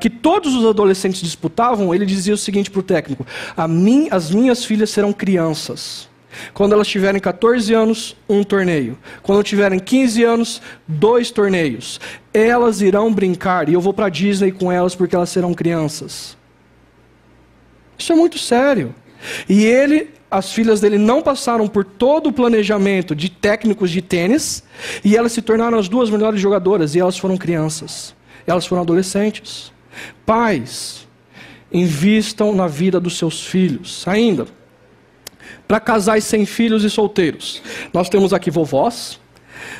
que 0.00 0.08
todos 0.08 0.54
os 0.54 0.64
adolescentes 0.64 1.20
disputavam. 1.20 1.94
Ele 1.94 2.06
dizia 2.06 2.34
o 2.34 2.38
seguinte 2.38 2.70
para 2.70 2.80
o 2.80 2.82
técnico: 2.82 3.26
mim, 3.68 4.08
as 4.10 4.30
minhas 4.30 4.64
filhas 4.64 4.90
serão 4.90 5.12
crianças. 5.12 6.08
Quando 6.52 6.72
elas 6.72 6.88
tiverem 6.88 7.20
14 7.20 7.72
anos, 7.72 8.16
um 8.28 8.44
torneio. 8.44 8.98
Quando 9.22 9.42
tiverem 9.42 9.78
15 9.78 10.24
anos, 10.24 10.62
dois 10.86 11.30
torneios. 11.30 12.00
Elas 12.32 12.80
irão 12.80 13.12
brincar 13.12 13.68
e 13.68 13.74
eu 13.74 13.80
vou 13.80 13.92
para 13.92 14.08
Disney 14.08 14.52
com 14.52 14.70
elas 14.70 14.94
porque 14.94 15.14
elas 15.14 15.30
serão 15.30 15.54
crianças. 15.54 16.36
Isso 17.98 18.12
é 18.12 18.16
muito 18.16 18.38
sério. 18.38 18.94
E 19.48 19.64
ele, 19.64 20.10
as 20.30 20.52
filhas 20.52 20.80
dele 20.80 20.98
não 20.98 21.20
passaram 21.20 21.66
por 21.66 21.84
todo 21.84 22.28
o 22.28 22.32
planejamento 22.32 23.14
de 23.14 23.28
técnicos 23.28 23.90
de 23.90 24.00
tênis 24.00 24.62
e 25.04 25.16
elas 25.16 25.32
se 25.32 25.42
tornaram 25.42 25.78
as 25.78 25.88
duas 25.88 26.10
melhores 26.10 26.40
jogadoras 26.40 26.94
e 26.94 27.00
elas 27.00 27.18
foram 27.18 27.36
crianças. 27.36 28.14
Elas 28.46 28.66
foram 28.66 28.82
adolescentes. 28.82 29.72
Pais, 30.24 31.08
invistam 31.72 32.54
na 32.54 32.66
vida 32.66 33.00
dos 33.00 33.18
seus 33.18 33.44
filhos. 33.44 34.06
Ainda, 34.06 34.46
para 35.68 35.78
casais 35.78 36.24
sem 36.24 36.46
filhos 36.46 36.82
e 36.82 36.90
solteiros. 36.90 37.62
Nós 37.92 38.08
temos 38.08 38.32
aqui 38.32 38.50
vovós, 38.50 39.20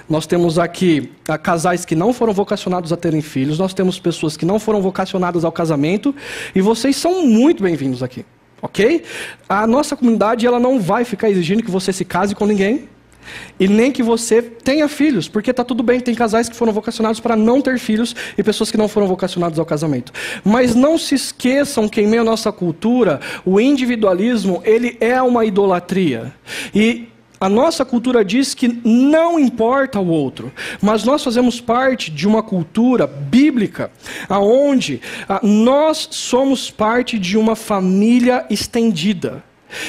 nós 0.07 0.27
temos 0.27 0.59
aqui 0.59 1.11
ah, 1.27 1.39
casais 1.39 1.87
que 1.87 1.97
não 1.97 2.13
foram 2.13 2.35
vocacionados 2.35 2.93
a 2.93 2.97
terem 2.97 3.23
filhos, 3.23 3.59
nós 3.59 3.73
temos 3.73 3.99
pessoas 3.99 4.37
que 4.37 4.45
não 4.45 4.59
foram 4.61 4.83
vocacionadas 4.83 5.45
ao 5.45 5.51
casamento, 5.51 6.15
e 6.55 6.61
vocês 6.61 6.95
são 6.97 7.27
muito 7.27 7.63
bem-vindos 7.63 8.03
aqui, 8.03 8.27
ok? 8.61 9.03
A 9.49 9.67
nossa 9.67 9.97
comunidade 9.97 10.47
ela 10.47 10.61
não 10.61 10.79
vai 10.79 11.05
ficar 11.05 11.31
exigindo 11.31 11.63
que 11.63 11.71
você 11.71 11.91
se 11.91 12.05
case 12.05 12.35
com 12.35 12.45
ninguém, 12.45 12.89
e 13.59 13.69
nem 13.69 13.91
que 13.91 14.03
você 14.03 14.43
tenha 14.43 14.89
filhos, 14.89 15.29
porque 15.29 15.51
está 15.51 15.65
tudo 15.65 15.83
bem, 15.83 16.01
tem 16.01 16.15
casais 16.15 16.49
que 16.49 16.57
foram 16.57 16.73
vocacionados 16.73 17.21
para 17.21 17.37
não 17.37 17.61
ter 17.61 17.79
filhos 17.79 18.15
e 18.37 18.43
pessoas 18.43 18.71
que 18.71 18.77
não 18.77 18.89
foram 18.89 19.07
vocacionadas 19.07 19.59
ao 19.59 19.67
casamento. 19.67 20.13
Mas 20.45 20.75
não 20.75 20.99
se 20.99 21.15
esqueçam 21.15 21.89
que 21.89 22.01
em 22.01 22.07
meio 22.07 22.23
à 22.23 22.25
nossa 22.25 22.53
cultura, 22.53 23.21
o 23.45 23.61
individualismo, 23.61 24.63
ele 24.65 24.97
é 25.01 25.21
uma 25.23 25.45
idolatria. 25.45 26.33
E 26.75 27.09
a 27.41 27.49
nossa 27.49 27.85
cultura 27.85 28.25
diz 28.25 28.53
que 28.53 28.81
não 28.85 29.39
importa 29.39 30.01
o 30.01 30.09
outro, 30.09 30.53
mas 30.83 31.05
nós 31.05 31.23
fazemos 31.23 31.61
parte 31.61 32.11
de 32.11 32.27
uma 32.27 32.43
cultura 32.43 33.07
bíblica, 33.07 33.93
aonde 34.29 35.01
ah, 35.29 35.41
nós 35.43 36.09
somos 36.11 36.69
parte 36.71 37.19
de 37.19 37.39
uma 37.39 37.55
família 37.55 38.45
estendida. 38.51 39.45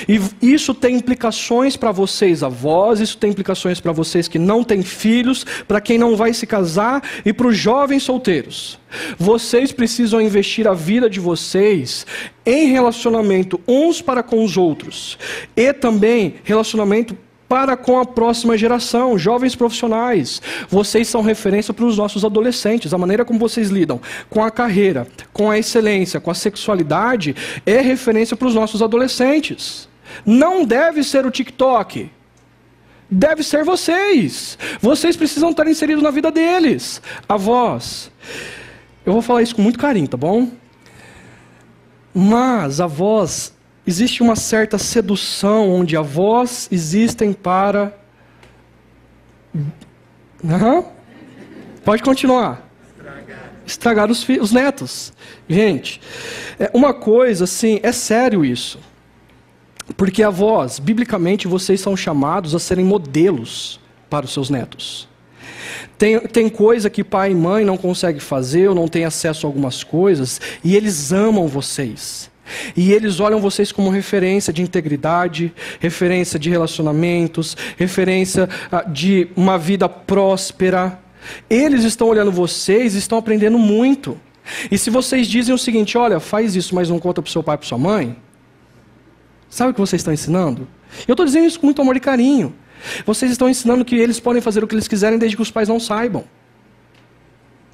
E 0.08 0.20
isso 0.42 0.74
tem 0.74 0.96
implicações 0.96 1.78
para 1.78 1.92
vocês, 1.92 2.44
avós, 2.44 3.00
isso 3.00 3.18
tem 3.18 3.32
implicações 3.32 3.80
para 3.80 3.92
vocês 3.92 4.28
que 4.28 4.40
não 4.40 4.64
têm 4.64 4.84
filhos, 4.84 5.46
para 5.68 5.82
quem 5.82 5.98
não 5.98 6.16
vai 6.16 6.34
se 6.34 6.46
casar 6.46 7.02
e 7.26 7.32
para 7.32 7.48
os 7.48 7.58
jovens 7.58 8.04
solteiros. 8.04 8.80
Vocês 9.18 9.72
precisam 9.72 10.22
investir 10.22 10.68
a 10.68 10.74
vida 10.74 11.10
de 11.10 11.20
vocês 11.20 12.06
em 12.46 12.68
relacionamento 12.68 13.60
uns 13.68 14.02
para 14.02 14.24
com 14.24 14.44
os 14.44 14.58
outros 14.58 15.18
e 15.56 15.72
também 15.72 16.36
relacionamento 16.44 17.16
para 17.50 17.76
com 17.76 18.00
a 18.00 18.06
próxima 18.06 18.56
geração, 18.56 19.18
jovens 19.18 19.56
profissionais. 19.56 20.40
Vocês 20.70 21.08
são 21.08 21.24
referência 21.24 21.74
para 21.74 21.86
os 21.86 21.98
nossos 21.98 22.24
adolescentes. 22.24 22.94
A 22.94 22.98
maneira 22.98 23.26
como 23.26 23.40
vocês 23.40 23.70
lidam 23.70 24.00
com 24.30 24.44
a 24.44 24.52
carreira, 24.52 25.08
com 25.34 25.50
a 25.50 25.58
excelência, 25.58 26.20
com 26.20 26.30
a 26.30 26.36
sexualidade, 26.36 27.36
é 27.66 27.82
referência 27.82 28.38
para 28.38 28.48
os 28.48 28.54
nossos 28.54 28.84
adolescentes. 28.84 29.90
Não 30.24 30.64
deve 30.64 31.04
ser 31.04 31.26
o 31.26 31.32
TikTok. 31.32 32.12
Deve 33.10 33.42
ser 33.42 33.64
vocês. 33.64 34.56
Vocês 34.80 35.18
precisam 35.18 35.50
estar 35.50 35.68
inseridos 35.68 36.04
na 36.04 36.12
vida 36.12 36.32
deles. 36.32 37.02
Avós. 37.28 38.12
Eu 39.04 39.14
vou 39.14 39.24
falar 39.24 39.42
isso 39.42 39.56
com 39.56 39.64
muito 39.64 39.80
carinho, 39.80 40.08
tá 40.08 40.18
bom? 40.18 40.52
Mas 42.14 42.80
avós 42.80 43.52
existe 43.90 44.22
uma 44.22 44.36
certa 44.36 44.78
sedução 44.78 45.70
onde 45.70 45.98
avós 45.98 46.70
existem 46.72 47.34
para 47.34 47.94
Uhum. 50.44 50.86
Pode 51.84 52.04
continuar. 52.04 52.70
Estragar 53.66 54.10
os, 54.10 54.28
os 54.28 54.52
netos. 54.52 55.14
Gente, 55.48 56.02
é 56.60 56.70
uma 56.74 56.94
coisa 56.94 57.44
assim, 57.44 57.80
é 57.84 57.92
sério 57.92 58.44
isso. 58.44 58.80
Porque 59.98 60.24
avós, 60.24 60.80
biblicamente, 60.80 61.48
vocês 61.48 61.82
são 61.82 61.98
chamados 61.98 62.56
a 62.56 62.60
serem 62.60 62.86
modelos 62.86 63.80
para 64.10 64.26
os 64.26 64.34
seus 64.34 64.50
netos. 64.50 65.08
Tem, 65.98 66.20
tem 66.20 66.48
coisa 66.50 66.90
que 66.90 67.04
pai 67.04 67.32
e 67.32 67.36
mãe 67.36 67.66
não 67.66 67.78
conseguem 67.78 68.22
fazer 68.22 68.70
ou 68.70 68.76
não 68.76 68.88
têm 68.88 69.04
acesso 69.04 69.46
a 69.46 69.50
algumas 69.50 69.84
coisas, 69.84 70.40
e 70.64 70.76
eles 70.76 71.12
amam 71.12 71.48
vocês. 71.48 72.29
E 72.76 72.92
eles 72.92 73.20
olham 73.20 73.40
vocês 73.40 73.72
como 73.72 73.90
referência 73.90 74.52
de 74.52 74.62
integridade, 74.62 75.54
referência 75.80 76.40
de 76.40 76.50
relacionamentos, 76.50 77.56
referência 77.78 78.50
ah, 78.72 78.84
de 78.84 79.28
uma 79.36 79.58
vida 79.58 79.88
próspera. 79.88 81.00
Eles 81.50 81.84
estão 81.84 82.08
olhando 82.08 82.32
vocês 82.32 82.96
estão 82.96 83.18
aprendendo 83.18 83.58
muito. 83.58 84.20
E 84.72 84.78
se 84.78 84.90
vocês 84.90 85.28
dizem 85.28 85.54
o 85.54 85.58
seguinte: 85.58 85.98
olha, 85.98 86.20
faz 86.20 86.56
isso, 86.56 86.74
mas 86.74 86.90
não 86.90 87.00
conta 87.00 87.22
para 87.22 87.32
seu 87.32 87.44
pai 87.44 87.58
para 87.58 87.68
sua 87.68 87.78
mãe, 87.78 88.16
sabe 89.50 89.72
o 89.72 89.74
que 89.74 89.80
vocês 89.80 90.00
estão 90.00 90.14
ensinando? 90.14 90.68
Eu 91.08 91.14
estou 91.14 91.26
dizendo 91.26 91.46
isso 91.46 91.60
com 91.60 91.68
muito 91.68 91.82
amor 91.82 91.96
e 91.96 92.00
carinho. 92.00 92.54
Vocês 93.06 93.32
estão 93.32 93.50
ensinando 93.50 93.84
que 93.84 93.96
eles 93.96 94.20
podem 94.20 94.42
fazer 94.42 94.64
o 94.64 94.68
que 94.68 94.74
eles 94.74 94.88
quiserem 94.88 95.20
desde 95.20 95.36
que 95.36 95.42
os 95.42 95.52
pais 95.52 95.68
não 95.68 95.80
saibam. 95.80 96.24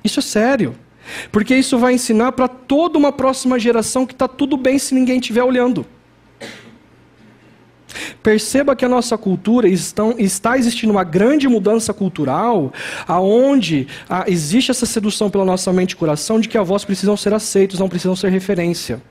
Isso 0.03 0.19
é 0.19 0.23
sério. 0.23 0.76
Porque 1.32 1.56
isso 1.56 1.78
vai 1.78 1.93
ensinar 1.93 2.32
para 2.32 2.47
toda 2.47 2.97
uma 2.97 3.12
próxima 3.12 3.60
geração 3.60 4.06
que 4.06 4.14
está 4.14 4.28
tudo 4.28 4.58
bem 4.58 4.80
se 4.80 4.93
ninguém 4.93 5.20
estiver 5.20 5.43
olhando. 5.43 5.86
Perceba 8.22 8.76
que 8.76 8.84
a 8.84 8.89
nossa 8.89 9.18
cultura 9.18 9.68
estão, 9.68 10.16
está 10.18 10.58
existindo 10.58 10.91
uma 10.91 11.03
grande 11.03 11.47
mudança 11.47 11.93
cultural, 11.93 12.74
aonde 13.08 13.88
ah, 14.10 14.26
existe 14.28 14.72
essa 14.72 14.86
sedução 14.86 15.30
pela 15.30 15.45
nossa 15.45 15.72
mente 15.72 15.91
e 15.91 15.95
coração 15.95 16.39
de 16.39 16.49
que 16.49 16.58
avós 16.58 16.84
precisam 16.84 17.16
ser 17.16 17.34
aceitos, 17.34 17.80
não 17.80 17.88
precisam 17.88 18.16
ser 18.16 18.30
referência. 18.30 19.01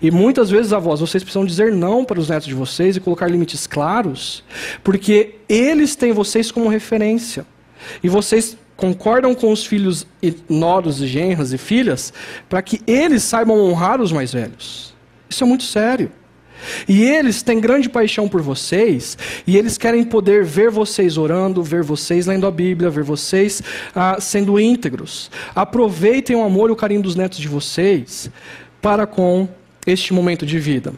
E 0.00 0.10
muitas 0.10 0.50
vezes, 0.50 0.72
avós, 0.72 1.00
vocês 1.00 1.22
precisam 1.22 1.44
dizer 1.44 1.72
não 1.72 2.04
para 2.04 2.18
os 2.18 2.28
netos 2.28 2.48
de 2.48 2.54
vocês 2.54 2.96
e 2.96 3.00
colocar 3.00 3.28
limites 3.28 3.66
claros, 3.66 4.42
porque 4.82 5.34
eles 5.48 5.94
têm 5.94 6.12
vocês 6.12 6.50
como 6.50 6.68
referência. 6.68 7.46
E 8.02 8.08
vocês 8.08 8.56
concordam 8.78 9.34
com 9.34 9.50
os 9.50 9.66
filhos 9.66 10.06
e 10.22 10.32
noros 10.48 11.02
e 11.02 11.06
genras 11.08 11.52
e 11.52 11.58
filhas 11.58 12.12
para 12.48 12.62
que 12.62 12.80
eles 12.86 13.24
saibam 13.24 13.60
honrar 13.60 14.00
os 14.00 14.12
mais 14.12 14.32
velhos. 14.32 14.94
Isso 15.28 15.42
é 15.42 15.46
muito 15.46 15.64
sério. 15.64 16.10
E 16.88 17.02
eles 17.02 17.42
têm 17.42 17.60
grande 17.60 17.88
paixão 17.88 18.28
por 18.28 18.40
vocês, 18.40 19.16
e 19.46 19.56
eles 19.56 19.78
querem 19.78 20.02
poder 20.02 20.44
ver 20.44 20.70
vocês 20.70 21.16
orando, 21.16 21.62
ver 21.62 21.82
vocês 21.84 22.26
lendo 22.26 22.46
a 22.46 22.50
Bíblia, 22.50 22.90
ver 22.90 23.04
vocês 23.04 23.62
ah, 23.94 24.20
sendo 24.20 24.58
íntegros. 24.58 25.30
Aproveitem 25.54 26.34
o 26.34 26.42
amor 26.42 26.70
e 26.70 26.72
o 26.72 26.76
carinho 26.76 27.02
dos 27.02 27.14
netos 27.14 27.38
de 27.38 27.46
vocês 27.46 28.30
para 28.80 29.06
com 29.06 29.48
este 29.86 30.12
momento 30.12 30.44
de 30.44 30.58
vida. 30.58 30.92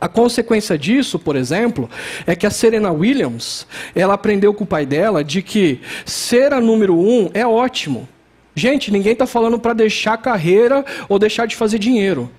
A 0.00 0.08
consequência 0.08 0.76
disso, 0.76 1.18
por 1.18 1.36
exemplo, 1.36 1.88
é 2.26 2.36
que 2.36 2.46
a 2.46 2.50
Serena 2.50 2.92
Williams, 2.92 3.66
ela 3.94 4.14
aprendeu 4.14 4.52
com 4.52 4.64
o 4.64 4.66
pai 4.66 4.84
dela 4.84 5.24
de 5.24 5.40
que 5.40 5.80
ser 6.04 6.52
a 6.52 6.60
número 6.60 6.98
um 6.98 7.30
é 7.32 7.46
ótimo. 7.46 8.06
Gente, 8.54 8.90
ninguém 8.90 9.12
está 9.12 9.26
falando 9.26 9.58
para 9.58 9.74
deixar 9.74 10.16
carreira 10.16 10.84
ou 11.08 11.18
deixar 11.18 11.46
de 11.46 11.56
fazer 11.56 11.78
dinheiro. 11.78 12.30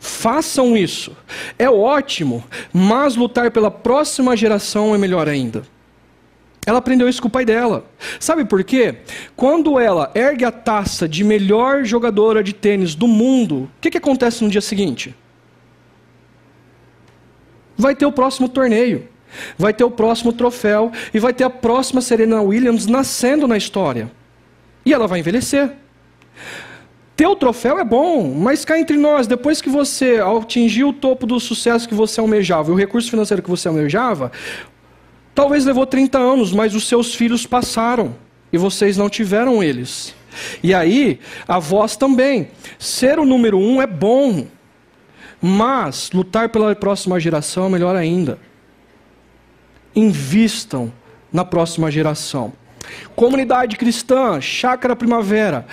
Façam 0.00 0.76
isso. 0.76 1.16
É 1.58 1.68
ótimo, 1.68 2.44
mas 2.72 3.16
lutar 3.16 3.50
pela 3.50 3.70
próxima 3.70 4.36
geração 4.36 4.94
é 4.94 4.98
melhor 4.98 5.28
ainda. 5.28 5.62
Ela 6.66 6.78
aprendeu 6.78 7.08
isso 7.08 7.22
com 7.22 7.28
o 7.28 7.30
pai 7.30 7.44
dela. 7.44 7.84
Sabe 8.18 8.44
por 8.44 8.64
quê? 8.64 8.96
Quando 9.36 9.78
ela 9.78 10.10
ergue 10.14 10.44
a 10.44 10.50
taça 10.50 11.08
de 11.08 11.22
melhor 11.22 11.84
jogadora 11.84 12.42
de 12.42 12.52
tênis 12.52 12.94
do 12.94 13.06
mundo, 13.06 13.70
o 13.76 13.80
que, 13.80 13.90
que 13.90 13.98
acontece 13.98 14.42
no 14.42 14.50
dia 14.50 14.60
seguinte? 14.60 15.14
Vai 17.76 17.94
ter 17.94 18.06
o 18.06 18.12
próximo 18.12 18.48
torneio, 18.48 19.08
vai 19.58 19.74
ter 19.74 19.84
o 19.84 19.90
próximo 19.90 20.32
troféu 20.32 20.90
e 21.12 21.18
vai 21.18 21.32
ter 21.32 21.44
a 21.44 21.50
próxima 21.50 22.00
Serena 22.00 22.40
Williams 22.40 22.86
nascendo 22.86 23.46
na 23.46 23.56
história. 23.56 24.10
E 24.84 24.92
ela 24.92 25.06
vai 25.06 25.20
envelhecer. 25.20 25.72
Ter 27.16 27.26
o 27.26 27.34
troféu 27.34 27.78
é 27.78 27.84
bom, 27.84 28.34
mas 28.34 28.64
cá 28.64 28.78
entre 28.78 28.96
nós, 28.96 29.26
depois 29.26 29.62
que 29.62 29.70
você 29.70 30.20
atingiu 30.20 30.90
o 30.90 30.92
topo 30.92 31.26
do 31.26 31.40
sucesso 31.40 31.88
que 31.88 31.94
você 31.94 32.20
almejava, 32.20 32.70
e 32.70 32.74
o 32.74 32.76
recurso 32.76 33.10
financeiro 33.10 33.42
que 33.42 33.48
você 33.48 33.68
almejava, 33.68 34.30
talvez 35.34 35.64
levou 35.64 35.86
30 35.86 36.18
anos, 36.18 36.52
mas 36.52 36.74
os 36.74 36.86
seus 36.86 37.14
filhos 37.14 37.46
passaram 37.46 38.14
e 38.52 38.58
vocês 38.58 38.98
não 38.98 39.08
tiveram 39.08 39.62
eles. 39.62 40.14
E 40.62 40.74
aí, 40.74 41.18
a 41.48 41.58
voz 41.58 41.96
também. 41.96 42.48
Ser 42.78 43.18
o 43.18 43.24
número 43.24 43.58
um 43.58 43.80
é 43.80 43.86
bom, 43.86 44.46
mas 45.40 46.10
lutar 46.12 46.48
pela 46.48 46.74
próxima 46.74 47.20
geração 47.20 47.66
é 47.66 47.68
melhor 47.68 47.96
ainda. 47.96 48.38
Invistam 49.94 50.92
na 51.32 51.44
próxima 51.44 51.90
geração. 51.90 52.52
Comunidade 53.14 53.76
cristã, 53.76 54.40
Chácara 54.40 54.96
Primavera, 54.96 55.66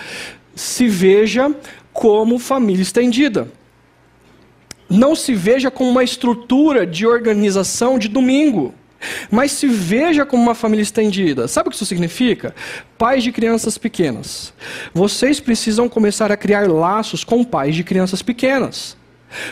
se 0.55 0.87
veja 0.87 1.53
como 1.91 2.39
família 2.39 2.81
estendida. 2.81 3.47
Não 4.89 5.15
se 5.15 5.33
veja 5.33 5.71
como 5.71 5.89
uma 5.89 6.03
estrutura 6.03 6.85
de 6.85 7.07
organização 7.07 7.97
de 7.97 8.07
domingo, 8.07 8.73
mas 9.31 9.51
se 9.51 9.67
veja 9.67 10.25
como 10.25 10.43
uma 10.43 10.55
família 10.55 10.83
estendida. 10.83 11.47
Sabe 11.47 11.67
o 11.67 11.69
que 11.71 11.75
isso 11.75 11.85
significa? 11.85 12.53
Pais 12.97 13.23
de 13.23 13.31
crianças 13.31 13.77
pequenas. 13.77 14.53
Vocês 14.93 15.39
precisam 15.39 15.89
começar 15.89 16.31
a 16.31 16.37
criar 16.37 16.69
laços 16.69 17.23
com 17.23 17.43
pais 17.43 17.75
de 17.75 17.83
crianças 17.83 18.21
pequenas. 18.21 18.97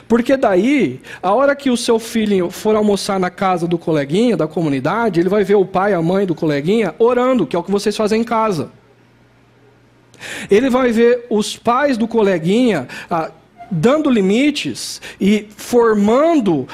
Porque 0.08 0.38
daí, 0.38 1.00
a 1.22 1.34
hora 1.34 1.56
que 1.56 1.70
o 1.70 1.78
seu 1.78 2.00
filho 2.00 2.50
for 2.50 2.76
almoçar 2.76 3.20
na 3.20 3.30
casa 3.30 3.68
do 3.68 3.78
coleguinha, 3.78 4.38
da 4.38 4.48
comunidade, 4.48 5.20
ele 5.20 5.30
vai 5.30 5.44
ver 5.44 5.56
o 5.56 5.66
pai, 5.66 5.94
a 5.94 6.02
mãe 6.02 6.26
do 6.26 6.36
coleguinha 6.36 6.96
orando, 7.00 7.46
que 7.46 7.56
é 7.56 7.60
o 7.60 7.64
que 7.64 7.72
vocês 7.72 7.96
fazem 7.96 8.22
em 8.22 8.24
casa. 8.24 8.72
Ele 10.50 10.70
vai 10.70 10.92
ver 10.92 11.26
os 11.30 11.58
pais 11.58 11.98
do 11.98 12.08
coleguinha 12.08 12.88
ah, 13.10 13.32
dando 13.72 14.10
limites 14.10 15.02
e 15.20 15.48
formando 15.56 16.68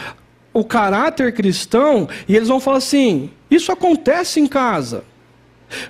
o 0.54 0.64
caráter 0.64 1.34
cristão, 1.34 2.10
e 2.28 2.36
eles 2.36 2.48
vão 2.48 2.60
falar 2.60 2.78
assim: 2.78 3.30
isso 3.50 3.72
acontece 3.72 4.40
em 4.40 4.48
casa. 4.48 5.04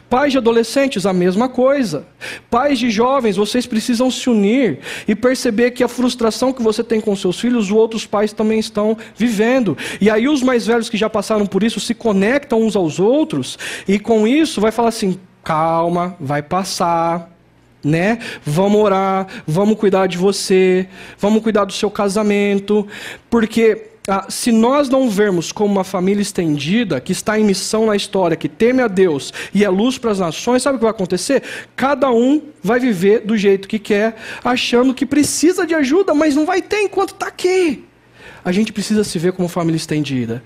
Pais 0.09 0.31
de 0.31 0.37
adolescentes, 0.37 1.05
a 1.05 1.13
mesma 1.13 1.47
coisa. 1.47 2.05
Pais 2.49 2.79
de 2.79 2.89
jovens, 2.89 3.37
vocês 3.37 3.65
precisam 3.65 4.09
se 4.09 4.29
unir 4.29 4.79
e 5.07 5.15
perceber 5.15 5.71
que 5.71 5.83
a 5.83 5.87
frustração 5.87 6.51
que 6.51 6.61
você 6.61 6.83
tem 6.83 6.99
com 6.99 7.15
seus 7.15 7.39
filhos, 7.39 7.65
os 7.65 7.71
outros 7.71 8.05
pais 8.05 8.33
também 8.33 8.59
estão 8.59 8.97
vivendo. 9.15 9.77
E 10.01 10.09
aí 10.09 10.27
os 10.27 10.41
mais 10.41 10.65
velhos 10.65 10.89
que 10.89 10.97
já 10.97 11.09
passaram 11.09 11.45
por 11.45 11.63
isso 11.63 11.79
se 11.79 11.93
conectam 11.93 12.61
uns 12.61 12.75
aos 12.75 12.99
outros 12.99 13.57
e 13.87 13.99
com 13.99 14.27
isso 14.27 14.59
vai 14.59 14.71
falar 14.71 14.89
assim: 14.89 15.19
calma, 15.43 16.15
vai 16.19 16.41
passar. 16.41 17.31
Né? 17.83 18.19
Vamos 18.43 18.81
orar, 18.81 19.27
vamos 19.45 19.77
cuidar 19.77 20.07
de 20.07 20.17
você, 20.17 20.89
vamos 21.17 21.41
cuidar 21.41 21.63
do 21.63 21.71
seu 21.71 21.89
casamento, 21.89 22.85
porque 23.29 23.91
ah, 24.07 24.25
se 24.29 24.53
nós 24.53 24.87
não 24.87 25.09
vermos 25.09 25.51
como 25.51 25.73
uma 25.73 25.83
família 25.83 26.21
estendida, 26.21 27.01
que 27.01 27.11
está 27.11 27.37
em 27.37 27.43
missão 27.43 27.85
na 27.85 27.95
história, 27.95 28.37
que 28.37 28.47
teme 28.47 28.81
a 28.81 28.87
Deus 28.87 29.33
e 29.53 29.65
é 29.65 29.69
luz 29.69 29.97
para 29.97 30.11
as 30.11 30.19
nações, 30.19 30.63
sabe 30.63 30.77
o 30.77 30.79
que 30.79 30.85
vai 30.85 30.91
acontecer? 30.91 31.43
Cada 31.75 32.09
um 32.09 32.41
vai 32.63 32.79
viver 32.79 33.19
do 33.19 33.35
jeito 33.35 33.67
que 33.67 33.77
quer, 33.77 34.15
achando 34.45 34.93
que 34.93 35.05
precisa 35.05 35.67
de 35.67 35.75
ajuda, 35.75 36.13
mas 36.13 36.35
não 36.35 36.45
vai 36.45 36.61
ter 36.61 36.83
enquanto 36.83 37.09
está 37.09 37.27
aqui. 37.27 37.83
A 38.45 38.51
gente 38.53 38.71
precisa 38.71 39.03
se 39.03 39.19
ver 39.19 39.33
como 39.33 39.49
família 39.49 39.75
estendida. 39.75 40.41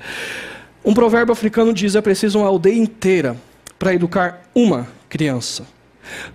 Um 0.83 0.95
provérbio 0.95 1.31
africano 1.31 1.71
diz: 1.71 1.93
é 1.93 2.01
preciso 2.01 2.39
uma 2.39 2.47
aldeia 2.47 2.75
inteira 2.75 3.37
para 3.77 3.93
educar 3.93 4.41
uma 4.55 4.87
criança. 5.07 5.67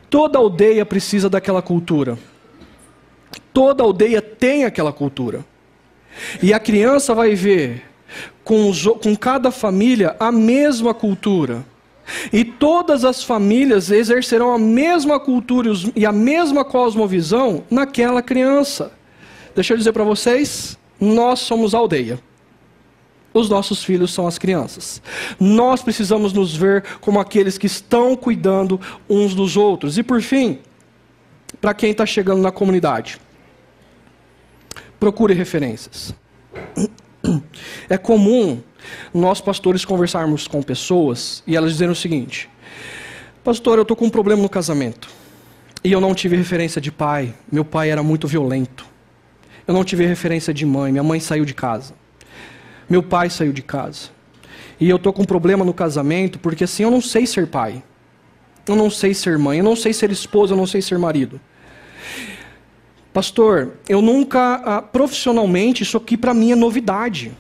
Toda 0.09 0.39
aldeia 0.39 0.87
precisa 0.87 1.29
daquela 1.29 1.61
cultura. 1.61 2.17
Toda 3.53 3.83
aldeia 3.83 4.23
tem 4.23 4.65
aquela 4.65 4.93
cultura. 4.93 5.45
E 6.43 6.53
a 6.53 6.59
criança 6.59 7.15
vai 7.15 7.35
ver 7.35 7.83
com, 8.45 8.69
os, 8.69 8.85
com 8.85 9.17
cada 9.17 9.51
família 9.51 10.17
a 10.19 10.31
mesma 10.31 10.95
cultura. 10.95 11.65
E 12.33 12.45
todas 12.45 13.05
as 13.05 13.25
famílias 13.25 13.91
exercerão 13.91 14.53
a 14.53 14.59
mesma 14.59 15.19
cultura 15.19 15.73
e 15.95 16.07
a 16.07 16.13
mesma 16.13 16.65
cosmovisão 16.65 17.65
naquela 17.71 18.23
criança. 18.23 18.93
Deixa 19.55 19.73
eu 19.73 19.79
dizer 19.79 19.93
para 19.93 20.05
vocês: 20.05 20.79
nós 21.01 21.41
somos 21.41 21.75
a 21.75 21.79
aldeia. 21.79 22.21
Os 23.35 23.51
nossos 23.51 23.85
filhos 23.85 24.15
são 24.15 24.27
as 24.27 24.39
crianças. 24.39 25.03
Nós 25.39 25.83
precisamos 25.83 26.33
nos 26.33 26.57
ver 26.57 26.83
como 27.01 27.21
aqueles 27.21 27.59
que 27.59 27.67
estão 27.67 28.17
cuidando 28.17 28.81
uns 29.11 29.35
dos 29.35 29.59
outros. 29.59 29.99
E 29.99 30.03
por 30.03 30.23
fim, 30.23 30.61
para 31.61 31.75
quem 31.75 31.91
está 31.91 32.07
chegando 32.07 32.41
na 32.41 32.51
comunidade, 32.51 33.19
procure 34.99 35.35
referências. 35.35 36.15
É 37.89 37.99
comum 37.99 38.61
nós 39.13 39.41
pastores 39.41 39.85
conversarmos 39.85 40.47
com 40.47 40.63
pessoas 40.63 41.43
e 41.45 41.57
elas 41.57 41.73
dizendo 41.73 41.91
o 41.91 41.97
seguinte: 41.97 42.49
Pastor, 43.43 43.79
eu 43.79 43.83
estou 43.83 43.97
com 43.97 44.07
um 44.07 44.11
problema 44.11 44.43
no 44.43 44.49
casamento. 44.49 45.09
E 45.83 45.93
eu 45.93 46.01
não 46.01 46.15
tive 46.15 46.37
referência 46.37 46.81
de 46.81 46.91
pai. 46.91 47.33
Meu 47.51 47.65
pai 47.65 47.91
era 47.91 48.03
muito 48.03 48.27
violento. 48.27 48.85
Eu 49.67 49.73
não 49.75 49.85
tive 49.85 50.05
referência 50.05 50.53
de 50.53 50.67
mãe. 50.67 50.91
Minha 50.91 51.05
mãe 51.05 51.21
saiu 51.21 51.45
de 51.45 51.55
casa. 51.55 51.95
Meu 52.89 53.03
pai 53.03 53.31
saiu 53.31 53.53
de 53.53 53.63
casa. 53.63 54.11
E 54.81 54.89
eu 54.89 54.97
estou 54.97 55.13
com 55.13 55.23
um 55.23 55.25
problema 55.25 55.65
no 55.65 55.73
casamento 55.73 56.39
porque 56.39 56.65
assim 56.65 56.83
eu 56.83 56.91
não 56.91 57.01
sei 57.01 57.27
ser 57.27 57.47
pai. 57.47 57.83
Eu 58.67 58.75
não 58.75 58.91
sei 58.91 59.15
ser 59.15 59.39
mãe. 59.39 59.59
Eu 59.59 59.65
não 59.65 59.77
sei 59.77 59.93
ser 59.93 60.11
esposa. 60.11 60.55
Eu 60.55 60.57
não 60.57 60.67
sei 60.67 60.83
ser 60.83 60.99
marido. 60.99 61.41
Pastor, 63.17 63.79
eu 63.89 64.03
nunca, 64.03 64.57
ah, 64.57 64.83
profissionalmente, 64.83 65.83
isso 65.83 65.97
aqui 65.97 66.19
para 66.19 66.35
mim 66.35 66.53
é 66.53 66.55
novidade. 66.55 67.33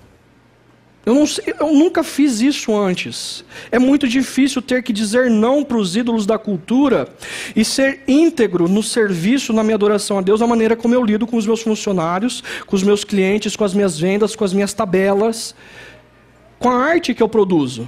Eu, 1.05 1.15
não, 1.15 1.25
eu, 1.61 1.71
nunca 1.75 2.03
fiz 2.03 2.41
isso 2.41 2.75
antes. 2.75 3.45
É 3.71 3.79
muito 3.79 4.09
difícil 4.09 4.63
ter 4.63 4.83
que 4.83 4.91
dizer 4.91 5.29
não 5.29 5.63
para 5.63 5.77
os 5.77 5.95
ídolos 5.95 6.25
da 6.25 6.39
cultura 6.39 7.07
e 7.55 7.63
ser 7.63 8.01
íntegro 8.09 8.67
no 8.67 8.83
serviço, 8.83 9.53
na 9.53 9.63
minha 9.63 9.75
adoração 9.75 10.17
a 10.17 10.23
Deus, 10.23 10.41
da 10.41 10.47
maneira 10.47 10.75
como 10.75 10.95
eu 10.95 11.05
lido 11.05 11.27
com 11.27 11.37
os 11.37 11.47
meus 11.47 11.61
funcionários, 11.61 12.43
com 12.67 12.75
os 12.75 12.83
meus 12.83 13.05
clientes, 13.05 13.55
com 13.55 13.63
as 13.63 13.75
minhas 13.75 13.99
vendas, 13.99 14.35
com 14.35 14.45
as 14.45 14.55
minhas 14.55 14.73
tabelas, 14.73 15.55
com 16.59 16.71
a 16.71 16.87
arte 16.87 17.13
que 17.13 17.23
eu 17.23 17.29
produzo. 17.29 17.87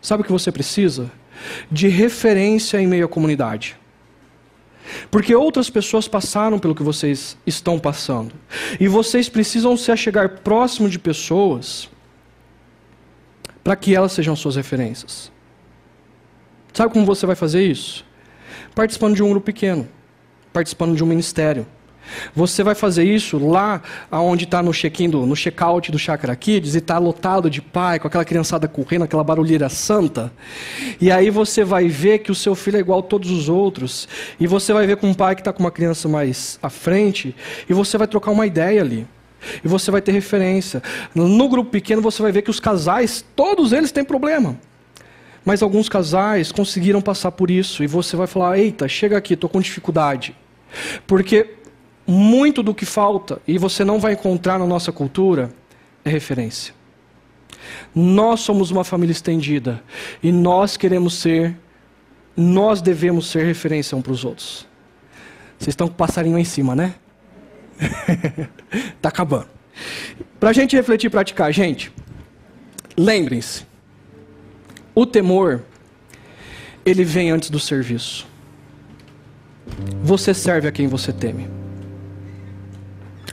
Sabe 0.00 0.22
o 0.22 0.24
que 0.24 0.32
você 0.32 0.50
precisa? 0.50 1.12
De 1.70 1.86
referência 1.86 2.80
em 2.80 2.86
meio 2.86 3.04
à 3.04 3.08
comunidade. 3.08 3.76
Porque 5.10 5.34
outras 5.34 5.70
pessoas 5.70 6.06
passaram 6.06 6.58
pelo 6.58 6.74
que 6.74 6.82
vocês 6.82 7.36
estão 7.46 7.78
passando. 7.78 8.34
E 8.78 8.86
vocês 8.88 9.28
precisam 9.28 9.76
se 9.76 9.90
achegar 9.90 10.40
próximo 10.40 10.88
de 10.88 10.98
pessoas 10.98 11.88
para 13.62 13.74
que 13.74 13.94
elas 13.94 14.12
sejam 14.12 14.36
suas 14.36 14.56
referências. 14.56 15.32
Sabe 16.72 16.92
como 16.92 17.06
você 17.06 17.24
vai 17.24 17.36
fazer 17.36 17.62
isso? 17.62 18.04
Participando 18.74 19.14
de 19.14 19.22
um 19.22 19.30
grupo 19.30 19.46
pequeno, 19.46 19.88
participando 20.52 20.94
de 20.94 21.02
um 21.02 21.06
ministério, 21.06 21.66
você 22.34 22.62
vai 22.62 22.74
fazer 22.74 23.04
isso 23.04 23.38
lá 23.38 23.82
onde 24.10 24.44
está 24.44 24.62
no 24.62 24.72
check-in, 24.72 25.08
no 25.08 25.36
check-out 25.36 25.90
do 25.90 25.98
Chakra 25.98 26.34
Kids 26.34 26.74
e 26.74 26.78
está 26.78 26.98
lotado 26.98 27.50
de 27.50 27.60
pai, 27.60 27.98
com 27.98 28.06
aquela 28.06 28.24
criançada 28.24 28.68
correndo, 28.68 29.04
aquela 29.04 29.24
barulheira 29.24 29.68
santa. 29.68 30.32
E 31.00 31.10
aí 31.10 31.30
você 31.30 31.64
vai 31.64 31.88
ver 31.88 32.20
que 32.20 32.30
o 32.30 32.34
seu 32.34 32.54
filho 32.54 32.76
é 32.76 32.80
igual 32.80 33.00
a 33.00 33.02
todos 33.02 33.30
os 33.30 33.48
outros. 33.48 34.08
E 34.38 34.46
você 34.46 34.72
vai 34.72 34.86
ver 34.86 34.96
com 34.96 35.08
um 35.08 35.14
pai 35.14 35.34
que 35.34 35.40
está 35.40 35.52
com 35.52 35.62
uma 35.62 35.70
criança 35.70 36.08
mais 36.08 36.58
à 36.62 36.70
frente. 36.70 37.34
E 37.68 37.72
você 37.72 37.98
vai 37.98 38.06
trocar 38.06 38.30
uma 38.30 38.46
ideia 38.46 38.80
ali. 38.80 39.06
E 39.64 39.68
você 39.68 39.90
vai 39.90 40.00
ter 40.00 40.12
referência. 40.12 40.82
No 41.14 41.48
grupo 41.48 41.70
pequeno 41.70 42.00
você 42.00 42.22
vai 42.22 42.32
ver 42.32 42.42
que 42.42 42.50
os 42.50 42.60
casais, 42.60 43.24
todos 43.36 43.72
eles 43.72 43.92
têm 43.92 44.04
problema. 44.04 44.58
Mas 45.44 45.62
alguns 45.62 45.88
casais 45.88 46.50
conseguiram 46.50 47.02
passar 47.02 47.30
por 47.32 47.50
isso. 47.50 47.84
E 47.84 47.86
você 47.86 48.16
vai 48.16 48.26
falar: 48.26 48.58
eita, 48.58 48.88
chega 48.88 49.16
aqui, 49.16 49.34
estou 49.34 49.50
com 49.50 49.60
dificuldade. 49.60 50.34
Porque 51.06 51.50
muito 52.06 52.62
do 52.62 52.74
que 52.74 52.84
falta 52.84 53.40
e 53.46 53.58
você 53.58 53.84
não 53.84 53.98
vai 53.98 54.12
encontrar 54.12 54.58
na 54.58 54.66
nossa 54.66 54.92
cultura 54.92 55.52
é 56.04 56.10
referência. 56.10 56.74
Nós 57.94 58.40
somos 58.40 58.70
uma 58.70 58.84
família 58.84 59.12
estendida 59.12 59.82
e 60.22 60.30
nós 60.30 60.76
queremos 60.76 61.14
ser, 61.14 61.56
nós 62.36 62.82
devemos 62.82 63.30
ser 63.30 63.44
referência 63.44 63.96
um 63.96 64.02
para 64.02 64.12
os 64.12 64.24
outros. 64.24 64.66
Vocês 65.58 65.72
estão 65.72 65.88
com 65.88 65.94
o 65.94 65.96
passarinho 65.96 66.38
em 66.38 66.44
cima, 66.44 66.76
né? 66.76 66.94
Está 68.96 69.08
acabando. 69.08 69.48
Para 70.38 70.50
a 70.50 70.52
gente 70.52 70.76
refletir 70.76 71.06
e 71.06 71.10
praticar, 71.10 71.52
gente, 71.52 71.92
lembrem-se: 72.96 73.64
o 74.94 75.06
temor, 75.06 75.62
ele 76.84 77.04
vem 77.04 77.30
antes 77.30 77.50
do 77.50 77.58
serviço. 77.58 78.26
Você 80.02 80.34
serve 80.34 80.68
a 80.68 80.72
quem 80.72 80.86
você 80.86 81.12
teme. 81.12 81.63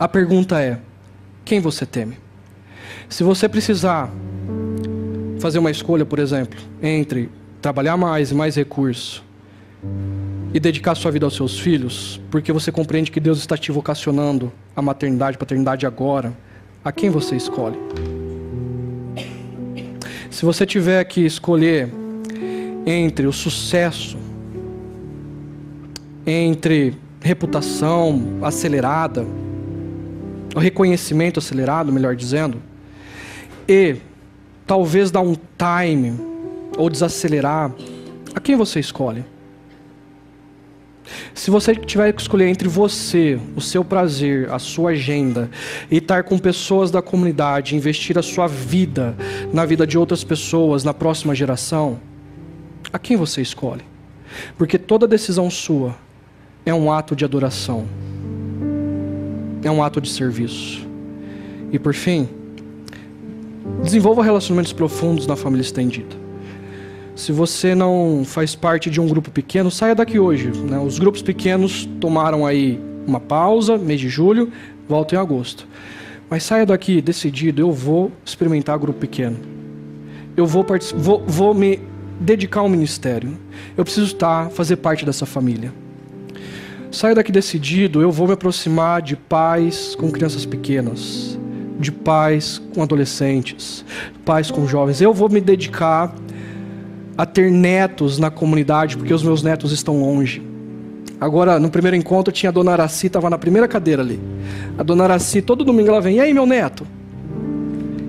A 0.02 0.08
pergunta 0.08 0.60
é: 0.60 0.80
quem 1.45 1.60
você 1.60 1.86
teme? 1.86 2.18
Se 3.08 3.24
você 3.24 3.47
precisar 3.47 4.12
fazer 5.39 5.60
uma 5.60 5.70
escolha, 5.70 6.04
por 6.04 6.18
exemplo, 6.18 6.60
entre 6.82 7.30
trabalhar 7.62 7.95
mais 7.97 8.32
e 8.32 8.34
mais 8.34 8.56
recurso 8.56 9.24
e 10.52 10.60
dedicar 10.60 10.95
sua 10.95 11.12
vida 11.12 11.28
aos 11.28 11.36
seus 11.36 11.60
filhos, 11.60 12.20
porque 12.32 12.52
você 12.52 12.72
compreende 12.72 13.12
que 13.12 13.20
Deus 13.20 13.38
está 13.38 13.56
te 13.56 13.72
vocacionando 13.72 14.52
a 14.76 14.82
maternidade, 14.82 15.38
paternidade 15.38 15.86
agora, 15.86 16.34
a 16.84 16.91
quem 16.91 17.12
você 17.12 17.36
escolhe? 17.36 17.78
Se 20.32 20.43
você 20.43 20.66
tiver 20.66 21.04
que 21.04 21.24
escolher 21.24 21.93
entre 22.88 23.28
o 23.28 23.32
sucesso, 23.32 24.18
entre 26.26 26.97
reputação 27.22 28.39
acelerada, 28.41 29.28
o 30.56 30.60
reconhecimento 30.60 31.39
acelerado, 31.39 31.91
melhor 31.91 32.16
dizendo, 32.16 32.62
e 33.68 33.97
talvez 34.66 35.12
dar 35.12 35.22
um 35.22 35.36
time 35.36 36.20
ou 36.78 36.89
desacelerar, 36.89 37.72
a 38.34 38.39
quem 38.39 38.56
você 38.56 38.80
escolhe? 38.80 39.24
Se 41.34 41.52
você 41.52 41.76
tiver 41.76 42.14
que 42.14 42.22
escolher 42.22 42.47
entre 42.47 42.68
você, 42.68 43.39
o 43.56 43.62
seu 43.62 43.84
prazer, 43.84 44.49
a 44.52 44.60
sua 44.60 44.91
agenda, 44.91 45.49
e 45.89 45.97
estar 45.97 46.24
com 46.24 46.38
pessoas 46.38 46.91
da 46.91 47.02
comunidade, 47.02 47.76
investir 47.76 48.18
a 48.18 48.22
sua 48.22 48.47
vida 48.47 49.16
na 49.54 49.66
vida 49.66 49.86
de 49.86 49.97
outras 49.97 50.24
pessoas, 50.24 50.84
na 50.84 50.93
próxima 50.93 51.36
geração, 51.36 51.99
a 52.93 52.99
quem 52.99 53.18
você 53.18 53.41
escolhe? 53.41 53.84
Porque 54.58 54.78
toda 54.78 55.08
decisão 55.08 55.49
sua 55.49 55.95
é 56.66 56.74
um 56.74 56.91
ato 56.91 57.16
de 57.16 57.26
adoração 57.26 57.88
é 59.64 59.70
um 59.72 59.84
ato 59.84 60.01
de 60.01 60.09
serviço. 60.09 60.88
E 61.72 61.80
por 61.80 61.93
fim, 61.93 62.28
desenvolva 63.84 64.24
relacionamentos 64.24 64.74
profundos 64.74 65.28
na 65.28 65.36
família 65.36 65.62
estendida. 65.62 66.16
Se 67.16 67.32
você 67.32 67.76
não 67.76 68.24
faz 68.26 68.55
parte 68.55 68.89
de 68.89 68.99
um 68.99 69.07
grupo 69.07 69.30
pequeno, 69.30 69.70
saia 69.70 69.93
daqui 69.93 70.18
hoje. 70.18 70.47
Né? 70.47 70.80
Os 70.80 70.97
grupos 70.97 71.22
pequenos 71.22 71.88
tomaram 71.99 72.45
aí 72.45 72.80
uma 73.05 73.20
pausa, 73.20 73.78
mês 73.78 73.99
de 73.99 74.09
julho, 74.09 74.51
volta 74.88 75.16
em 75.16 75.18
agosto. 75.18 75.68
Mas 76.30 76.43
saia 76.43 76.66
daqui 76.66 77.01
decidido, 77.01 77.62
eu 77.62 77.72
vou 77.72 78.12
experimentar 78.26 78.78
grupo 78.80 78.99
pequeno. 78.99 79.38
Eu 80.36 80.45
vou, 80.45 80.66
vou, 80.95 81.24
vou 81.28 81.53
me 81.53 81.80
dedicar 82.20 82.62
ao 82.62 82.70
ministério. 82.70 83.38
Eu 83.78 83.84
preciso 83.84 84.07
estar, 84.07 84.49
fazer 84.49 84.78
parte 84.78 85.05
dessa 85.05 85.26
família. 85.26 85.74
Saio 86.92 87.16
daqui 87.16 87.32
decidido, 87.32 88.02
eu 88.02 88.12
vou 88.12 88.28
me 88.28 88.34
aproximar 88.34 89.02
de 89.02 89.16
pais 89.16 89.96
com 89.96 90.12
crianças 90.12 90.46
pequenas, 90.46 91.39
de 91.80 91.89
pais 91.89 92.62
com 92.76 92.84
adolescentes, 92.84 93.86
pais 94.26 94.52
com 94.52 94.68
jovens. 94.68 95.00
Eu 95.00 95.14
vou 95.14 95.30
me 95.30 95.39
dedicar 95.39 96.14
a 97.18 97.26
ter 97.26 97.50
netos 97.50 98.18
na 98.18 98.30
comunidade, 98.30 98.98
porque 98.98 99.14
os 99.14 99.24
meus 99.24 99.42
netos 99.42 99.72
estão 99.72 100.02
longe. 100.02 100.42
Agora, 101.20 101.58
no 101.60 101.70
primeiro 101.70 101.96
encontro, 101.96 102.34
tinha 102.34 102.50
a 102.50 102.52
dona 102.52 102.74
Araci, 102.74 103.08
estava 103.08 103.30
na 103.30 103.38
primeira 103.38 103.70
cadeira 103.70 104.02
ali. 104.02 104.20
A 104.78 104.84
dona 104.84 105.06
Araci, 105.06 105.42
todo 105.42 105.64
domingo 105.64 105.88
ela 105.88 106.02
vem, 106.02 106.18
e 106.18 106.20
aí, 106.20 106.34
meu 106.34 106.46
neto? 106.46 106.86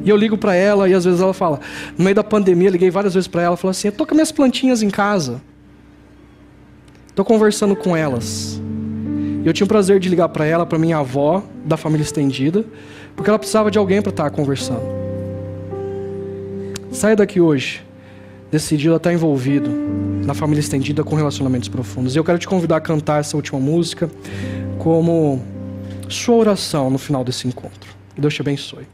E 0.05 0.11
eu 0.11 0.17
ligo 0.17 0.37
para 0.37 0.57
ela 0.57 0.89
e 0.89 0.95
às 0.95 1.05
vezes 1.05 1.21
ela 1.21 1.35
fala, 1.35 1.61
no 1.97 2.03
meio 2.03 2.17
da 2.17 2.25
pandemia, 2.25 2.71
liguei 2.71 2.91
várias 2.91 3.15
vezes 3.15 3.29
para 3.29 3.43
ela, 3.43 3.57
falou 3.57 3.71
assim: 3.71 3.89
"Eu 3.89 3.93
tô 3.93 4.05
com 4.05 4.15
minhas 4.17 4.33
plantinhas 4.33 4.83
em 4.83 4.91
casa. 4.91 5.41
Estou 7.07 7.25
conversando 7.25 7.77
com 7.77 7.97
elas. 7.97 8.62
E 9.43 9.47
eu 9.47 9.53
tinha 9.53 9.65
o 9.65 9.69
prazer 9.69 9.99
de 9.99 10.09
ligar 10.09 10.29
para 10.29 10.47
ela, 10.47 10.65
para 10.65 10.79
minha 10.79 10.99
avó, 10.99 11.43
da 11.65 11.77
família 11.77 12.05
estendida, 12.05 12.65
porque 13.17 13.29
ela 13.29 13.39
precisava 13.39 13.71
de 13.71 13.79
alguém 13.79 14.01
para 14.01 14.11
estar 14.11 14.25
tá 14.25 14.31
conversando. 14.31 14.83
Saia 16.93 17.17
daqui 17.17 17.41
hoje, 17.41 17.83
decidido 18.51 18.95
a 18.95 18.99
estar 18.99 19.13
envolvido 19.13 19.71
na 20.25 20.35
família 20.35 20.61
estendida 20.61 21.03
com 21.03 21.17
relacionamentos 21.17 21.69
profundos. 21.69 22.15
E 22.15 22.19
eu 22.19 22.25
quero 22.25 22.39
te 22.39 22.47
convidar 22.47 22.77
a 22.77 22.81
cantar 22.81 23.21
essa 23.21 23.37
última 23.37 23.59
música 23.59 24.11
como 24.79 25.43
sua 26.09 26.37
oração 26.37 26.91
no 26.91 26.99
final 26.99 27.25
desse 27.25 27.49
encontro. 27.49 27.91
Deus 28.17 28.35
te 28.35 28.43
abençoe. 28.43 28.87